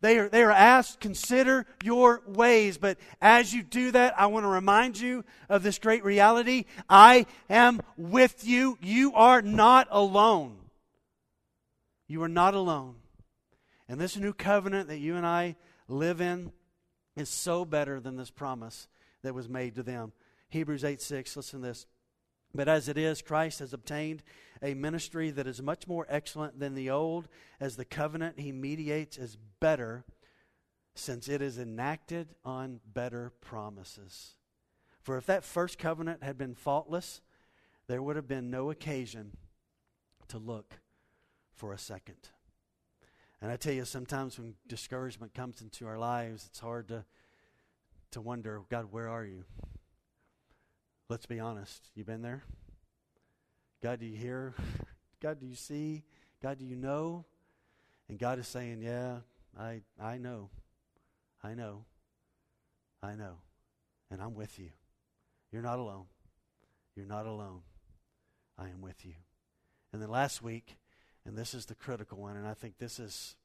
they 0.03 0.19
are, 0.19 0.29
they 0.29 0.43
are 0.43 0.51
asked, 0.51 0.99
consider 0.99 1.65
your 1.83 2.23
ways. 2.27 2.77
But 2.77 2.99
as 3.21 3.55
you 3.55 3.63
do 3.63 3.93
that, 3.93 4.19
I 4.19 4.27
want 4.27 4.45
to 4.45 4.49
remind 4.49 4.99
you 4.99 5.25
of 5.49 5.63
this 5.63 5.79
great 5.79 6.05
reality. 6.05 6.65
I 6.89 7.27
am 7.49 7.81
with 7.97 8.45
you. 8.45 8.79
You 8.83 9.15
are 9.15 9.41
not 9.41 9.87
alone. 9.93 10.57
You 12.09 12.21
are 12.25 12.29
not 12.29 12.55
alone. 12.55 12.97
And 13.89 14.01
this 14.01 14.17
new 14.17 14.33
covenant 14.33 14.89
that 14.89 14.99
you 14.99 15.15
and 15.15 15.25
I 15.25 15.55
live 15.87 16.21
in 16.21 16.51
is 17.17 17.29
so 17.29 17.65
better 17.65 18.01
than 18.01 18.17
this 18.17 18.31
promise 18.31 18.89
that 19.23 19.35
was 19.35 19.49
made 19.49 19.77
to 19.77 19.85
them. 19.85 20.13
Hebrews 20.49 20.83
8 20.83 21.01
6, 21.01 21.37
listen 21.37 21.61
to 21.61 21.67
this. 21.69 21.87
But 22.55 22.69
as 22.69 22.89
it 22.89 22.99
is, 22.99 23.23
Christ 23.23 23.61
has 23.61 23.73
obtained 23.73 24.23
a 24.63 24.75
ministry 24.75 25.31
that 25.31 25.47
is 25.47 25.63
much 25.63 25.87
more 25.87 26.07
excellent 26.09 26.61
than 26.61 26.75
the 26.75 26.91
old, 26.91 27.29
as 27.59 27.77
the 27.77 27.85
covenant 27.85 28.39
he 28.39 28.53
mediates 28.53 29.17
is 29.17 29.37
better, 29.59 30.05
since 30.95 31.29
it 31.29 31.41
is 31.41 31.59
enacted 31.59 32.35
on 32.45 32.81
better 32.87 33.33
promises. 33.41 34.35
For 35.01 35.17
if 35.17 35.27
that 35.27 35.45
first 35.45 35.79
covenant 35.79 36.23
had 36.23 36.39
been 36.39 36.55
faultless, 36.55 37.23
there 37.89 38.03
would 38.03 38.17
have 38.17 38.29
been 38.29 38.51
no 38.51 38.71
occasion 38.71 39.37
to 40.29 40.39
look 40.39 40.79
for 41.55 41.73
a 41.73 41.79
second. 41.79 42.29
And 43.41 43.51
I 43.51 43.57
tell 43.57 43.73
you, 43.73 43.85
sometimes 43.85 44.39
when 44.39 44.55
discouragement 44.69 45.35
comes 45.35 45.63
into 45.63 45.87
our 45.87 45.99
lives, 45.99 46.47
it's 46.47 46.61
hard 46.61 46.89
to, 46.89 47.05
to 48.13 48.21
wonder, 48.21 48.63
God, 48.71 48.93
where 48.93 49.09
are 49.09 49.25
you? 49.25 49.45
Let's 51.13 51.27
be 51.27 51.41
honest. 51.41 51.91
You've 51.95 52.07
been 52.07 52.23
there? 52.23 52.43
God, 53.83 54.01
do 54.01 54.07
you 54.07 54.17
hear? 54.17 54.55
God, 55.23 55.39
do 55.39 55.47
you 55.47 55.55
see? 55.55 56.05
God, 56.43 56.59
do 56.59 56.65
you 56.65 56.75
know? 56.75 57.27
And 58.09 58.19
God 58.19 58.39
is 58.39 58.49
saying, 58.49 58.81
Yeah, 58.81 59.19
I, 59.55 59.83
I 60.01 60.17
know. 60.17 60.49
I 61.45 61.53
know. 61.53 61.85
I 63.03 63.15
know. 63.15 63.35
And 64.11 64.23
I'm 64.23 64.35
with 64.35 64.59
you. 64.59 64.71
You're 65.53 65.61
not 65.61 65.79
alone. 65.79 66.07
You're 66.97 67.05
not 67.05 67.27
alone. 67.27 67.61
I 68.59 68.71
am 68.71 68.81
with 68.81 69.05
you. 69.05 69.13
And 69.93 70.01
then 70.01 70.09
last 70.09 70.43
week, 70.43 70.79
and 71.27 71.37
this 71.37 71.53
is 71.53 71.67
the 71.67 71.75
critical 71.75 72.17
one, 72.17 72.39
and 72.39 72.49
I 72.49 72.55
think 72.55 72.79
this 72.79 72.99
is, 72.99 73.37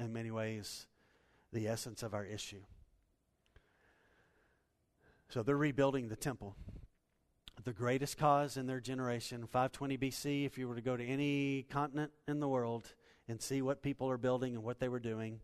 in 0.00 0.14
many 0.14 0.30
ways, 0.30 0.86
the 1.52 1.68
essence 1.68 2.02
of 2.02 2.14
our 2.14 2.24
issue. 2.24 2.62
So 5.34 5.42
they're 5.42 5.56
rebuilding 5.56 6.06
the 6.06 6.14
temple. 6.14 6.54
The 7.64 7.72
greatest 7.72 8.16
cause 8.16 8.56
in 8.56 8.68
their 8.68 8.78
generation, 8.78 9.48
520 9.48 9.98
BC, 9.98 10.46
if 10.46 10.56
you 10.56 10.68
were 10.68 10.76
to 10.76 10.80
go 10.80 10.96
to 10.96 11.04
any 11.04 11.66
continent 11.68 12.12
in 12.28 12.38
the 12.38 12.46
world 12.46 12.94
and 13.26 13.42
see 13.42 13.60
what 13.60 13.82
people 13.82 14.08
are 14.08 14.16
building 14.16 14.54
and 14.54 14.62
what 14.62 14.78
they 14.78 14.88
were 14.88 15.00
doing, 15.00 15.40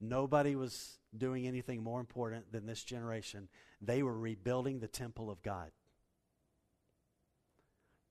nobody 0.00 0.54
was 0.54 1.00
doing 1.18 1.48
anything 1.48 1.82
more 1.82 1.98
important 1.98 2.52
than 2.52 2.66
this 2.66 2.84
generation. 2.84 3.48
They 3.80 4.04
were 4.04 4.16
rebuilding 4.16 4.78
the 4.78 4.86
temple 4.86 5.28
of 5.28 5.42
God. 5.42 5.72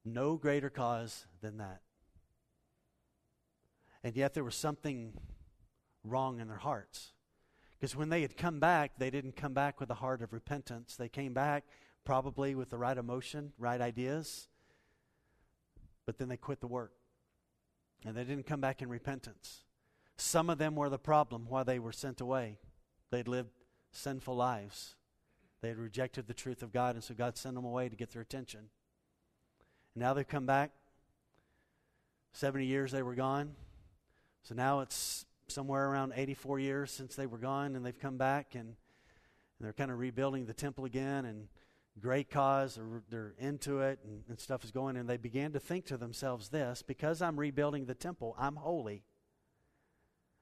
No 0.03 0.35
greater 0.35 0.69
cause 0.69 1.27
than 1.39 1.59
that. 1.59 1.79
And 4.03 4.17
yet 4.17 4.33
there 4.33 4.43
was 4.43 4.55
something 4.55 5.13
wrong 6.03 6.41
in 6.41 6.49
their 6.49 6.57
hearts. 6.57 7.13
Because 7.81 7.95
when 7.95 8.09
they 8.09 8.21
had 8.21 8.37
come 8.37 8.59
back, 8.59 8.91
they 8.99 9.09
didn't 9.09 9.35
come 9.35 9.55
back 9.55 9.79
with 9.79 9.89
a 9.89 9.95
heart 9.95 10.21
of 10.21 10.33
repentance. 10.33 10.95
They 10.95 11.09
came 11.09 11.33
back 11.33 11.63
probably 12.05 12.53
with 12.53 12.69
the 12.69 12.77
right 12.77 12.95
emotion, 12.95 13.53
right 13.57 13.81
ideas, 13.81 14.49
but 16.05 16.19
then 16.19 16.29
they 16.29 16.37
quit 16.37 16.61
the 16.61 16.67
work. 16.67 16.93
And 18.05 18.15
they 18.15 18.23
didn't 18.23 18.45
come 18.45 18.61
back 18.61 18.83
in 18.83 18.89
repentance. 18.89 19.63
Some 20.15 20.47
of 20.51 20.59
them 20.59 20.75
were 20.75 20.89
the 20.89 20.99
problem 20.99 21.47
why 21.49 21.63
they 21.63 21.79
were 21.79 21.91
sent 21.91 22.21
away. 22.21 22.59
They'd 23.09 23.27
lived 23.27 23.49
sinful 23.91 24.35
lives. 24.35 24.93
They 25.63 25.69
had 25.69 25.79
rejected 25.79 26.27
the 26.27 26.35
truth 26.35 26.61
of 26.61 26.71
God, 26.71 26.93
and 26.93 27.03
so 27.03 27.15
God 27.15 27.35
sent 27.35 27.55
them 27.55 27.65
away 27.65 27.89
to 27.89 27.95
get 27.95 28.11
their 28.11 28.21
attention. 28.21 28.69
And 29.95 30.03
now 30.03 30.13
they've 30.13 30.27
come 30.27 30.45
back. 30.45 30.69
70 32.33 32.63
years 32.63 32.91
they 32.91 33.01
were 33.01 33.15
gone. 33.15 33.55
So 34.43 34.53
now 34.53 34.81
it's 34.81 35.25
somewhere 35.51 35.89
around 35.89 36.13
84 36.15 36.59
years 36.59 36.91
since 36.91 37.15
they 37.15 37.25
were 37.25 37.37
gone, 37.37 37.75
and 37.75 37.85
they've 37.85 37.97
come 37.97 38.17
back, 38.17 38.55
and, 38.55 38.63
and 38.63 38.75
they're 39.59 39.73
kind 39.73 39.91
of 39.91 39.99
rebuilding 39.99 40.45
the 40.45 40.53
temple 40.53 40.85
again, 40.85 41.25
and 41.25 41.47
great 41.99 42.29
cause, 42.29 42.75
they're, 42.75 43.03
they're 43.09 43.33
into 43.39 43.81
it, 43.81 43.99
and, 44.03 44.23
and 44.29 44.39
stuff 44.39 44.63
is 44.63 44.71
going, 44.71 44.95
and 44.95 45.09
they 45.09 45.17
began 45.17 45.51
to 45.51 45.59
think 45.59 45.85
to 45.85 45.97
themselves 45.97 46.49
this 46.49 46.81
because 46.81 47.21
I'm 47.21 47.39
rebuilding 47.39 47.85
the 47.85 47.95
temple, 47.95 48.35
I'm 48.39 48.55
holy. 48.55 49.03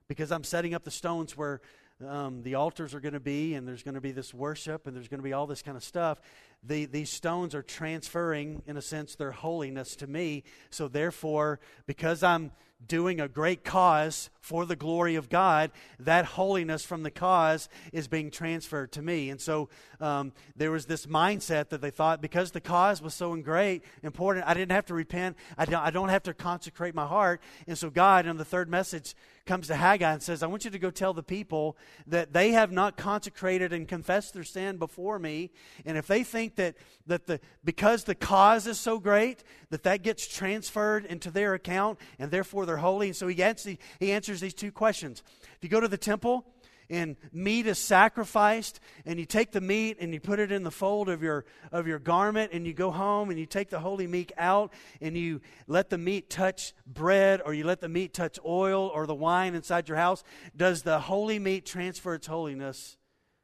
Because 0.07 0.32
I'm 0.32 0.43
setting 0.43 0.74
up 0.74 0.84
the 0.84 0.91
stones 0.91 1.38
where 1.38 1.62
um, 2.07 2.43
the 2.43 2.55
altars 2.55 2.95
are 2.95 2.99
going 2.99 3.14
to 3.14 3.20
be, 3.20 3.55
and 3.55 3.68
there's 3.68 3.84
going 3.84 3.95
to 3.95 4.01
be 4.01 4.12
this 4.12 4.34
worship, 4.34 4.88
and 4.88 4.95
there's 4.95 5.07
going 5.07 5.20
to 5.20 5.24
be 5.24 5.34
all 5.34 5.47
this 5.47 5.62
kind 5.62 5.78
of 5.78 5.84
stuff. 5.84 6.22
The, 6.64 6.86
these 6.86 7.10
stones 7.10 7.53
are 7.53 7.62
transferring, 7.62 8.64
in 8.66 8.78
a 8.78 8.82
sense, 8.82 9.16
their 9.16 9.32
holiness 9.32 9.95
to 9.97 10.07
me. 10.07 10.43
So, 10.70 10.88
therefore, 10.88 11.60
because 11.86 12.24
I'm 12.24 12.51
doing 12.86 13.19
a 13.19 13.27
great 13.27 13.63
cause 13.63 14.30
for 14.41 14.65
the 14.65 14.75
glory 14.75 15.15
of 15.15 15.30
God, 15.30 15.69
that 15.99 16.25
holiness 16.25 16.84
from 16.84 17.03
the 17.03 17.11
cause 17.11 17.69
is 17.93 18.07
being 18.07 18.32
transferred 18.32 18.91
to 18.93 19.01
me. 19.01 19.30
And 19.30 19.39
so 19.39 19.69
um, 19.99 20.32
there 20.55 20.71
was 20.71 20.86
this 20.86 21.05
mindset 21.05 21.69
that 21.69 21.82
they 21.82 21.91
thought 21.91 22.21
because 22.21 22.51
the 22.51 22.61
cause 22.61 23.01
was 23.01 23.13
so 23.13 23.36
great, 23.36 23.84
important, 24.01 24.47
I 24.47 24.53
didn't 24.53 24.71
have 24.71 24.86
to 24.88 24.93
repent. 24.93 25.38
I 25.57 25.65
don't, 25.65 25.82
I 25.82 25.91
don't 25.91 26.09
have 26.09 26.23
to 26.23 26.34
consecrate 26.34 26.95
my 26.95 27.05
heart. 27.05 27.41
And 27.67 27.77
so 27.77 27.89
God, 27.89 28.25
in 28.25 28.38
the 28.38 28.45
third 28.45 28.69
message, 28.69 29.13
comes 29.45 29.67
to 29.67 29.75
Haggai 29.75 30.13
and 30.13 30.21
says, 30.21 30.43
I 30.43 30.47
want 30.47 30.63
you 30.63 30.71
to 30.71 30.80
go 30.80 30.91
tell 30.91 31.13
the 31.13 31.23
people 31.23 31.75
that 32.07 32.34
they 32.34 32.51
have 32.51 32.71
not 32.71 32.97
consecrated 32.97 33.73
and 33.73 33.88
confessed 33.88 34.34
their 34.34 34.43
sin 34.43 34.77
before 34.77 35.17
me. 35.17 35.49
And 35.86 35.97
if 35.97 36.07
they 36.07 36.23
think 36.23 36.55
that, 36.55 36.75
that 37.07 37.25
the, 37.25 37.39
because 37.65 38.03
the 38.03 38.15
cause 38.15 38.67
is 38.67 38.80
so 38.80 38.99
great, 38.99 39.43
that 39.71 39.84
that 39.84 40.03
gets 40.03 40.27
transferred 40.27 41.05
into 41.05 41.32
their 41.32 41.55
account 41.55 41.99
and 42.19 42.30
therefore 42.30 42.65
they're 42.70 42.78
holy. 42.78 43.07
And 43.07 43.15
so 43.15 43.28
he, 43.28 43.41
answers, 43.41 43.78
he 43.99 44.11
answers 44.11 44.39
these 44.39 44.53
two 44.53 44.72
questions. 44.72 45.24
If 45.55 45.57
you 45.61 45.70
go 45.70 45.80
to 45.80 45.88
the 45.88 45.97
temple, 45.97 46.45
and 46.89 47.17
meat 47.32 47.67
is 47.67 47.78
sacrificed 47.78 48.80
and 49.05 49.20
you 49.20 49.26
take 49.26 49.51
the 49.51 49.61
meat 49.61 49.97
and 49.99 50.13
you 50.13 50.20
put 50.20 50.39
it 50.39 50.51
in 50.51 50.63
the 50.63 50.72
fold 50.72 51.07
of 51.07 51.22
your 51.22 51.45
of 51.72 51.88
your 51.88 51.99
garment 51.99 52.51
and 52.51 52.65
you 52.65 52.74
go 52.74 52.89
home 52.89 53.30
and 53.30 53.39
you 53.39 53.45
take 53.45 53.70
the 53.70 53.80
holy 53.80 54.07
meat 54.07 54.32
out 54.38 54.74
and 54.99 55.15
you 55.15 55.39
let 55.67 55.89
the 55.89 55.97
meat 55.97 56.30
touch 56.30 56.74
bread 56.88 57.41
or 57.45 57.53
you 57.53 57.63
let 57.63 57.80
the 57.80 57.89
meat 57.89 58.13
touch 58.13 58.39
oil 58.43 58.88
or 58.88 59.05
the 59.05 59.13
wine 59.13 59.53
inside 59.53 59.88
your 59.88 59.97
house 59.97 60.24
does 60.55 60.82
the 60.82 60.99
holy 60.99 61.38
meat 61.38 61.65
transfer 61.65 62.15
its 62.15 62.28
holiness 62.28 62.97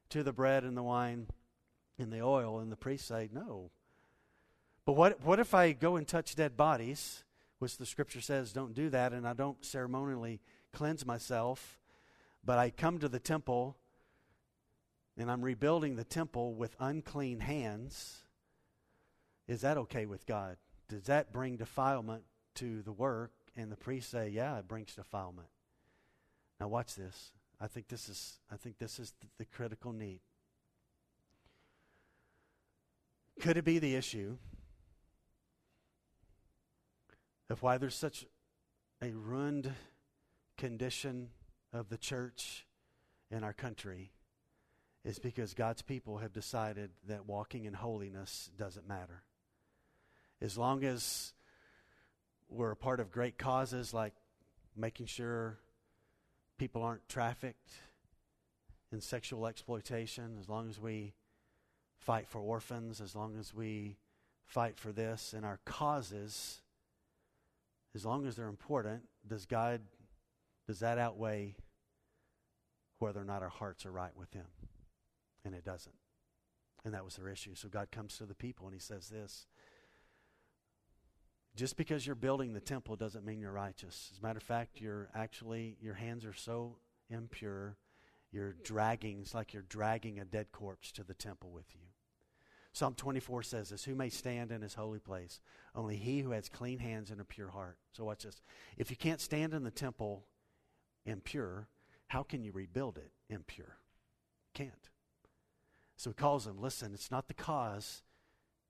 to 0.09 0.23
the 0.23 0.33
bread 0.33 0.63
and 0.63 0.75
the 0.75 0.83
wine 0.83 1.27
and 1.99 2.11
the 2.11 2.21
oil 2.21 2.59
and 2.59 2.71
the 2.71 2.77
priest 2.77 3.07
say 3.07 3.29
no 3.31 3.69
but 4.85 4.93
what 4.93 5.23
what 5.23 5.39
if 5.39 5.53
i 5.53 5.71
go 5.71 5.97
and 5.97 6.07
touch 6.07 6.35
dead 6.35 6.57
bodies 6.57 7.24
which 7.59 7.77
the 7.77 7.85
scripture 7.85 8.21
says 8.21 8.53
don't 8.53 8.73
do 8.73 8.89
that, 8.89 9.13
and 9.13 9.27
I 9.27 9.33
don't 9.33 9.63
ceremonially 9.63 10.41
cleanse 10.73 11.05
myself, 11.05 11.79
but 12.43 12.57
I 12.57 12.69
come 12.69 12.99
to 12.99 13.09
the 13.09 13.19
temple 13.19 13.77
and 15.17 15.31
I'm 15.31 15.41
rebuilding 15.41 15.95
the 15.95 16.03
temple 16.03 16.53
with 16.55 16.75
unclean 16.79 17.39
hands. 17.39 18.23
Is 19.47 19.61
that 19.61 19.77
okay 19.77 20.05
with 20.05 20.25
God? 20.25 20.57
Does 20.89 21.03
that 21.03 21.31
bring 21.31 21.55
defilement 21.55 22.23
to 22.55 22.81
the 22.81 22.91
work? 22.91 23.31
And 23.55 23.71
the 23.71 23.77
priests 23.77 24.11
say, 24.11 24.29
Yeah, 24.29 24.57
it 24.57 24.67
brings 24.67 24.93
defilement. 24.93 25.47
Now 26.59 26.67
watch 26.67 26.95
this. 26.95 27.31
I 27.59 27.67
think 27.67 27.87
this 27.87 28.09
is 28.09 28.39
I 28.51 28.57
think 28.57 28.77
this 28.77 28.99
is 28.99 29.13
the 29.37 29.45
critical 29.45 29.93
need. 29.93 30.19
Could 33.39 33.57
it 33.57 33.65
be 33.65 33.79
the 33.79 33.95
issue 33.95 34.37
of 37.49 37.61
why 37.61 37.77
there's 37.77 37.95
such 37.95 38.25
a 39.01 39.11
ruined 39.11 39.71
condition 40.57 41.29
of 41.73 41.89
the 41.89 41.97
church 41.97 42.65
in 43.29 43.43
our 43.43 43.53
country 43.53 44.11
is 45.03 45.19
because 45.19 45.53
God's 45.53 45.81
people 45.81 46.17
have 46.17 46.33
decided 46.33 46.89
that 47.07 47.27
walking 47.27 47.65
in 47.65 47.73
holiness 47.73 48.49
doesn't 48.57 48.87
matter. 48.87 49.23
As 50.41 50.57
long 50.57 50.83
as 50.83 51.33
we're 52.49 52.71
a 52.71 52.75
part 52.75 52.99
of 52.99 53.11
great 53.11 53.37
causes 53.37 53.93
like 53.93 54.13
making 54.75 55.05
sure 55.05 55.57
people 56.57 56.81
aren't 56.81 57.07
trafficked 57.07 57.71
in 58.91 59.01
sexual 59.01 59.45
exploitation, 59.45 60.37
as 60.39 60.49
long 60.49 60.69
as 60.69 60.79
we 60.79 61.13
fight 61.99 62.27
for 62.27 62.39
orphans, 62.39 63.01
as 63.01 63.15
long 63.15 63.37
as 63.37 63.53
we 63.53 63.97
fight 64.45 64.77
for 64.77 64.91
this, 64.91 65.33
and 65.33 65.45
our 65.45 65.59
causes 65.65 66.61
as 67.95 68.05
long 68.05 68.27
as 68.27 68.35
they're 68.35 68.47
important, 68.47 69.03
does 69.25 69.45
God, 69.45 69.81
does 70.67 70.79
that 70.79 70.97
outweigh 70.97 71.55
whether 72.99 73.21
or 73.21 73.25
not 73.25 73.41
our 73.41 73.49
hearts 73.49 73.85
are 73.85 73.91
right 73.91 74.15
with 74.15 74.33
Him? 74.33 74.45
And 75.43 75.55
it 75.55 75.63
doesn't. 75.63 75.95
And 76.83 76.93
that 76.93 77.05
was 77.05 77.15
their 77.15 77.29
issue. 77.29 77.55
So 77.55 77.69
God 77.69 77.89
comes 77.91 78.17
to 78.17 78.25
the 78.25 78.35
people 78.35 78.67
and 78.67 78.73
He 78.73 78.79
says 78.79 79.07
this 79.07 79.47
just 81.55 81.77
because 81.77 82.05
you're 82.05 82.15
building 82.15 82.53
the 82.53 82.59
temple 82.59 82.95
doesn't 82.95 83.25
mean 83.25 83.39
you're 83.39 83.51
righteous. 83.51 84.09
As 84.11 84.19
a 84.19 84.21
matter 84.21 84.37
of 84.37 84.43
fact, 84.43 84.81
you're 84.81 85.09
actually, 85.15 85.77
your 85.81 85.93
hands 85.93 86.25
are 86.25 86.33
so 86.33 86.75
impure, 87.09 87.77
you're 88.31 88.55
dragging, 88.63 89.21
it's 89.21 89.33
like 89.33 89.53
you're 89.53 89.63
dragging 89.63 90.19
a 90.19 90.25
dead 90.25 90.51
corpse 90.51 90.91
to 90.93 91.03
the 91.03 91.13
temple 91.13 91.51
with 91.51 91.65
you. 91.73 91.94
Psalm 92.75 92.93
24 92.93 93.41
says 93.41 93.69
this 93.69 93.85
Who 93.85 93.95
may 93.95 94.09
stand 94.09 94.51
in 94.51 94.61
his 94.61 94.73
holy 94.73 94.99
place? 94.99 95.39
Only 95.73 95.95
he 95.95 96.19
who 96.19 96.31
has 96.31 96.49
clean 96.49 96.79
hands 96.79 97.09
and 97.09 97.21
a 97.21 97.23
pure 97.23 97.47
heart. 97.47 97.77
So 97.93 98.03
watch 98.03 98.23
this. 98.23 98.41
If 98.75 98.89
you 98.89 98.97
can't 98.97 99.21
stand 99.21 99.53
in 99.53 99.63
the 99.63 99.71
temple 99.71 100.25
impure, 101.05 101.69
how 102.07 102.21
can 102.21 102.43
you 102.43 102.51
rebuild 102.51 102.97
it 102.97 103.11
impure? 103.29 103.77
Can't. 104.53 104.89
So 105.95 106.09
he 106.09 106.15
calls 106.15 106.43
them, 106.43 106.59
listen, 106.59 106.93
it's 106.93 107.09
not 107.09 107.29
the 107.29 107.33
cause, 107.33 108.03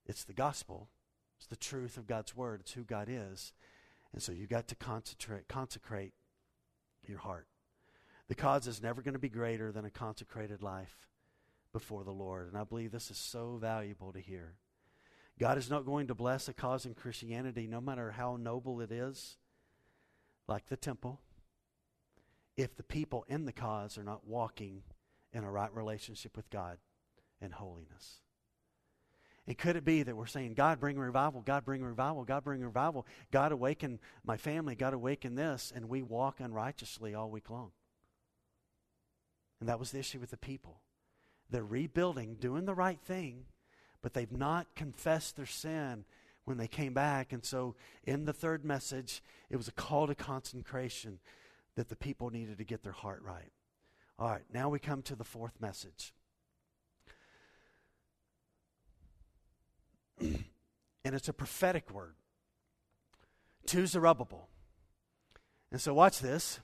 it's 0.06 0.24
the 0.24 0.34
gospel. 0.34 0.89
It's 1.39 1.47
the 1.47 1.56
truth 1.56 1.97
of 1.97 2.06
God's 2.08 2.36
word. 2.36 2.62
It's 2.62 2.74
who 2.74 2.84
God 2.84 3.08
is. 3.10 3.53
And 4.14 4.22
so 4.22 4.32
you've 4.32 4.49
got 4.49 4.68
to 4.68 4.76
concentrate, 4.76 5.47
consecrate 5.47 6.14
your 7.06 7.18
heart. 7.18 7.47
The 8.28 8.36
cause 8.36 8.68
is 8.68 8.84
never 8.84 9.01
going 9.01 9.14
to 9.14 9.20
be 9.20 9.30
greater 9.30 9.72
than 9.72 9.84
a 9.84 9.89
consecrated 9.89 10.62
life 10.62 11.08
before 11.76 12.05
the 12.05 12.11
Lord. 12.11 12.47
And 12.47 12.57
I 12.57 12.63
believe 12.63 12.93
this 12.93 13.11
is 13.11 13.17
so 13.17 13.57
valuable 13.59 14.13
to 14.13 14.19
hear. 14.21 14.53
God 15.38 15.57
is 15.57 15.69
not 15.69 15.86
going 15.86 16.07
to 16.07 16.15
bless 16.15 16.47
a 16.47 16.53
cause 16.53 16.86
in 16.86 16.93
Christianity, 16.93 17.67
no 17.67 17.82
matter 17.82 18.11
how 18.11 18.38
noble 18.38 18.80
it 18.80 18.93
is, 18.93 19.36
like 20.47 20.67
the 20.67 20.78
temple, 20.78 21.19
if 22.55 22.78
the 22.78 22.84
people 22.84 23.26
in 23.28 23.45
the 23.45 23.51
cause 23.51 23.97
are 23.97 24.05
not 24.05 24.26
walking 24.26 24.84
in 25.34 25.43
a 25.43 25.51
right 25.51 25.76
relationship 25.76 26.38
with 26.38 26.49
God 26.49 26.78
and 27.41 27.51
holiness. 27.51 28.21
And 29.45 29.57
could 29.57 29.76
it 29.76 29.84
be 29.84 30.01
that 30.01 30.15
we're 30.15 30.28
saying, 30.28 30.53
God, 30.53 30.80
bring 30.80 30.97
revival, 30.97 31.41
God, 31.41 31.65
bring 31.65 31.84
revival, 31.84 32.23
God, 32.23 32.45
bring 32.45 32.61
revival, 32.61 33.05
God, 33.32 33.51
awaken 33.51 33.99
my 34.23 34.38
family, 34.38 34.76
God, 34.76 34.93
awaken 34.93 35.36
this, 35.36 35.73
and 35.76 35.89
we 35.89 36.03
walk 36.03 36.39
unrighteously 36.39 37.13
all 37.13 37.30
week 37.30 37.49
long? 37.49 37.71
And 39.59 39.67
that 39.67 39.78
was 39.78 39.91
the 39.91 39.99
issue 39.99 40.21
with 40.21 40.32
the 40.32 40.38
people. 40.38 40.80
They're 41.50 41.64
rebuilding, 41.64 42.36
doing 42.36 42.66
the 42.66 42.74
right 42.74 43.00
thing, 43.00 43.46
but 44.02 44.14
they've 44.14 44.32
not 44.32 44.76
confessed 44.76 45.36
their 45.36 45.46
sin 45.46 46.06
when 46.46 46.58
they 46.58 46.68
came 46.68 46.93
back. 46.93 47.34
And 47.34 47.43
so, 47.43 47.76
in 48.04 48.26
the 48.26 48.34
third 48.34 48.64
message, 48.64 49.22
it 49.50 49.58
was 49.58 49.68
a 49.68 49.74
call 49.74 50.08
to 50.08 50.16
consecration 50.16 51.20
that 51.76 51.89
the 51.89 51.96
people 51.96 52.30
needed 52.30 52.58
to 52.58 52.64
get 52.64 52.84
their 52.84 52.93
heart 52.93 53.22
right. 53.24 53.52
All 54.18 54.30
right, 54.30 54.46
now 54.54 54.70
we 54.70 54.80
come 54.80 55.02
to 55.04 55.16
the 55.16 55.24
fourth 55.24 55.60
message. 55.60 56.14
and 60.20 60.46
it's 61.04 61.28
a 61.28 61.34
prophetic 61.34 61.91
word 61.91 62.16
to 63.68 63.86
Zerubbabel. 63.86 64.48
And 65.72 65.82
so, 65.82 65.93
watch 65.93 66.20
this. 66.20 66.60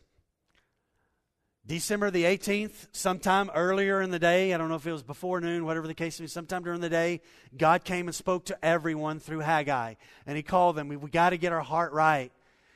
December 1.67 2.09
the 2.09 2.23
18th, 2.23 2.87
sometime 2.91 3.51
earlier 3.53 4.01
in 4.01 4.09
the 4.09 4.19
day, 4.19 4.53
I 4.53 4.57
don't 4.57 4.69
know 4.69 4.75
if 4.75 4.87
it 4.87 4.91
was 4.91 5.03
before 5.03 5.39
noon, 5.39 5.63
whatever 5.63 5.87
the 5.87 5.93
case 5.93 6.19
is, 6.19 6.33
sometime 6.33 6.63
during 6.63 6.81
the 6.81 6.89
day, 6.89 7.21
God 7.55 7.83
came 7.83 8.07
and 8.07 8.15
spoke 8.15 8.45
to 8.45 8.65
everyone 8.65 9.19
through 9.19 9.39
Haggai. 9.39 9.93
And 10.25 10.35
He 10.35 10.43
called 10.43 10.75
them. 10.75 10.87
We, 10.87 10.97
we 10.97 11.11
got 11.11 11.29
to 11.29 11.37
get 11.37 11.53
our 11.53 11.61
heart 11.61 11.93
right. 11.93 12.31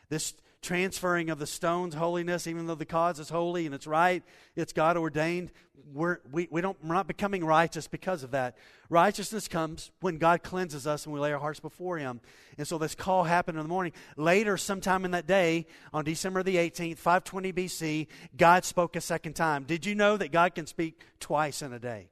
This 0.10 0.34
transferring 0.66 1.30
of 1.30 1.40
the 1.40 1.48
stones, 1.48 1.94
holiness, 1.94 2.48
even 2.48 2.66
though 2.66 2.76
the 2.76 2.86
cause 2.86 3.20
is 3.20 3.30
holy 3.30 3.66
and 3.66 3.76
it's 3.76 3.88
right, 3.88 4.24
it's 4.56 4.74
God 4.74 4.98
ordained. 4.98 5.52
We're, 5.94 6.18
we, 6.32 6.48
we 6.50 6.62
don't, 6.62 6.78
we're 6.84 6.96
not 6.96 7.08
becoming 7.08 7.46
righteous 7.46 7.88
because 7.88 8.24
of 8.24 8.32
that. 8.32 8.58
Righteousness 8.90 9.48
comes 9.48 9.92
when 10.02 10.18
God 10.18 10.42
cleanses 10.42 10.88
us 10.88 11.06
and 11.06 11.14
we 11.14 11.20
lay 11.20 11.32
our 11.32 11.40
hearts 11.40 11.60
before 11.60 12.00
Him. 12.00 12.20
And 12.58 12.68
so 12.68 12.78
this 12.78 12.96
call 12.96 13.24
happened 13.24 13.58
in 13.58 13.64
the 13.64 13.70
morning. 13.70 13.94
Later, 14.18 14.58
sometime 14.58 15.06
in 15.06 15.12
that 15.12 15.28
day, 15.28 15.68
on 15.94 16.04
December 16.04 16.42
the 16.42 16.56
18th, 16.56 16.98
520 16.98 17.54
BC, 17.54 18.08
God 18.36 18.66
spoke 18.66 18.96
a 18.96 19.02
second 19.02 19.34
time. 19.34 19.64
Did 19.64 19.86
you 19.86 19.94
know 19.94 20.18
that 20.18 20.32
God 20.32 20.56
can 20.56 20.66
speak 20.66 21.02
twice 21.20 21.62
in 21.62 21.72
a 21.72 21.80
day? 21.80 22.10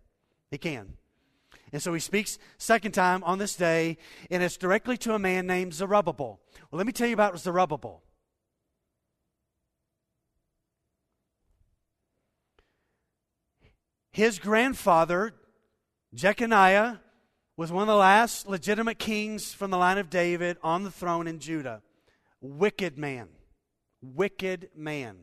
He 0.52 0.60
can. 0.60 0.94
And 1.72 1.82
so 1.82 1.92
he 1.94 2.00
speaks 2.00 2.38
second 2.60 2.92
time 2.92 3.24
on 3.24 3.40
this 3.40 3.56
day, 3.56 3.98
and 4.30 4.44
it's 4.44 4.58
directly 4.58 4.96
to 4.98 5.16
a 5.16 5.20
man 5.20 5.48
named 5.48 5.74
Zerubbabel. 5.74 6.40
Well, 6.70 6.78
let 6.78 6.86
me 6.86 6.94
tell 6.94 7.08
you 7.08 7.16
about 7.16 7.40
Zerubbabel. 7.40 8.04
His 14.14 14.38
grandfather, 14.38 15.34
Jeconiah, 16.14 17.00
was 17.58 17.72
one 17.72 17.82
of 17.82 17.88
the 17.88 17.96
last 17.96 18.48
legitimate 18.48 19.00
kings 19.00 19.54
from 19.54 19.72
the 19.72 19.78
line 19.78 19.98
of 19.98 20.12
David 20.12 20.58
on 20.62 20.84
the 20.84 20.92
throne 20.92 21.28
in 21.28 21.40
Judah. 21.40 21.82
Wicked 22.40 22.96
man. 22.96 23.30
Wicked 24.04 24.70
man. 24.76 25.18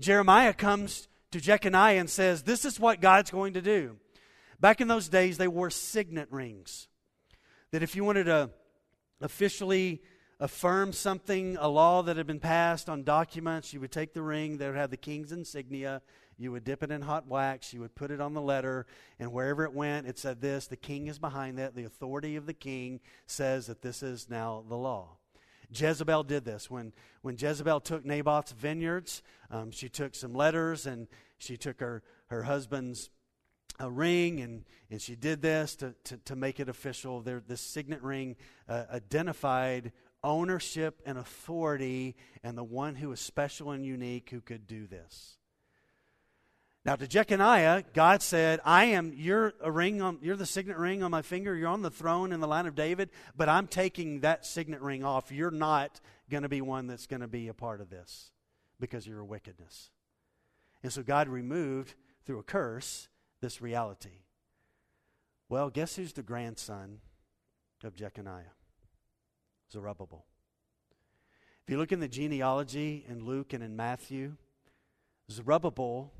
Jeremiah 0.00 0.54
comes 0.54 1.08
to 1.30 1.42
Jeconiah 1.42 2.00
and 2.00 2.08
says, 2.08 2.42
This 2.42 2.64
is 2.64 2.80
what 2.80 3.02
God's 3.02 3.30
going 3.30 3.52
to 3.52 3.60
do. 3.60 3.98
Back 4.58 4.80
in 4.80 4.88
those 4.88 5.10
days, 5.10 5.36
they 5.36 5.48
wore 5.48 5.68
signet 5.68 6.28
rings. 6.30 6.88
That 7.72 7.82
if 7.82 7.94
you 7.94 8.02
wanted 8.02 8.24
to 8.24 8.48
officially 9.20 10.00
affirm 10.40 10.94
something, 10.94 11.58
a 11.60 11.68
law 11.68 12.02
that 12.04 12.16
had 12.16 12.26
been 12.26 12.40
passed 12.40 12.88
on 12.88 13.02
documents, 13.02 13.74
you 13.74 13.80
would 13.80 13.92
take 13.92 14.14
the 14.14 14.22
ring 14.22 14.56
that 14.56 14.68
would 14.68 14.76
have 14.76 14.90
the 14.90 14.96
king's 14.96 15.32
insignia 15.32 16.00
you 16.38 16.52
would 16.52 16.64
dip 16.64 16.82
it 16.82 16.90
in 16.90 17.02
hot 17.02 17.26
wax, 17.26 17.74
you 17.74 17.80
would 17.80 17.94
put 17.94 18.10
it 18.10 18.20
on 18.20 18.32
the 18.32 18.40
letter, 18.40 18.86
and 19.18 19.32
wherever 19.32 19.64
it 19.64 19.72
went, 19.72 20.06
it 20.06 20.18
said 20.18 20.40
this 20.40 20.66
the 20.66 20.76
king 20.76 21.08
is 21.08 21.18
behind 21.18 21.58
that. 21.58 21.74
The 21.74 21.84
authority 21.84 22.36
of 22.36 22.46
the 22.46 22.54
king 22.54 23.00
says 23.26 23.66
that 23.66 23.82
this 23.82 24.02
is 24.02 24.30
now 24.30 24.64
the 24.68 24.76
law. 24.76 25.16
Jezebel 25.70 26.22
did 26.22 26.44
this. 26.44 26.70
When, 26.70 26.92
when 27.22 27.36
Jezebel 27.36 27.80
took 27.80 28.04
Naboth's 28.04 28.52
vineyards, 28.52 29.22
um, 29.50 29.70
she 29.70 29.88
took 29.88 30.14
some 30.14 30.32
letters 30.32 30.86
and 30.86 31.08
she 31.36 31.56
took 31.56 31.80
her, 31.80 32.02
her 32.28 32.44
husband's 32.44 33.10
a 33.80 33.90
ring, 33.90 34.40
and, 34.40 34.64
and 34.90 35.00
she 35.00 35.14
did 35.14 35.40
this 35.40 35.76
to, 35.76 35.94
to, 36.04 36.16
to 36.18 36.36
make 36.36 36.58
it 36.58 36.68
official. 36.68 37.20
There, 37.20 37.42
this 37.46 37.60
signet 37.60 38.02
ring 38.02 38.36
uh, 38.68 38.84
identified 38.92 39.92
ownership 40.24 41.00
and 41.06 41.16
authority 41.16 42.16
and 42.42 42.58
the 42.58 42.64
one 42.64 42.96
who 42.96 43.10
was 43.10 43.20
special 43.20 43.70
and 43.70 43.86
unique 43.86 44.30
who 44.30 44.40
could 44.40 44.66
do 44.66 44.86
this. 44.86 45.37
Now 46.88 46.96
to 46.96 47.06
Jeconiah, 47.06 47.84
God 47.92 48.22
said, 48.22 48.60
I 48.64 48.86
am 48.86 49.12
you're 49.14 49.52
a 49.60 49.70
ring 49.70 50.00
on 50.00 50.20
you're 50.22 50.36
the 50.36 50.46
signet 50.46 50.78
ring 50.78 51.02
on 51.02 51.10
my 51.10 51.20
finger, 51.20 51.54
you're 51.54 51.68
on 51.68 51.82
the 51.82 51.90
throne 51.90 52.32
in 52.32 52.40
the 52.40 52.48
line 52.48 52.64
of 52.64 52.74
David, 52.74 53.10
but 53.36 53.46
I'm 53.46 53.66
taking 53.66 54.20
that 54.20 54.46
signet 54.46 54.80
ring 54.80 55.04
off. 55.04 55.30
You're 55.30 55.50
not 55.50 56.00
going 56.30 56.44
to 56.44 56.48
be 56.48 56.62
one 56.62 56.86
that's 56.86 57.06
going 57.06 57.20
to 57.20 57.28
be 57.28 57.48
a 57.48 57.52
part 57.52 57.82
of 57.82 57.90
this 57.90 58.30
because 58.80 59.04
of 59.04 59.12
your 59.12 59.26
wickedness. 59.26 59.90
And 60.82 60.90
so 60.90 61.02
God 61.02 61.28
removed 61.28 61.92
through 62.24 62.38
a 62.38 62.42
curse 62.42 63.08
this 63.42 63.60
reality. 63.60 64.22
Well, 65.50 65.68
guess 65.68 65.96
who's 65.96 66.14
the 66.14 66.22
grandson 66.22 67.00
of 67.84 67.96
Jeconiah? 67.96 68.54
Zerubbabel. 69.70 70.24
If 71.66 71.70
you 71.70 71.76
look 71.76 71.92
in 71.92 72.00
the 72.00 72.08
genealogy 72.08 73.04
in 73.06 73.26
Luke 73.26 73.52
and 73.52 73.62
in 73.62 73.76
Matthew, 73.76 74.36
Zerubbabel 75.30 76.14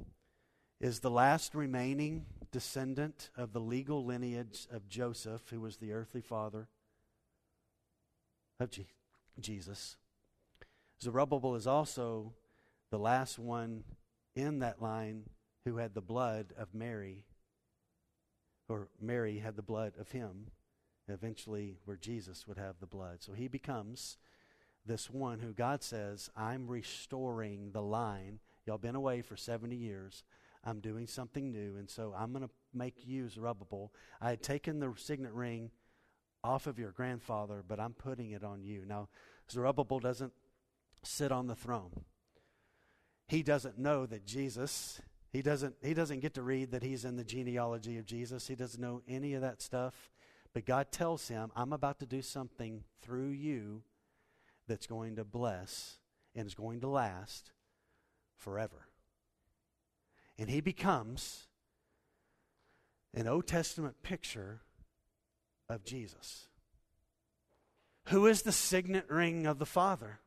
is 0.80 1.00
the 1.00 1.10
last 1.10 1.54
remaining 1.54 2.26
descendant 2.52 3.30
of 3.36 3.52
the 3.52 3.60
legal 3.60 4.04
lineage 4.04 4.66
of 4.70 4.88
Joseph, 4.88 5.42
who 5.50 5.60
was 5.60 5.76
the 5.76 5.92
earthly 5.92 6.20
father 6.20 6.68
of 8.60 8.70
G- 8.70 8.86
Jesus. 9.40 9.96
Zerubbabel 11.02 11.54
is 11.56 11.66
also 11.66 12.32
the 12.90 12.98
last 12.98 13.38
one 13.38 13.84
in 14.34 14.60
that 14.60 14.80
line 14.80 15.24
who 15.64 15.76
had 15.76 15.94
the 15.94 16.00
blood 16.00 16.52
of 16.56 16.74
Mary, 16.74 17.24
or 18.68 18.88
Mary 19.00 19.38
had 19.38 19.56
the 19.56 19.62
blood 19.62 19.92
of 19.98 20.12
him, 20.12 20.46
eventually, 21.08 21.78
where 21.84 21.96
Jesus 21.96 22.46
would 22.46 22.58
have 22.58 22.76
the 22.80 22.86
blood. 22.86 23.18
So 23.20 23.32
he 23.32 23.48
becomes 23.48 24.16
this 24.86 25.10
one 25.10 25.40
who 25.40 25.52
God 25.52 25.82
says, 25.82 26.30
I'm 26.36 26.66
restoring 26.66 27.72
the 27.72 27.82
line. 27.82 28.38
Y'all 28.64 28.78
been 28.78 28.94
away 28.94 29.22
for 29.22 29.36
70 29.36 29.76
years. 29.76 30.24
I'm 30.68 30.80
doing 30.80 31.06
something 31.06 31.50
new, 31.50 31.76
and 31.78 31.88
so 31.88 32.14
I'm 32.16 32.30
going 32.32 32.44
to 32.44 32.50
make 32.74 33.06
you 33.06 33.30
Zerubbabel. 33.30 33.92
I 34.20 34.28
had 34.30 34.42
taken 34.42 34.80
the 34.80 34.92
signet 34.96 35.32
ring 35.32 35.70
off 36.44 36.66
of 36.66 36.78
your 36.78 36.92
grandfather, 36.92 37.64
but 37.66 37.80
I'm 37.80 37.94
putting 37.94 38.32
it 38.32 38.44
on 38.44 38.62
you. 38.62 38.84
Now, 38.86 39.08
Zerubbabel 39.50 39.98
doesn't 39.98 40.32
sit 41.02 41.32
on 41.32 41.46
the 41.46 41.54
throne. 41.54 42.04
He 43.28 43.42
doesn't 43.42 43.78
know 43.78 44.04
that 44.06 44.26
Jesus, 44.26 45.00
he 45.32 45.40
doesn't, 45.40 45.76
he 45.82 45.94
doesn't 45.94 46.20
get 46.20 46.34
to 46.34 46.42
read 46.42 46.72
that 46.72 46.82
he's 46.82 47.06
in 47.06 47.16
the 47.16 47.24
genealogy 47.24 47.96
of 47.96 48.04
Jesus. 48.04 48.46
He 48.46 48.54
doesn't 48.54 48.80
know 48.80 49.00
any 49.08 49.32
of 49.32 49.40
that 49.40 49.62
stuff. 49.62 50.10
But 50.52 50.66
God 50.66 50.92
tells 50.92 51.28
him, 51.28 51.50
I'm 51.56 51.72
about 51.72 51.98
to 52.00 52.06
do 52.06 52.20
something 52.20 52.84
through 53.00 53.30
you 53.30 53.82
that's 54.66 54.86
going 54.86 55.16
to 55.16 55.24
bless 55.24 55.96
and 56.34 56.46
is 56.46 56.54
going 56.54 56.80
to 56.80 56.88
last 56.88 57.52
forever. 58.36 58.87
And 60.38 60.48
he 60.48 60.60
becomes 60.60 61.46
an 63.14 63.26
Old 63.26 63.46
Testament 63.46 64.02
picture 64.02 64.60
of 65.68 65.84
Jesus. 65.84 66.46
Who 68.06 68.26
is 68.26 68.42
the 68.42 68.52
signet 68.52 69.10
ring 69.10 69.46
of 69.46 69.58
the 69.58 69.66
Father? 69.66 70.20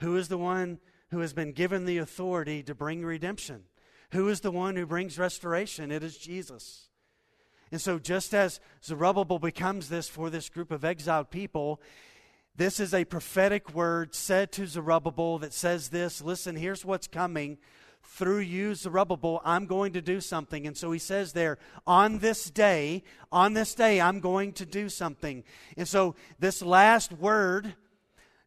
Who 0.00 0.16
is 0.16 0.28
the 0.28 0.38
one 0.38 0.78
who 1.10 1.20
has 1.20 1.32
been 1.32 1.52
given 1.52 1.84
the 1.84 1.98
authority 1.98 2.62
to 2.64 2.74
bring 2.74 3.04
redemption? 3.04 3.64
Who 4.12 4.28
is 4.28 4.40
the 4.40 4.50
one 4.50 4.76
who 4.76 4.86
brings 4.86 5.18
restoration? 5.18 5.90
It 5.90 6.04
is 6.04 6.18
Jesus. 6.18 6.88
And 7.72 7.80
so, 7.80 7.98
just 7.98 8.32
as 8.32 8.60
Zerubbabel 8.84 9.40
becomes 9.40 9.88
this 9.88 10.08
for 10.08 10.30
this 10.30 10.48
group 10.48 10.70
of 10.70 10.84
exiled 10.84 11.30
people, 11.30 11.80
this 12.54 12.78
is 12.78 12.94
a 12.94 13.04
prophetic 13.04 13.74
word 13.74 14.14
said 14.14 14.52
to 14.52 14.66
Zerubbabel 14.66 15.38
that 15.38 15.52
says 15.52 15.88
this 15.88 16.22
listen, 16.22 16.54
here's 16.54 16.84
what's 16.84 17.08
coming 17.08 17.58
through 18.06 18.38
you, 18.38 18.74
Zerubbabel, 18.74 19.42
I'm 19.44 19.66
going 19.66 19.92
to 19.92 20.00
do 20.00 20.20
something. 20.20 20.66
And 20.66 20.76
so 20.76 20.92
he 20.92 20.98
says 20.98 21.32
there, 21.32 21.58
on 21.86 22.18
this 22.18 22.50
day, 22.50 23.02
on 23.30 23.52
this 23.52 23.74
day, 23.74 24.00
I'm 24.00 24.20
going 24.20 24.52
to 24.54 24.66
do 24.66 24.88
something. 24.88 25.44
And 25.76 25.86
so 25.86 26.14
this 26.38 26.62
last 26.62 27.12
word 27.12 27.74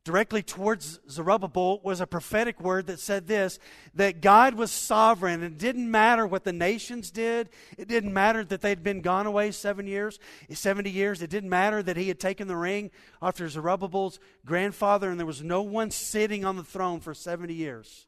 directly 0.10 0.42
towards 0.42 1.00
Zerubbabel 1.08 1.82
was 1.84 2.02
a 2.02 2.08
prophetic 2.08 2.60
word 2.60 2.88
that 2.88 3.00
said 3.00 3.28
this 3.28 3.60
that 3.94 4.22
God 4.22 4.56
was 4.56 4.72
sovereign. 4.72 5.44
It 5.44 5.60
didn't 5.60 5.92
matter 5.92 6.26
what 6.26 6.46
the 6.46 6.54
nations 6.54 7.12
did. 7.12 7.50
It 7.78 7.88
didn't 7.88 8.14
matter 8.14 8.44
that 8.44 8.62
they'd 8.62 8.84
been 8.84 9.02
gone 9.02 9.28
away 9.28 9.52
seven 9.52 9.86
years, 9.86 10.18
70 10.50 10.90
years. 10.90 11.22
It 11.22 11.30
didn't 11.30 11.50
matter 11.50 11.84
that 11.84 11.98
he 11.98 12.08
had 12.08 12.20
taken 12.20 12.48
the 12.48 12.56
ring 12.56 12.90
after 13.22 13.48
Zerubbabel's 13.48 14.20
grandfather 14.46 15.12
and 15.12 15.20
there 15.20 15.28
was 15.28 15.44
no 15.44 15.62
one 15.62 15.92
sitting 15.92 16.44
on 16.44 16.56
the 16.56 16.64
throne 16.64 17.02
for 17.02 17.14
70 17.14 17.54
years. 17.54 18.08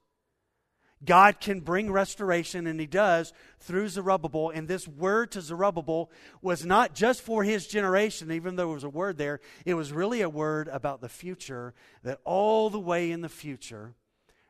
God 1.04 1.40
can 1.40 1.62
bring 1.62 1.92
restoration, 1.92 2.68
and 2.68 2.80
He 2.80 2.88
does 2.88 3.34
through 3.60 3.90
Zerubbabel. 3.90 4.52
And 4.52 4.68
this 4.68 4.88
word 4.88 5.32
to 5.32 5.42
Zerubbabel 5.42 6.12
was 6.42 6.66
not 6.66 6.94
just 6.94 7.22
for 7.22 7.44
his 7.44 7.68
generation, 7.68 8.32
even 8.32 8.56
though 8.56 8.72
it 8.72 8.76
was 8.76 8.84
a 8.84 8.90
word 8.90 9.18
there, 9.18 9.40
it 9.66 9.74
was 9.74 9.92
really 9.92 10.22
a 10.22 10.30
word 10.30 10.68
about 10.68 11.02
the 11.02 11.10
future, 11.10 11.74
that 12.04 12.20
all 12.24 12.70
the 12.70 12.80
way 12.80 13.12
in 13.12 13.22
the 13.22 13.30
future, 13.30 13.96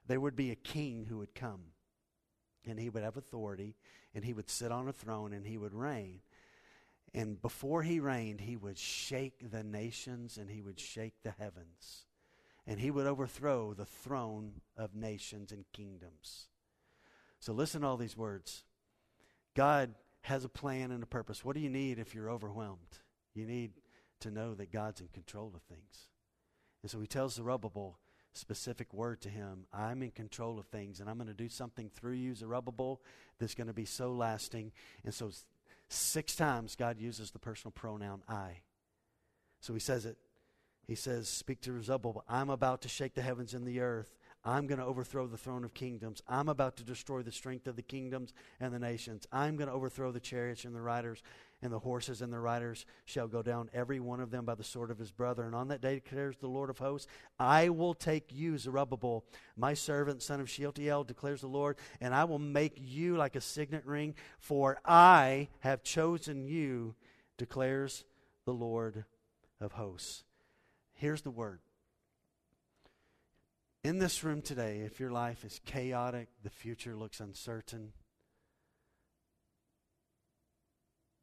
there 0.08 0.20
would 0.20 0.36
be 0.36 0.52
a 0.52 0.56
king 0.56 1.06
who 1.08 1.20
would 1.20 1.36
come. 1.36 1.62
And 2.68 2.80
he 2.80 2.90
would 2.90 3.04
have 3.04 3.18
authority, 3.18 3.76
and 4.14 4.24
he 4.24 4.34
would 4.34 4.50
sit 4.50 4.72
on 4.72 4.88
a 4.88 4.94
throne, 4.94 5.34
and 5.34 5.46
he 5.46 5.58
would 5.58 5.74
reign. 5.74 6.20
And 7.14 7.42
before 7.42 7.84
he 7.84 8.00
reigned, 8.00 8.42
he 8.42 8.56
would 8.56 8.78
shake 8.78 9.52
the 9.52 9.64
nations 9.64 10.38
and 10.38 10.50
he 10.50 10.62
would 10.62 10.80
shake 10.80 11.16
the 11.24 11.32
heavens. 11.32 12.06
And 12.68 12.80
he 12.80 12.92
would 12.92 13.08
overthrow 13.08 13.74
the 13.74 13.86
throne 13.86 14.62
of 14.78 14.96
nations 14.96 15.52
and 15.52 15.66
kingdoms. 15.74 16.48
So 17.40 17.54
listen 17.54 17.82
to 17.82 17.88
all 17.88 17.98
these 17.98 18.18
words. 18.18 18.64
God 19.56 19.96
has 20.22 20.46
a 20.46 20.50
plan 20.50 20.92
and 20.92 21.02
a 21.02 21.08
purpose. 21.08 21.44
What 21.44 21.56
do 21.56 21.62
you 21.62 21.70
need 21.70 21.98
if 21.98 22.14
you're 22.14 22.30
overwhelmed? 22.30 23.00
You 23.34 23.46
need 23.46 23.72
to 24.20 24.30
know 24.30 24.54
that 24.54 24.72
God's 24.72 25.02
in 25.02 25.08
control 25.08 25.52
of 25.56 25.64
things. 25.64 26.08
And 26.84 26.92
so 26.92 27.00
he 27.00 27.08
tells 27.08 27.34
Zerubbabel, 27.34 27.98
specific 28.34 28.94
word 28.94 29.22
to 29.22 29.30
him 29.30 29.66
I'm 29.74 30.04
in 30.04 30.12
control 30.12 30.60
of 30.60 30.68
things, 30.68 31.00
and 31.00 31.10
I'm 31.10 31.18
going 31.18 31.28
to 31.28 31.34
do 31.34 31.50
something 31.50 31.90
through 31.90 32.14
you, 32.14 32.36
Zerubbabel, 32.36 33.02
that's 33.40 33.56
going 33.56 33.68
to 33.68 33.74
be 33.74 33.86
so 33.86 34.14
lasting. 34.14 34.72
And 35.04 35.14
so 35.14 35.32
Six 35.94 36.38
times 36.38 36.78
God 36.78 37.02
uses 37.02 37.32
the 37.32 37.40
personal 37.40 37.74
pronoun 37.74 38.24
I. 38.30 38.62
So 39.60 39.74
he 39.74 39.82
says 39.82 40.06
it. 40.06 40.18
He 40.92 40.96
says, 40.96 41.30
Speak 41.30 41.62
to 41.62 41.82
Zerubbabel, 41.82 42.26
I'm 42.28 42.50
about 42.50 42.82
to 42.82 42.90
shake 42.90 43.14
the 43.14 43.22
heavens 43.22 43.54
and 43.54 43.66
the 43.66 43.80
earth. 43.80 44.18
I'm 44.44 44.68
going 44.68 44.82
to 44.82 44.86
overthrow 44.86 45.26
the 45.26 45.38
throne 45.38 45.64
of 45.64 45.74
kingdoms. 45.74 46.22
I'm 46.28 46.50
about 46.50 46.76
to 46.78 46.84
destroy 46.84 47.22
the 47.22 47.32
strength 47.32 47.66
of 47.66 47.78
the 47.78 47.82
kingdoms 47.82 48.34
and 48.60 48.74
the 48.74 48.80
nations. 48.80 49.26
I'm 49.32 49.56
going 49.56 49.70
to 49.70 49.74
overthrow 49.74 50.12
the 50.12 50.20
chariots 50.20 50.66
and 50.66 50.76
the 50.76 50.82
riders, 50.82 51.24
and 51.62 51.72
the 51.72 51.80
horses 51.80 52.22
and 52.22 52.34
the 52.34 52.42
riders 52.42 52.86
shall 53.06 53.30
go 53.30 53.42
down, 53.42 53.70
every 53.74 54.02
one 54.02 54.20
of 54.20 54.32
them 54.32 54.44
by 54.44 54.54
the 54.54 54.66
sword 54.66 54.92
of 54.92 55.00
his 55.00 55.14
brother. 55.14 55.46
And 55.46 55.56
on 55.56 55.70
that 55.70 55.80
day 55.80 55.96
declares 55.96 56.36
the 56.36 56.48
Lord 56.48 56.70
of 56.70 56.80
hosts, 56.80 57.08
I 57.40 57.70
will 57.70 57.94
take 57.94 58.26
you, 58.30 58.58
Zerubbabel, 58.58 59.24
my 59.56 59.74
servant, 59.74 60.22
son 60.22 60.42
of 60.42 60.50
Shealtiel, 60.50 61.06
declares 61.06 61.40
the 61.40 61.48
Lord, 61.48 61.78
and 62.02 62.14
I 62.14 62.26
will 62.26 62.38
make 62.38 62.74
you 62.76 63.16
like 63.16 63.38
a 63.38 63.42
signet 63.42 63.86
ring, 63.86 64.14
for 64.40 64.78
I 64.84 65.48
have 65.60 65.84
chosen 65.84 66.44
you, 66.44 66.96
declares 67.38 68.04
the 68.44 68.52
Lord 68.52 69.06
of 69.62 69.72
hosts. 69.72 70.26
Here's 71.02 71.24
the 71.24 71.32
word 71.32 71.62
in 73.84 73.98
this 73.98 74.24
room 74.24 74.44
today, 74.44 74.82
if 74.82 75.00
your 75.00 75.10
life 75.10 75.44
is 75.44 75.60
chaotic, 75.66 76.28
the 76.44 76.52
future 76.52 76.96
looks 76.96 77.20
uncertain, 77.20 77.94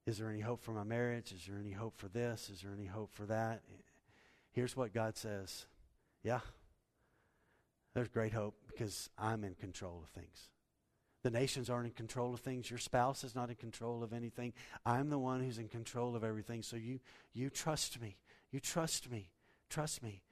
is 0.05 0.19
there 0.19 0.31
any 0.31 0.41
hope 0.41 0.65
for 0.65 0.73
my 0.73 0.83
marriage? 0.83 1.31
Is 1.31 1.47
there 1.47 1.61
any 1.61 1.71
hope 1.71 1.97
for 1.97 2.09
this? 2.09 2.51
Is 2.51 2.63
there 2.63 2.73
any 2.77 2.87
hope 2.87 3.15
for 3.15 3.27
that? 3.27 3.63
Here's 4.51 4.77
what 4.77 4.93
God 4.93 5.17
says 5.17 5.67
Yeah, 6.25 6.41
there's 7.95 8.09
great 8.09 8.33
hope 8.33 8.57
because 8.67 9.09
I'm 9.17 9.45
in 9.45 9.55
control 9.55 10.01
of 10.03 10.09
things. 10.09 10.49
The 11.23 11.31
nations 11.31 11.71
aren't 11.71 11.87
in 11.87 11.93
control 11.93 12.35
of 12.35 12.41
things. 12.41 12.69
Your 12.69 12.81
spouse 12.81 13.23
is 13.23 13.37
not 13.37 13.49
in 13.49 13.55
control 13.55 14.03
of 14.03 14.13
anything. 14.13 14.55
I'm 14.85 15.09
the 15.09 15.21
one 15.21 15.41
who's 15.41 15.59
in 15.59 15.69
control 15.69 16.17
of 16.17 16.25
everything. 16.25 16.63
So 16.63 16.75
you, 16.75 16.99
you 17.33 17.49
trust 17.49 18.01
me. 18.01 18.17
You 18.51 18.59
trust 18.59 19.09
me. 19.09 19.31
Trust 19.69 20.03
me. 20.03 20.23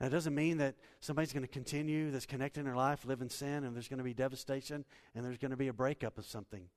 It 0.00 0.10
doesn't 0.10 0.34
mean 0.34 0.58
that 0.58 0.74
somebody's 1.00 1.32
going 1.32 1.44
to 1.44 1.48
continue 1.48 2.10
that's 2.10 2.26
connected 2.26 2.60
in 2.60 2.66
their 2.66 2.76
life, 2.76 3.06
live 3.06 3.22
in 3.22 3.30
sin, 3.30 3.64
and 3.64 3.74
there's 3.74 3.88
going 3.88 3.98
to 3.98 4.04
be 4.04 4.12
devastation, 4.12 4.84
and 5.14 5.24
there's 5.24 5.38
going 5.38 5.52
to 5.52 5.56
be 5.56 5.68
a 5.68 5.72
breakup 5.72 6.18
of 6.18 6.26
something. 6.26 6.68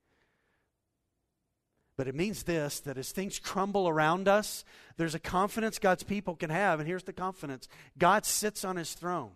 But 1.98 2.08
it 2.08 2.14
means 2.14 2.44
this 2.44 2.80
that 2.80 2.96
as 2.96 3.12
things 3.12 3.38
crumble 3.38 3.86
around 3.86 4.26
us, 4.26 4.64
there's 4.96 5.14
a 5.14 5.18
confidence 5.18 5.78
God's 5.78 6.02
people 6.02 6.34
can 6.34 6.48
have. 6.48 6.80
And 6.80 6.88
here's 6.88 7.04
the 7.04 7.12
confidence 7.12 7.68
God 7.98 8.24
sits 8.24 8.64
on 8.64 8.76
his 8.76 8.94
throne. 8.94 9.32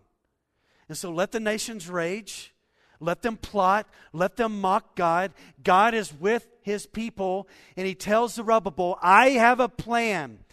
And 0.89 0.97
so 0.97 1.11
let 1.11 1.33
the 1.33 1.41
nations 1.41 1.91
rage, 1.91 2.55
let 3.01 3.21
them 3.21 3.37
plot, 3.37 3.87
let 4.15 4.37
them 4.37 4.63
mock 4.63 4.97
God. 4.97 5.33
God 5.63 5.93
is 5.93 6.13
with 6.15 6.47
his 6.63 6.87
people, 6.87 7.49
and 7.77 7.87
he 7.87 7.95
tells 7.95 8.35
the 8.35 8.43
Zerubbabel, 8.43 8.99
I 9.03 9.31
have 9.31 9.61
a 9.61 9.69
plan. 9.69 10.44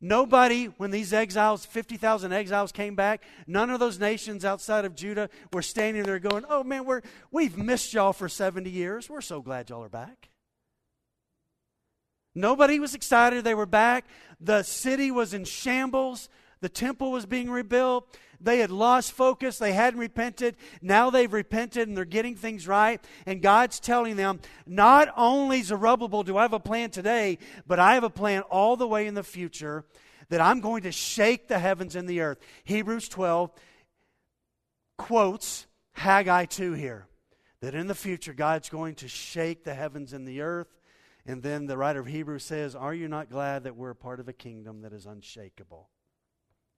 Nobody, 0.00 0.66
when 0.66 0.90
these 0.90 1.12
exiles, 1.12 1.66
50,000 1.66 2.32
exiles 2.32 2.70
came 2.70 2.94
back, 2.94 3.22
none 3.46 3.70
of 3.70 3.80
those 3.80 3.98
nations 3.98 4.44
outside 4.44 4.84
of 4.84 4.94
Judah 4.94 5.28
were 5.52 5.62
standing 5.62 6.04
there 6.04 6.20
going, 6.20 6.44
Oh 6.48 6.62
man, 6.62 6.84
we're, 6.84 7.02
we've 7.30 7.58
missed 7.58 7.92
y'all 7.92 8.12
for 8.12 8.28
70 8.28 8.70
years. 8.70 9.10
We're 9.10 9.20
so 9.20 9.40
glad 9.40 9.70
y'all 9.70 9.82
are 9.82 9.88
back. 9.88 10.28
Nobody 12.34 12.78
was 12.78 12.94
excited 12.94 13.42
they 13.42 13.54
were 13.54 13.66
back. 13.66 14.04
The 14.40 14.62
city 14.62 15.10
was 15.10 15.34
in 15.34 15.44
shambles. 15.44 16.28
The 16.60 16.68
temple 16.68 17.10
was 17.10 17.26
being 17.26 17.50
rebuilt. 17.50 18.16
They 18.40 18.58
had 18.58 18.70
lost 18.70 19.12
focus. 19.12 19.58
They 19.58 19.72
hadn't 19.72 20.00
repented. 20.00 20.56
Now 20.80 21.10
they've 21.10 21.32
repented 21.32 21.88
and 21.88 21.96
they're 21.96 22.04
getting 22.04 22.36
things 22.36 22.68
right. 22.68 23.02
And 23.26 23.42
God's 23.42 23.80
telling 23.80 24.16
them, 24.16 24.40
not 24.66 25.12
only 25.16 25.62
Zerubbabel 25.62 26.22
do 26.22 26.36
I 26.36 26.42
have 26.42 26.52
a 26.52 26.60
plan 26.60 26.90
today, 26.90 27.38
but 27.66 27.78
I 27.78 27.94
have 27.94 28.04
a 28.04 28.10
plan 28.10 28.42
all 28.42 28.76
the 28.76 28.88
way 28.88 29.06
in 29.06 29.14
the 29.14 29.22
future 29.22 29.84
that 30.28 30.40
I'm 30.40 30.60
going 30.60 30.82
to 30.82 30.92
shake 30.92 31.48
the 31.48 31.58
heavens 31.58 31.96
and 31.96 32.08
the 32.08 32.20
earth. 32.20 32.38
Hebrews 32.64 33.08
12 33.08 33.50
quotes 34.96 35.66
Haggai 35.92 36.44
2 36.44 36.74
here 36.74 37.06
that 37.60 37.74
in 37.74 37.86
the 37.86 37.94
future 37.94 38.32
God's 38.32 38.68
going 38.68 38.94
to 38.96 39.08
shake 39.08 39.64
the 39.64 39.74
heavens 39.74 40.12
and 40.12 40.26
the 40.26 40.42
earth. 40.42 40.68
And 41.26 41.42
then 41.42 41.66
the 41.66 41.76
writer 41.76 42.00
of 42.00 42.06
Hebrews 42.06 42.44
says, 42.44 42.74
Are 42.74 42.94
you 42.94 43.08
not 43.08 43.30
glad 43.30 43.64
that 43.64 43.76
we're 43.76 43.90
a 43.90 43.96
part 43.96 44.20
of 44.20 44.28
a 44.28 44.32
kingdom 44.32 44.82
that 44.82 44.92
is 44.92 45.06
unshakable? 45.06 45.90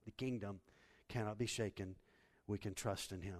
The 0.05 0.11
kingdom 0.11 0.59
cannot 1.11 1.37
be 1.37 1.45
shaken. 1.45 1.95
We 2.47 2.57
can 2.57 2.73
trust 2.73 3.11
in 3.11 3.21
him. 3.21 3.39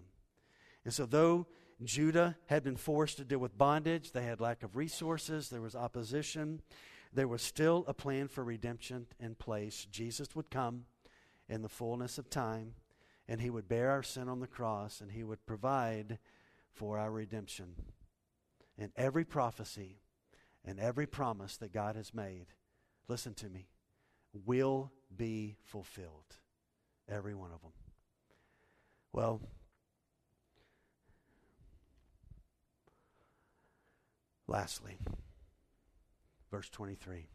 And 0.83 0.93
so, 0.93 1.05
though 1.05 1.47
Judah 1.83 2.37
had 2.47 2.63
been 2.63 2.75
forced 2.75 3.17
to 3.17 3.23
deal 3.23 3.39
with 3.39 3.57
bondage, 3.57 4.11
they 4.11 4.23
had 4.23 4.41
lack 4.41 4.63
of 4.63 4.75
resources, 4.75 5.49
there 5.49 5.61
was 5.61 5.75
opposition, 5.75 6.61
there 7.13 7.27
was 7.27 7.41
still 7.41 7.85
a 7.87 7.93
plan 7.93 8.27
for 8.27 8.43
redemption 8.43 9.07
in 9.19 9.35
place. 9.35 9.87
Jesus 9.89 10.35
would 10.35 10.49
come 10.49 10.85
in 11.49 11.61
the 11.61 11.69
fullness 11.69 12.17
of 12.17 12.29
time, 12.29 12.75
and 13.27 13.41
he 13.41 13.49
would 13.49 13.67
bear 13.67 13.89
our 13.89 14.03
sin 14.03 14.29
on 14.29 14.39
the 14.39 14.47
cross, 14.47 15.01
and 15.01 15.11
he 15.11 15.23
would 15.23 15.45
provide 15.45 16.19
for 16.73 16.97
our 16.97 17.11
redemption. 17.11 17.75
And 18.77 18.91
every 18.95 19.25
prophecy 19.25 20.01
and 20.63 20.79
every 20.79 21.07
promise 21.07 21.57
that 21.57 21.73
God 21.73 21.95
has 21.95 22.13
made, 22.13 22.47
listen 23.07 23.33
to 23.35 23.49
me, 23.49 23.67
will 24.45 24.91
be 25.15 25.57
fulfilled. 25.63 26.37
Every 27.11 27.35
one 27.35 27.51
of 27.51 27.61
them. 27.61 27.71
Well, 29.11 29.41
lastly, 34.47 34.97
verse 36.49 36.69
23 36.69 37.27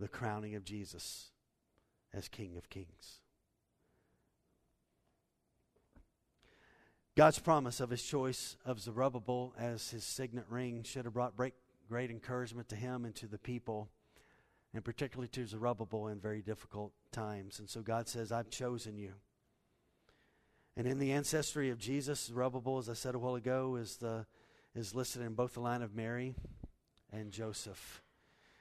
the 0.00 0.08
crowning 0.08 0.54
of 0.54 0.64
Jesus 0.64 1.30
as 2.12 2.28
King 2.28 2.56
of 2.56 2.68
Kings. 2.68 3.20
God's 7.16 7.38
promise 7.38 7.78
of 7.78 7.90
his 7.90 8.02
choice 8.02 8.56
of 8.64 8.80
Zerubbabel 8.80 9.54
as 9.56 9.90
his 9.90 10.02
signet 10.02 10.46
ring 10.48 10.82
should 10.82 11.04
have 11.04 11.14
brought 11.14 11.36
great 11.36 12.10
encouragement 12.10 12.68
to 12.70 12.76
him 12.76 13.04
and 13.04 13.14
to 13.14 13.28
the 13.28 13.38
people 13.38 13.88
and 14.74 14.84
particularly 14.84 15.28
to 15.28 15.46
Zerubbabel 15.46 16.08
in 16.08 16.18
very 16.18 16.42
difficult 16.42 16.92
times. 17.12 17.60
And 17.60 17.70
so 17.70 17.80
God 17.80 18.08
says, 18.08 18.32
I've 18.32 18.50
chosen 18.50 18.98
you. 18.98 19.12
And 20.76 20.88
in 20.88 20.98
the 20.98 21.12
ancestry 21.12 21.70
of 21.70 21.78
Jesus, 21.78 22.24
Zerubbabel, 22.26 22.78
as 22.78 22.88
I 22.88 22.94
said 22.94 23.14
a 23.14 23.18
while 23.18 23.36
ago, 23.36 23.76
is, 23.76 23.96
the, 23.98 24.26
is 24.74 24.92
listed 24.92 25.22
in 25.22 25.34
both 25.34 25.54
the 25.54 25.60
line 25.60 25.82
of 25.82 25.94
Mary 25.94 26.34
and 27.12 27.30
Joseph. 27.30 28.02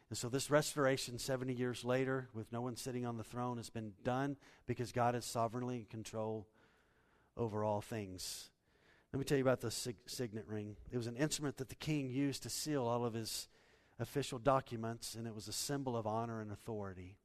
And 0.10 0.18
so 0.18 0.30
this 0.30 0.52
restoration, 0.52 1.18
70 1.18 1.54
years 1.54 1.84
later, 1.84 2.30
with 2.36 2.52
no 2.52 2.62
one 2.62 2.76
sitting 2.76 3.04
on 3.04 3.18
the 3.18 3.24
throne, 3.24 3.58
has 3.58 3.72
been 3.72 3.94
done 4.04 4.38
because 4.68 4.92
God 4.92 5.16
is 5.16 5.26
sovereignly 5.26 5.78
in 5.78 5.86
control 5.86 6.48
over 7.36 7.64
all 7.64 7.82
things. 7.82 8.52
Let 9.12 9.18
me 9.18 9.26
tell 9.26 9.38
you 9.40 9.44
about 9.44 9.62
the 9.62 9.72
sig- 9.72 9.96
signet 10.06 10.46
ring. 10.48 10.76
It 10.92 10.98
was 10.98 11.08
an 11.08 11.18
instrument 11.18 11.58
that 11.58 11.70
the 11.70 11.76
king 11.76 12.12
used 12.12 12.44
to 12.44 12.50
seal 12.50 12.86
all 12.86 13.06
of 13.06 13.16
his 13.16 13.48
official 14.04 14.38
documents, 14.38 15.16
and 15.16 15.26
it 15.26 15.34
was 15.34 15.48
a 15.48 15.54
symbol 15.54 15.98
of 15.98 16.06
honor 16.06 16.42
and 16.42 16.52
authority. 16.52 17.18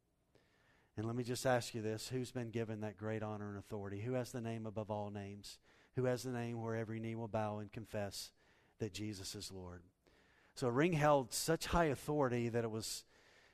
And 0.97 1.07
let 1.07 1.15
me 1.15 1.23
just 1.23 1.45
ask 1.45 1.75
you 1.75 1.83
this 1.83 2.09
who's 2.09 2.31
been 2.31 2.51
given 2.51 2.81
that 2.81 2.97
great 2.97 3.23
honor 3.23 3.51
and 3.51 3.59
authority? 3.59 4.01
Who 4.01 4.15
has 4.15 4.33
the 4.33 4.41
name 4.41 4.65
above 4.65 4.91
all 4.91 5.11
names? 5.11 5.59
Who 5.97 6.07
has 6.07 6.23
the 6.23 6.31
name 6.31 6.63
where 6.63 6.75
every 6.75 6.99
knee 6.99 7.15
will 7.15 7.29
bow 7.29 7.59
and 7.59 7.71
confess 7.71 8.31
that 8.79 8.95
Jesus 8.95 9.35
is 9.35 9.53
Lord? 9.53 9.83
So 10.55 10.67
a 10.67 10.73
ring 10.73 10.95
held 10.95 11.33
such 11.33 11.67
high 11.67 11.85
authority 11.85 12.49
that 12.49 12.65
it 12.65 12.71
was, 12.71 13.05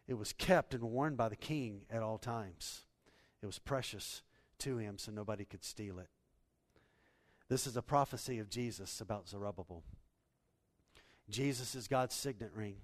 it 0.06 0.14
was 0.14 0.32
kept 0.32 0.72
and 0.72 0.84
worn 0.84 1.16
by 1.16 1.28
the 1.28 1.36
king 1.36 1.82
at 1.90 2.02
all 2.02 2.18
times. 2.18 2.84
It 3.42 3.46
was 3.46 3.58
precious 3.58 4.22
to 4.60 4.78
him, 4.78 4.96
so 4.96 5.12
nobody 5.12 5.44
could 5.44 5.64
steal 5.64 5.98
it. 5.98 6.08
This 7.48 7.66
is 7.66 7.76
a 7.76 7.82
prophecy 7.82 8.38
of 8.38 8.48
Jesus 8.48 9.02
about 9.02 9.28
Zerubbabel. 9.28 9.82
Jesus 11.28 11.74
is 11.74 11.88
God's 11.88 12.14
signet 12.14 12.52
ring. 12.54 12.76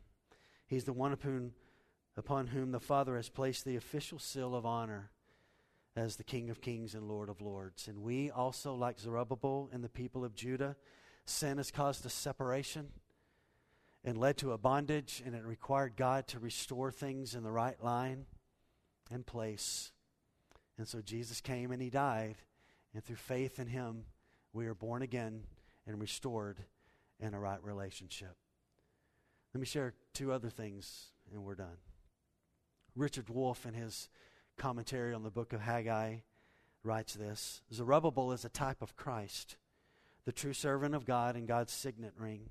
He's 0.71 0.85
the 0.85 0.93
one 0.93 1.13
upon, 1.13 1.51
upon 2.17 2.47
whom 2.47 2.71
the 2.71 2.81
Father 2.81 3.17
has 3.17 3.29
placed 3.29 3.65
the 3.65 3.77
official 3.77 4.19
seal 4.19 4.55
of 4.55 4.65
honor 4.65 5.11
as 5.97 6.15
the 6.15 6.23
King 6.25 6.49
of 6.49 6.61
kings 6.61 6.95
and 6.95 7.09
Lord 7.09 7.29
of 7.29 7.41
lords. 7.41 7.89
And 7.89 8.03
we 8.03 8.31
also, 8.31 8.75
like 8.75 9.01
Zerubbabel 9.01 9.69
and 9.73 9.83
the 9.83 9.89
people 9.89 10.25
of 10.25 10.37
Judah, 10.37 10.77
sin 11.25 11.57
has 11.57 11.73
caused 11.73 12.07
a 12.07 12.09
separation. 12.09 12.91
and 14.05 14.17
led 14.17 14.39
to 14.39 14.53
a 14.53 14.59
bondage, 14.59 15.23
and 15.25 15.35
it 15.35 15.45
required 15.45 15.95
God 15.97 16.27
to 16.29 16.39
restore 16.39 16.91
things 16.91 17.35
in 17.35 17.43
the 17.43 17.51
right 17.53 17.83
line 17.83 18.27
and 19.11 19.27
place. 19.27 19.93
And 20.79 20.89
so 20.89 21.03
Jesus 21.03 21.41
came 21.41 21.71
and 21.71 21.83
he 21.83 21.91
died, 21.91 22.37
and 22.95 23.05
through 23.05 23.17
faith 23.17 23.59
in 23.59 23.67
him, 23.67 24.05
we 24.53 24.67
are 24.67 24.75
born 24.75 25.03
again 25.03 25.45
and 25.87 26.01
restored 26.01 26.65
in 27.19 27.35
a 27.35 27.41
right 27.41 27.63
relationship. 27.63 28.37
Let 29.53 29.61
me 29.61 29.67
share 29.67 29.95
two 30.15 30.31
other 30.31 30.49
things, 30.49 31.11
and 31.33 31.43
we're 31.43 31.57
done. 31.57 31.79
Richard 32.95 33.29
Wolff, 33.29 33.67
in 33.67 33.75
his 33.75 34.09
commentary 34.57 35.13
on 35.13 35.25
the 35.25 35.31
book 35.31 35.53
of 35.53 35.61
Haggai, 35.61 36.19
writes 36.85 37.15
this 37.15 37.63
Zerubbabel 37.73 38.31
is 38.31 38.45
a 38.45 38.49
type 38.49 38.81
of 38.81 38.97
Christ, 38.97 39.57
the 40.25 40.33
true 40.33 40.53
servant 40.53 40.95
of 40.95 41.05
God 41.05 41.35
and 41.35 41.49
God's 41.49 41.73
signet 41.73 42.15
ring. 42.17 42.51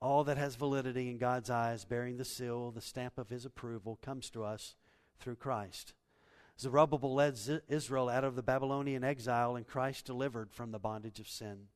All 0.00 0.24
that 0.24 0.38
has 0.38 0.54
validity 0.56 1.10
in 1.10 1.18
God's 1.18 1.50
eyes, 1.50 1.84
bearing 1.84 2.16
the 2.16 2.24
seal, 2.24 2.70
the 2.70 2.80
stamp 2.80 3.18
of 3.18 3.28
his 3.28 3.44
approval, 3.44 3.98
comes 4.02 4.30
to 4.30 4.44
us 4.44 4.74
through 5.18 5.36
Christ. 5.36 5.92
Zerubbabel 6.58 7.14
led 7.14 7.38
Israel 7.68 8.08
out 8.08 8.24
of 8.24 8.34
the 8.34 8.42
Babylonian 8.42 9.04
exile, 9.04 9.56
and 9.56 9.66
Christ 9.66 10.06
delivered 10.06 10.52
from 10.52 10.72
the 10.72 10.78
bondage 10.78 11.20
of 11.20 11.28
sin. 11.28 11.68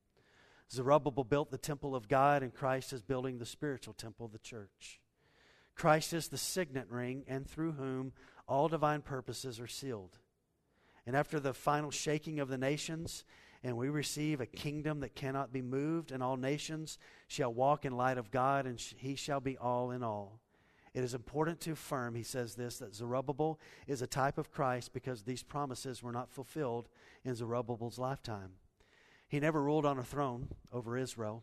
Zerubbabel 0.71 1.25
built 1.25 1.51
the 1.51 1.59
temple 1.59 1.95
of 1.95 2.09
God, 2.09 2.43
and 2.43 2.55
Christ 2.55 2.93
is 2.93 3.03
building 3.03 3.39
the 3.39 3.47
spiritual 3.47 3.95
temple, 3.95 4.29
the 4.29 4.39
church. 4.39 5.01
Christ 5.75 6.13
is 6.13 6.29
the 6.29 6.37
signet 6.37 6.91
ring, 6.91 7.25
and 7.27 7.49
through 7.49 7.73
whom 7.73 8.13
all 8.47 8.69
divine 8.69 9.01
purposes 9.01 9.61
are 9.61 9.67
sealed. 9.67 10.19
And 11.07 11.17
after 11.17 11.41
the 11.41 11.55
final 11.55 11.91
shaking 11.91 12.41
of 12.41 12.49
the 12.49 12.59
nations, 12.59 13.25
and 13.63 13.77
we 13.77 13.89
receive 13.89 14.41
a 14.41 14.47
kingdom 14.47 15.01
that 15.01 15.15
cannot 15.15 15.53
be 15.53 15.63
moved, 15.63 16.13
and 16.13 16.23
all 16.23 16.37
nations 16.37 16.99
shall 17.29 17.53
walk 17.53 17.85
in 17.85 17.97
light 17.97 18.19
of 18.19 18.31
God, 18.31 18.67
and 18.67 18.79
he 18.99 19.15
shall 19.15 19.41
be 19.41 19.57
all 19.57 19.91
in 19.91 20.03
all. 20.03 20.41
It 20.95 21.05
is 21.05 21.15
important 21.15 21.61
to 21.61 21.73
affirm, 21.73 22.15
he 22.15 22.23
says 22.23 22.55
this, 22.55 22.79
that 22.79 22.95
Zerubbabel 22.95 23.61
is 23.87 24.03
a 24.03 24.07
type 24.07 24.37
of 24.37 24.51
Christ 24.51 24.93
because 24.93 25.23
these 25.23 25.43
promises 25.43 26.03
were 26.03 26.13
not 26.13 26.31
fulfilled 26.31 26.89
in 27.25 27.35
Zerubbabel's 27.35 27.99
lifetime. 27.99 28.53
He 29.29 29.41
never 29.41 29.63
ruled 29.63 29.87
on 29.87 29.99
a 29.99 30.05
throne 30.05 30.49
over 30.73 30.97
Israel, 30.97 31.43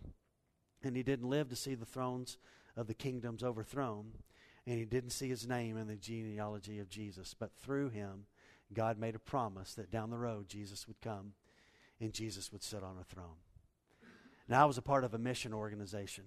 and 0.84 0.96
he 0.96 1.04
didn't 1.04 1.30
live 1.30 1.50
to 1.50 1.56
see 1.56 1.76
the 1.76 1.86
thrones 1.86 2.38
of 2.76 2.88
the 2.88 2.94
kingdoms 2.94 3.44
overthrown, 3.44 4.12
and 4.66 4.78
he 4.78 4.86
didn't 4.86 5.12
see 5.12 5.30
his 5.30 5.48
name 5.48 5.78
in 5.78 5.88
the 5.88 5.96
genealogy 5.96 6.80
of 6.80 6.90
Jesus. 6.90 7.36
But 7.38 7.56
through 7.56 7.90
him, 7.90 8.26
God 8.74 8.98
made 8.98 9.16
a 9.16 9.20
promise 9.20 9.76
that 9.76 9.92
down 9.92 10.10
the 10.10 10.18
road 10.18 10.50
Jesus 10.50 10.88
would 10.88 11.00
come 11.02 11.34
and 12.00 12.12
Jesus 12.12 12.52
would 12.52 12.64
sit 12.64 12.84
on 12.84 12.98
a 13.00 13.04
throne. 13.04 13.38
Now, 14.48 14.64
I 14.64 14.66
was 14.66 14.78
a 14.78 14.82
part 14.82 15.04
of 15.04 15.14
a 15.14 15.20
mission 15.20 15.54
organization. 15.54 16.24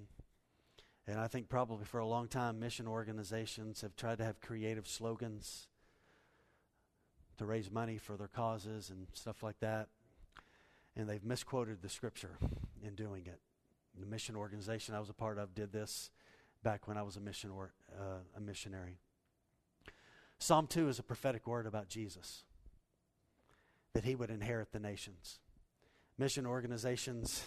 And 1.06 1.18
I 1.18 1.26
think 1.26 1.48
probably 1.48 1.84
for 1.84 2.00
a 2.00 2.06
long 2.06 2.28
time, 2.28 2.60
mission 2.60 2.86
organizations 2.86 3.80
have 3.80 3.96
tried 3.96 4.18
to 4.18 4.24
have 4.24 4.40
creative 4.40 4.86
slogans 4.86 5.68
to 7.38 7.46
raise 7.46 7.70
money 7.70 7.96
for 7.96 8.16
their 8.16 8.28
causes 8.28 8.90
and 8.90 9.06
stuff 9.12 9.42
like 9.42 9.58
that. 9.60 9.88
And 10.98 11.08
they've 11.08 11.24
misquoted 11.24 11.80
the 11.80 11.88
scripture 11.88 12.36
in 12.82 12.94
doing 12.94 13.24
it. 13.26 13.40
The 13.98 14.06
mission 14.06 14.36
organization 14.36 14.94
I 14.94 15.00
was 15.00 15.08
a 15.08 15.14
part 15.14 15.38
of 15.38 15.54
did 15.54 15.72
this 15.72 16.10
back 16.62 16.86
when 16.88 16.98
I 16.98 17.02
was 17.02 17.16
a, 17.16 17.20
mission 17.20 17.50
or, 17.50 17.72
uh, 17.98 18.18
a 18.36 18.40
missionary. 18.40 18.98
Psalm 20.38 20.66
2 20.66 20.88
is 20.88 20.98
a 20.98 21.02
prophetic 21.02 21.46
word 21.46 21.66
about 21.66 21.88
Jesus, 21.88 22.44
that 23.92 24.04
he 24.04 24.14
would 24.14 24.30
inherit 24.30 24.72
the 24.72 24.78
nations. 24.78 25.38
Mission 26.16 26.46
organizations 26.46 27.44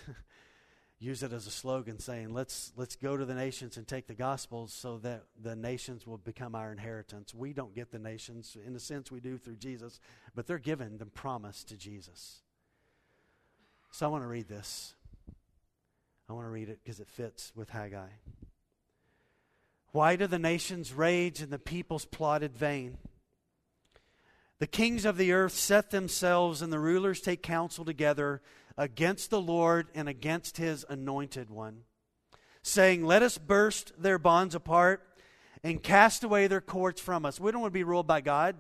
use 1.00 1.24
it 1.24 1.34
as 1.34 1.48
a 1.48 1.52
slogan 1.52 2.00
saying, 2.00 2.34
let's, 2.34 2.72
let's 2.76 2.96
go 2.96 3.18
to 3.18 3.26
the 3.26 3.34
nations 3.34 3.76
and 3.76 3.88
take 3.88 4.08
the 4.08 4.14
gospels 4.14 4.74
so 4.74 4.98
that 5.00 5.24
the 5.42 5.56
nations 5.56 6.06
will 6.06 6.18
become 6.18 6.54
our 6.54 6.72
inheritance. 6.72 7.34
We 7.34 7.54
don't 7.54 7.74
get 7.74 7.92
the 7.92 8.00
nations. 8.00 8.58
In 8.66 8.76
a 8.76 8.80
sense, 8.80 9.12
we 9.12 9.20
do 9.20 9.38
through 9.38 9.58
Jesus, 9.58 10.00
but 10.36 10.48
they're 10.48 10.58
given 10.58 10.98
the 10.98 11.06
promise 11.06 11.64
to 11.66 11.76
Jesus. 11.76 12.42
So 13.92 14.06
I 14.06 14.10
want 14.10 14.24
to 14.24 14.28
read 14.28 14.48
this. 14.48 14.96
I 16.30 16.34
want 16.34 16.46
to 16.46 16.52
read 16.52 16.70
it 16.70 16.80
because 16.82 17.02
it 17.02 17.10
fits 17.10 17.52
with 17.56 17.70
Haggai. 17.70 18.08
Why 19.92 20.16
do 20.16 20.28
the 20.28 20.40
nations 20.40 20.94
rage 20.94 21.42
and 21.42 21.52
the 21.52 21.60
peoples 21.60 22.06
plot 22.06 22.42
in 22.42 22.52
vain? 22.52 22.98
The 24.60 24.68
kings 24.68 25.04
of 25.04 25.18
the 25.18 25.34
earth 25.34 25.54
set 25.54 25.90
themselves, 25.92 26.62
and 26.62 26.72
the 26.72 26.80
rulers 26.80 27.20
take 27.20 27.44
counsel 27.44 27.84
together 27.84 28.42
against 28.78 29.30
the 29.30 29.42
Lord 29.42 29.90
and 29.94 30.08
against 30.08 30.58
his 30.58 30.86
anointed 30.88 31.50
one, 31.50 31.82
saying, 32.62 33.04
Let 33.04 33.24
us 33.24 33.38
burst 33.38 33.92
their 34.02 34.18
bonds 34.18 34.56
apart 34.56 35.06
and 35.64 35.84
cast 35.84 36.24
away 36.24 36.48
their 36.48 36.62
cords 36.62 37.02
from 37.02 37.26
us. 37.26 37.40
We 37.40 37.52
don't 37.52 37.62
want 37.62 37.74
to 37.74 37.80
be 37.80 37.84
ruled 37.84 38.08
by 38.08 38.22
God. 38.22 38.56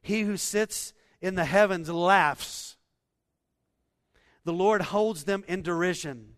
He 0.00 0.20
who 0.20 0.36
sits 0.36 0.92
in 1.20 1.34
the 1.34 1.44
heavens 1.44 1.90
laughs. 1.90 2.75
The 4.46 4.52
Lord 4.52 4.80
holds 4.80 5.24
them 5.24 5.42
in 5.48 5.62
derision. 5.62 6.36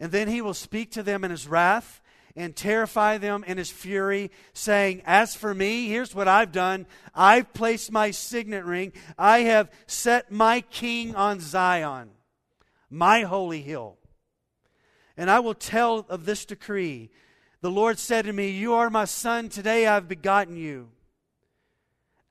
And 0.00 0.10
then 0.10 0.26
he 0.26 0.42
will 0.42 0.54
speak 0.54 0.90
to 0.92 1.04
them 1.04 1.22
in 1.22 1.30
his 1.30 1.46
wrath 1.46 2.00
and 2.34 2.54
terrify 2.54 3.16
them 3.16 3.44
in 3.46 3.58
his 3.58 3.70
fury, 3.70 4.32
saying, 4.52 5.02
As 5.06 5.36
for 5.36 5.54
me, 5.54 5.86
here's 5.86 6.16
what 6.16 6.26
I've 6.26 6.50
done. 6.50 6.84
I've 7.14 7.52
placed 7.54 7.92
my 7.92 8.10
signet 8.10 8.64
ring. 8.64 8.92
I 9.16 9.40
have 9.40 9.70
set 9.86 10.32
my 10.32 10.62
king 10.62 11.14
on 11.14 11.38
Zion, 11.38 12.10
my 12.90 13.22
holy 13.22 13.62
hill. 13.62 13.98
And 15.16 15.30
I 15.30 15.38
will 15.38 15.54
tell 15.54 16.06
of 16.08 16.24
this 16.24 16.44
decree. 16.44 17.08
The 17.60 17.70
Lord 17.70 18.00
said 18.00 18.24
to 18.24 18.32
me, 18.32 18.50
You 18.50 18.74
are 18.74 18.90
my 18.90 19.04
son. 19.04 19.48
Today 19.48 19.86
I've 19.86 20.08
begotten 20.08 20.56
you. 20.56 20.88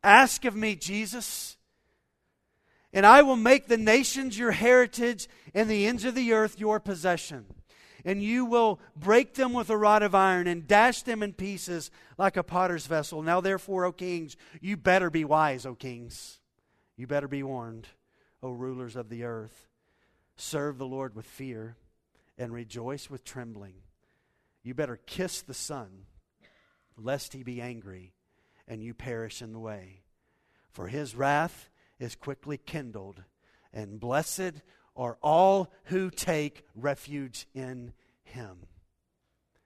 Ask 0.03 0.43
of 0.43 0.53
me, 0.55 0.75
Jesus, 0.75 1.56
and 2.97 3.05
I 3.05 3.21
will 3.21 3.35
make 3.35 3.67
the 3.67 3.77
nations 3.77 4.39
your 4.39 4.53
heritage 4.53 5.29
and 5.53 5.69
the 5.69 5.85
ends 5.85 6.03
of 6.03 6.15
the 6.15 6.33
earth 6.33 6.59
your 6.59 6.79
possession 6.79 7.45
and 8.03 8.23
you 8.23 8.43
will 8.43 8.79
break 8.95 9.35
them 9.35 9.53
with 9.53 9.69
a 9.69 9.77
rod 9.77 10.01
of 10.01 10.15
iron 10.15 10.47
and 10.47 10.67
dash 10.67 11.03
them 11.03 11.21
in 11.21 11.33
pieces 11.33 11.91
like 12.17 12.37
a 12.37 12.41
potter's 12.41 12.87
vessel. 12.87 13.21
Now, 13.21 13.39
therefore, 13.39 13.85
O 13.85 13.91
kings, 13.91 14.35
you 14.61 14.77
better 14.77 15.11
be 15.11 15.25
wise, 15.25 15.63
O 15.63 15.75
kings. 15.75 16.39
You 16.95 17.05
better 17.05 17.27
be 17.27 17.43
warned, 17.43 17.87
O 18.41 18.49
rulers 18.49 18.95
of 18.95 19.09
the 19.09 19.25
earth. 19.25 19.67
Serve 20.35 20.79
the 20.79 20.87
Lord 20.87 21.15
with 21.15 21.25
fear 21.25 21.75
and 22.35 22.51
rejoice 22.51 23.11
with 23.11 23.23
trembling. 23.23 23.75
You 24.63 24.73
better 24.73 24.99
kiss 25.05 25.41
the 25.41 25.53
Son, 25.53 26.05
lest 26.97 27.33
he 27.33 27.43
be 27.43 27.61
angry 27.61 28.13
and 28.67 28.81
you 28.81 28.95
perish 28.95 29.43
in 29.43 29.53
the 29.53 29.59
way. 29.59 30.01
For 30.71 30.87
his 30.87 31.13
wrath 31.13 31.69
is 31.99 32.15
quickly 32.15 32.57
kindled, 32.57 33.23
and 33.73 33.99
blessed 33.99 34.61
are 34.95 35.17
all 35.21 35.71
who 35.85 36.09
take 36.09 36.65
refuge 36.75 37.47
in 37.53 37.93
him. 38.23 38.57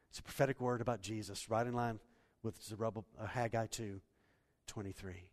It's 0.09 0.19
a 0.19 0.23
prophetic 0.23 0.59
word 0.59 0.81
about 0.81 1.01
Jesus, 1.01 1.49
right 1.49 1.65
in 1.65 1.73
line 1.73 1.99
with 2.43 2.61
Zerubbabel, 2.61 3.05
uh, 3.19 3.27
Haggai 3.27 3.67
2 3.67 4.01
23. 4.67 5.29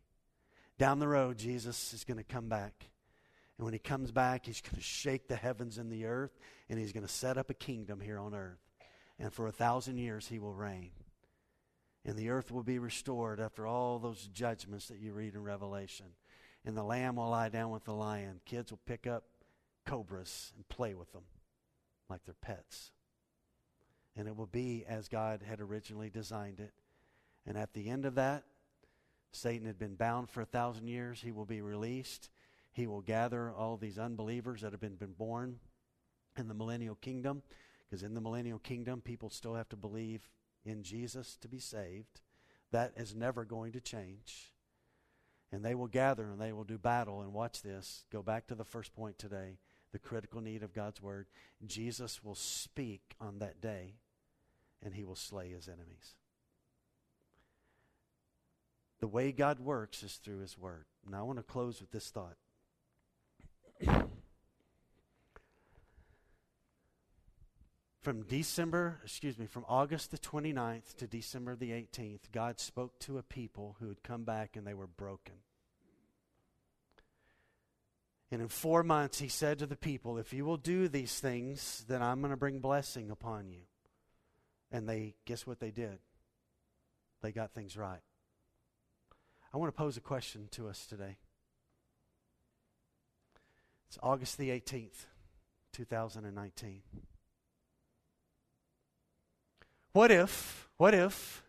Down 0.77 0.99
the 0.99 1.07
road, 1.07 1.37
Jesus 1.37 1.93
is 1.93 2.03
going 2.03 2.17
to 2.17 2.23
come 2.23 2.47
back. 2.47 2.89
And 3.57 3.65
when 3.65 3.73
he 3.73 3.79
comes 3.79 4.11
back, 4.11 4.45
he's 4.45 4.61
going 4.61 4.75
to 4.75 4.81
shake 4.81 5.27
the 5.27 5.35
heavens 5.35 5.77
and 5.77 5.91
the 5.91 6.05
earth, 6.05 6.37
and 6.69 6.79
he's 6.79 6.93
going 6.93 7.05
to 7.05 7.11
set 7.11 7.37
up 7.37 7.49
a 7.49 7.53
kingdom 7.53 7.99
here 7.99 8.17
on 8.17 8.33
earth. 8.33 8.59
And 9.19 9.33
for 9.33 9.47
a 9.47 9.51
thousand 9.51 9.97
years, 9.97 10.27
he 10.27 10.39
will 10.39 10.53
reign. 10.53 10.91
And 12.05 12.17
the 12.17 12.29
earth 12.29 12.51
will 12.51 12.63
be 12.63 12.79
restored 12.79 13.41
after 13.41 13.67
all 13.67 13.99
those 13.99 14.29
judgments 14.33 14.87
that 14.87 14.99
you 14.99 15.11
read 15.11 15.35
in 15.35 15.43
Revelation. 15.43 16.05
And 16.65 16.75
the 16.75 16.83
lamb 16.83 17.15
will 17.15 17.29
lie 17.29 17.49
down 17.49 17.71
with 17.71 17.85
the 17.85 17.93
lion. 17.93 18.41
Kids 18.45 18.71
will 18.71 18.79
pick 18.85 19.07
up 19.07 19.23
cobras 19.85 20.51
and 20.55 20.67
play 20.67 20.93
with 20.93 21.11
them 21.13 21.23
like 22.09 22.23
they're 22.25 22.35
pets. 22.41 22.91
And 24.15 24.27
it 24.27 24.35
will 24.35 24.47
be 24.47 24.83
as 24.87 25.07
God 25.07 25.41
had 25.47 25.61
originally 25.61 26.09
designed 26.09 26.59
it. 26.59 26.73
And 27.45 27.57
at 27.57 27.73
the 27.73 27.89
end 27.89 28.05
of 28.05 28.15
that, 28.15 28.43
Satan 29.31 29.67
had 29.67 29.79
been 29.79 29.95
bound 29.95 30.29
for 30.29 30.41
a 30.41 30.45
thousand 30.45 30.87
years. 30.87 31.21
He 31.21 31.31
will 31.31 31.45
be 31.45 31.61
released. 31.61 32.29
He 32.71 32.87
will 32.87 33.01
gather 33.01 33.51
all 33.51 33.77
these 33.77 33.97
unbelievers 33.97 34.61
that 34.61 34.71
have 34.71 34.81
been, 34.81 34.95
been 34.95 35.13
born 35.13 35.59
in 36.37 36.47
the 36.47 36.53
millennial 36.53 36.95
kingdom. 36.95 37.43
Because 37.89 38.03
in 38.03 38.13
the 38.13 38.21
millennial 38.21 38.59
kingdom, 38.59 39.01
people 39.01 39.29
still 39.29 39.55
have 39.55 39.69
to 39.69 39.75
believe 39.75 40.29
in 40.65 40.83
Jesus 40.83 41.37
to 41.37 41.47
be 41.47 41.59
saved. 41.59 42.21
That 42.71 42.93
is 42.97 43.15
never 43.15 43.45
going 43.45 43.71
to 43.73 43.81
change. 43.81 44.53
And 45.51 45.63
they 45.63 45.75
will 45.75 45.87
gather 45.87 46.29
and 46.29 46.39
they 46.39 46.53
will 46.53 46.63
do 46.63 46.77
battle. 46.77 47.21
And 47.21 47.33
watch 47.33 47.61
this. 47.61 48.05
Go 48.11 48.21
back 48.21 48.47
to 48.47 48.55
the 48.55 48.65
first 48.65 48.93
point 48.93 49.17
today 49.17 49.57
the 49.91 49.99
critical 49.99 50.41
need 50.41 50.63
of 50.63 50.73
God's 50.73 51.01
word. 51.01 51.27
Jesus 51.65 52.23
will 52.23 52.35
speak 52.35 53.15
on 53.19 53.39
that 53.39 53.61
day 53.61 53.95
and 54.83 54.93
he 54.93 55.03
will 55.03 55.15
slay 55.15 55.49
his 55.49 55.67
enemies. 55.67 56.15
The 58.99 59.07
way 59.07 59.31
God 59.31 59.59
works 59.59 60.03
is 60.03 60.15
through 60.15 60.39
his 60.39 60.57
word. 60.57 60.85
Now 61.09 61.19
I 61.19 61.23
want 61.23 61.39
to 61.39 61.43
close 61.43 61.79
with 61.81 61.91
this 61.91 62.09
thought. 62.09 62.35
From 68.01 68.23
December, 68.23 68.99
excuse 69.03 69.37
me, 69.37 69.45
from 69.45 69.65
August 69.67 70.11
the 70.11 70.17
29th 70.17 70.95
to 70.97 71.07
December 71.07 71.55
the 71.55 71.71
18th, 71.71 72.31
God 72.31 72.59
spoke 72.59 72.97
to 72.99 73.17
a 73.17 73.23
people 73.23 73.75
who 73.79 73.89
had 73.89 74.03
come 74.03 74.23
back 74.23 74.55
and 74.55 74.65
they 74.65 74.73
were 74.73 74.87
broken. 74.87 75.35
And 78.31 78.41
in 78.41 78.47
four 78.47 78.83
months, 78.83 79.19
he 79.19 79.27
said 79.27 79.59
to 79.59 79.65
the 79.65 79.75
people, 79.75 80.17
If 80.17 80.33
you 80.33 80.45
will 80.45 80.57
do 80.57 80.87
these 80.87 81.19
things, 81.19 81.83
then 81.89 82.01
I'm 82.01 82.21
going 82.21 82.31
to 82.31 82.37
bring 82.37 82.59
blessing 82.59 83.09
upon 83.11 83.49
you. 83.49 83.61
And 84.71 84.87
they, 84.87 85.15
guess 85.25 85.45
what 85.45 85.59
they 85.59 85.71
did? 85.71 85.97
They 87.21 87.31
got 87.31 87.53
things 87.53 87.75
right. 87.75 88.01
I 89.53 89.57
want 89.57 89.73
to 89.73 89.77
pose 89.77 89.97
a 89.97 90.01
question 90.01 90.47
to 90.51 90.69
us 90.69 90.85
today. 90.85 91.17
It's 93.87 93.97
August 94.03 94.37
the 94.37 94.49
18th, 94.51 95.07
2019. 95.73 96.81
What 99.91 100.11
if, 100.11 100.69
what 100.77 100.93
if, 100.93 101.43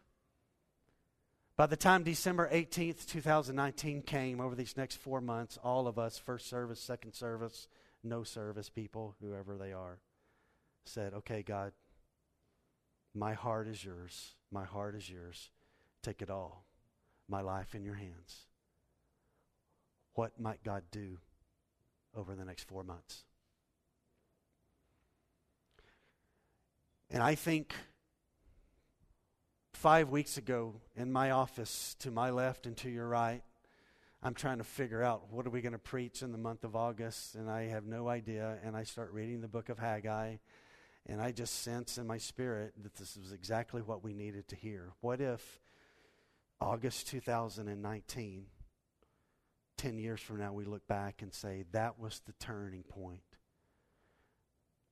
by 1.57 1.67
the 1.67 1.77
time 1.77 2.05
December 2.05 2.49
18th, 2.51 3.07
2019 3.07 4.01
came, 4.01 4.41
over 4.41 4.55
these 4.55 4.79
next 4.79 4.97
four 4.97 5.21
months, 5.21 5.59
all 5.63 5.87
of 5.87 5.99
us, 5.99 6.17
first 6.17 6.49
service, 6.49 6.81
second 6.81 7.13
service, 7.13 7.69
no 8.03 8.23
service 8.25 8.71
people, 8.71 9.15
whoever 9.21 9.59
they 9.59 9.75
are, 9.75 9.99
said, 10.87 11.13
Okay, 11.13 11.43
God, 11.43 11.73
my 13.15 13.35
heart 13.35 13.69
is 13.69 13.85
yours. 13.85 14.35
My 14.51 14.65
heart 14.65 14.95
is 14.95 15.11
yours. 15.11 15.51
Take 16.03 16.23
it 16.23 16.31
all. 16.31 16.65
My 17.29 17.43
life 17.43 17.75
in 17.75 17.85
your 17.85 17.97
hands. 17.97 18.47
What 20.15 20.41
might 20.41 20.65
God 20.65 20.85
do 20.91 21.19
over 22.17 22.35
the 22.35 22.47
next 22.47 22.65
four 22.65 22.85
months? 22.85 23.25
And 27.11 27.23
I 27.23 27.35
think 27.35 27.75
five 29.81 30.11
weeks 30.11 30.37
ago 30.37 30.75
in 30.95 31.11
my 31.11 31.31
office, 31.31 31.97
to 31.99 32.11
my 32.11 32.29
left 32.29 32.67
and 32.67 32.77
to 32.77 32.91
your 32.91 33.09
right, 33.09 33.41
I'm 34.23 34.35
trying 34.35 34.59
to 34.59 34.65
figure 34.65 35.03
out 35.03 35.33
what 35.33 35.47
are 35.47 35.51
we 35.51 35.63
going 35.63 35.73
to 35.73 35.79
preach 35.79 36.21
in 36.21 36.33
the 36.33 36.39
month 36.39 36.65
of 36.65 36.77
August, 36.77 37.35
and 37.35 37.49
I 37.49 37.63
have 37.69 37.87
no 37.87 38.07
idea. 38.07 38.59
And 38.63 38.77
I 38.77 38.83
start 38.83 39.11
reading 39.15 39.41
the 39.41 39.49
book 39.49 39.71
of 39.71 39.79
Haggai, 39.79 40.37
and 41.07 41.19
I 41.19 41.33
just 41.33 41.63
sense 41.63 41.97
in 41.97 42.07
my 42.07 42.19
spirit 42.19 42.75
that 42.83 42.95
this 42.97 43.17
was 43.17 43.33
exactly 43.33 43.81
what 43.81 44.05
we 44.05 44.13
needed 44.13 44.49
to 44.49 44.55
hear. 44.55 44.93
What 45.01 45.23
if 45.23 45.61
August 46.61 47.09
2019, 47.09 48.45
10 49.79 49.99
years 49.99 50.21
from 50.21 50.41
now, 50.41 50.53
we 50.53 50.67
look 50.67 50.87
back 50.89 51.23
and 51.23 51.33
say 51.33 51.65
that 51.73 51.99
was 51.99 52.21
the 52.27 52.35
turning 52.35 52.83
point? 52.83 53.23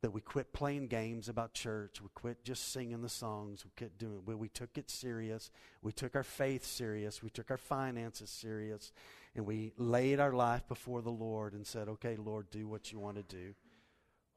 That 0.00 0.10
we 0.10 0.20
quit 0.20 0.52
playing 0.52 0.86
games 0.86 1.28
about 1.28 1.54
church. 1.54 2.00
We 2.00 2.08
quit 2.14 2.44
just 2.44 2.72
singing 2.72 3.02
the 3.02 3.08
songs. 3.08 3.64
We 3.64 3.72
quit 3.76 3.98
doing. 3.98 4.22
We, 4.24 4.34
we 4.34 4.48
took 4.48 4.78
it 4.78 4.90
serious. 4.90 5.50
We 5.82 5.92
took 5.92 6.14
our 6.14 6.22
faith 6.22 6.64
serious. 6.64 7.22
We 7.22 7.30
took 7.30 7.50
our 7.50 7.56
finances 7.56 8.30
serious, 8.30 8.92
and 9.34 9.44
we 9.44 9.72
laid 9.76 10.20
our 10.20 10.32
life 10.32 10.66
before 10.68 11.02
the 11.02 11.10
Lord 11.10 11.52
and 11.52 11.66
said, 11.66 11.88
"Okay, 11.88 12.16
Lord, 12.16 12.50
do 12.50 12.68
what 12.68 12.92
you 12.92 12.98
want 12.98 13.16
to 13.16 13.22
do." 13.22 13.54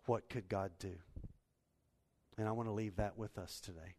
What 0.06 0.30
could 0.30 0.50
God 0.50 0.72
do? 0.80 0.94
And 2.38 2.48
I 2.48 2.52
want 2.54 2.68
to 2.68 2.74
leave 2.74 2.96
that 2.96 3.18
with 3.18 3.38
us 3.38 3.60
today. 3.60 3.98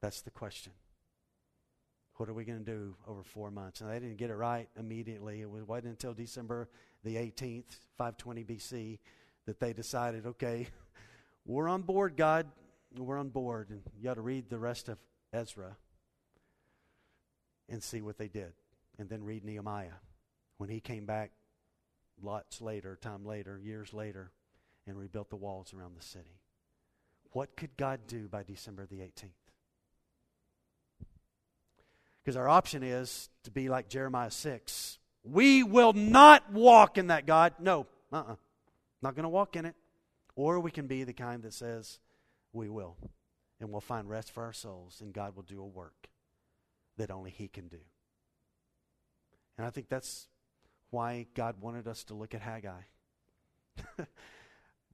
That's 0.00 0.22
the 0.22 0.30
question. 0.30 0.72
What 2.16 2.28
are 2.28 2.34
we 2.34 2.44
going 2.44 2.64
to 2.64 2.64
do 2.64 2.96
over 3.06 3.22
four 3.22 3.50
months? 3.50 3.80
And 3.80 3.90
they 3.90 3.98
didn't 3.98 4.16
get 4.16 4.30
it 4.30 4.34
right 4.34 4.68
immediately. 4.78 5.40
It 5.40 5.48
wasn't 5.48 5.86
until 5.90 6.14
December 6.14 6.68
the 7.02 7.16
18th, 7.16 7.78
520 7.96 8.44
BC 8.44 8.98
that 9.46 9.60
they 9.60 9.72
decided, 9.72 10.26
okay, 10.26 10.68
we're 11.46 11.68
on 11.68 11.82
board, 11.82 12.16
God. 12.16 12.46
We're 12.96 13.18
on 13.18 13.28
board. 13.28 13.70
And 13.70 13.82
you 13.96 14.04
got 14.04 14.14
to 14.14 14.22
read 14.22 14.48
the 14.48 14.58
rest 14.58 14.88
of 14.88 14.98
Ezra 15.32 15.76
and 17.68 17.82
see 17.82 18.00
what 18.00 18.18
they 18.18 18.28
did. 18.28 18.52
And 18.98 19.08
then 19.08 19.24
read 19.24 19.44
Nehemiah 19.44 19.98
when 20.58 20.70
he 20.70 20.80
came 20.80 21.06
back 21.06 21.32
lots 22.22 22.60
later, 22.60 22.96
time 23.00 23.24
later, 23.24 23.58
years 23.58 23.92
later, 23.92 24.30
and 24.86 24.96
rebuilt 24.96 25.30
the 25.30 25.36
walls 25.36 25.74
around 25.74 25.96
the 25.96 26.04
city. 26.04 26.40
What 27.32 27.56
could 27.56 27.76
God 27.76 28.00
do 28.06 28.28
by 28.28 28.44
December 28.44 28.86
the 28.86 28.98
18th? 28.98 29.30
Because 32.22 32.36
our 32.36 32.48
option 32.48 32.82
is 32.82 33.28
to 33.42 33.50
be 33.50 33.68
like 33.68 33.88
Jeremiah 33.88 34.30
6. 34.30 34.98
We 35.24 35.62
will 35.62 35.92
not 35.92 36.52
walk 36.52 36.96
in 36.96 37.08
that, 37.08 37.26
God. 37.26 37.54
No, 37.58 37.86
uh 38.12 38.16
uh-uh. 38.16 38.32
uh 38.32 38.36
not 39.04 39.14
going 39.14 39.24
to 39.24 39.28
walk 39.28 39.54
in 39.54 39.64
it. 39.64 39.76
Or 40.34 40.58
we 40.58 40.72
can 40.72 40.88
be 40.88 41.04
the 41.04 41.12
kind 41.12 41.44
that 41.44 41.54
says, 41.54 42.00
we 42.52 42.68
will. 42.68 42.96
And 43.60 43.70
we'll 43.70 43.80
find 43.80 44.08
rest 44.08 44.32
for 44.32 44.42
our 44.42 44.52
souls, 44.52 45.00
and 45.00 45.12
God 45.12 45.36
will 45.36 45.44
do 45.44 45.62
a 45.62 45.66
work 45.66 46.08
that 46.96 47.12
only 47.12 47.30
He 47.30 47.46
can 47.46 47.68
do. 47.68 47.78
And 49.56 49.64
I 49.64 49.70
think 49.70 49.88
that's 49.88 50.26
why 50.90 51.26
God 51.34 51.60
wanted 51.60 51.86
us 51.86 52.02
to 52.04 52.14
look 52.14 52.34
at 52.34 52.40
Haggai. 52.40 52.82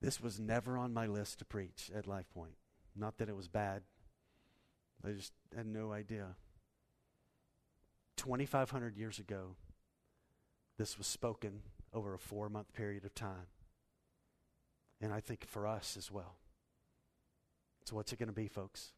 this 0.00 0.20
was 0.20 0.38
never 0.38 0.76
on 0.76 0.92
my 0.92 1.06
list 1.06 1.38
to 1.38 1.46
preach 1.46 1.90
at 1.94 2.06
Life 2.06 2.26
Point. 2.34 2.54
Not 2.94 3.16
that 3.18 3.30
it 3.30 3.36
was 3.36 3.48
bad, 3.48 3.82
I 5.04 5.12
just 5.12 5.32
had 5.56 5.66
no 5.66 5.92
idea. 5.92 6.36
2,500 8.16 8.96
years 8.96 9.18
ago, 9.18 9.56
this 10.76 10.98
was 10.98 11.06
spoken 11.06 11.62
over 11.94 12.12
a 12.14 12.18
four 12.18 12.50
month 12.50 12.72
period 12.74 13.04
of 13.04 13.14
time. 13.14 13.46
And 15.00 15.12
I 15.12 15.20
think 15.20 15.46
for 15.46 15.66
us 15.66 15.96
as 15.96 16.10
well. 16.10 16.36
So, 17.84 17.96
what's 17.96 18.12
it 18.12 18.18
going 18.18 18.28
to 18.28 18.34
be, 18.34 18.48
folks? 18.48 18.92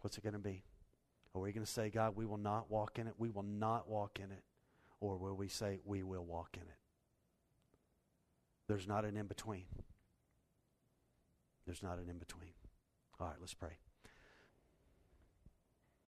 What's 0.00 0.18
it 0.18 0.22
going 0.22 0.34
to 0.34 0.38
be? 0.38 0.62
Are 1.34 1.40
we 1.40 1.52
going 1.52 1.64
to 1.64 1.70
say, 1.70 1.88
God, 1.88 2.14
we 2.16 2.26
will 2.26 2.36
not 2.36 2.70
walk 2.70 2.98
in 2.98 3.06
it? 3.06 3.14
We 3.16 3.30
will 3.30 3.44
not 3.44 3.88
walk 3.88 4.18
in 4.22 4.30
it. 4.30 4.42
Or 5.00 5.16
will 5.16 5.34
we 5.34 5.48
say, 5.48 5.80
we 5.84 6.02
will 6.02 6.24
walk 6.24 6.50
in 6.54 6.62
it? 6.62 6.78
There's 8.68 8.86
not 8.86 9.04
an 9.04 9.16
in 9.16 9.26
between. 9.26 9.64
There's 11.66 11.82
not 11.82 11.98
an 11.98 12.08
in 12.08 12.18
between. 12.18 12.52
All 13.18 13.28
right, 13.28 13.36
let's 13.40 13.54
pray. 13.54 13.78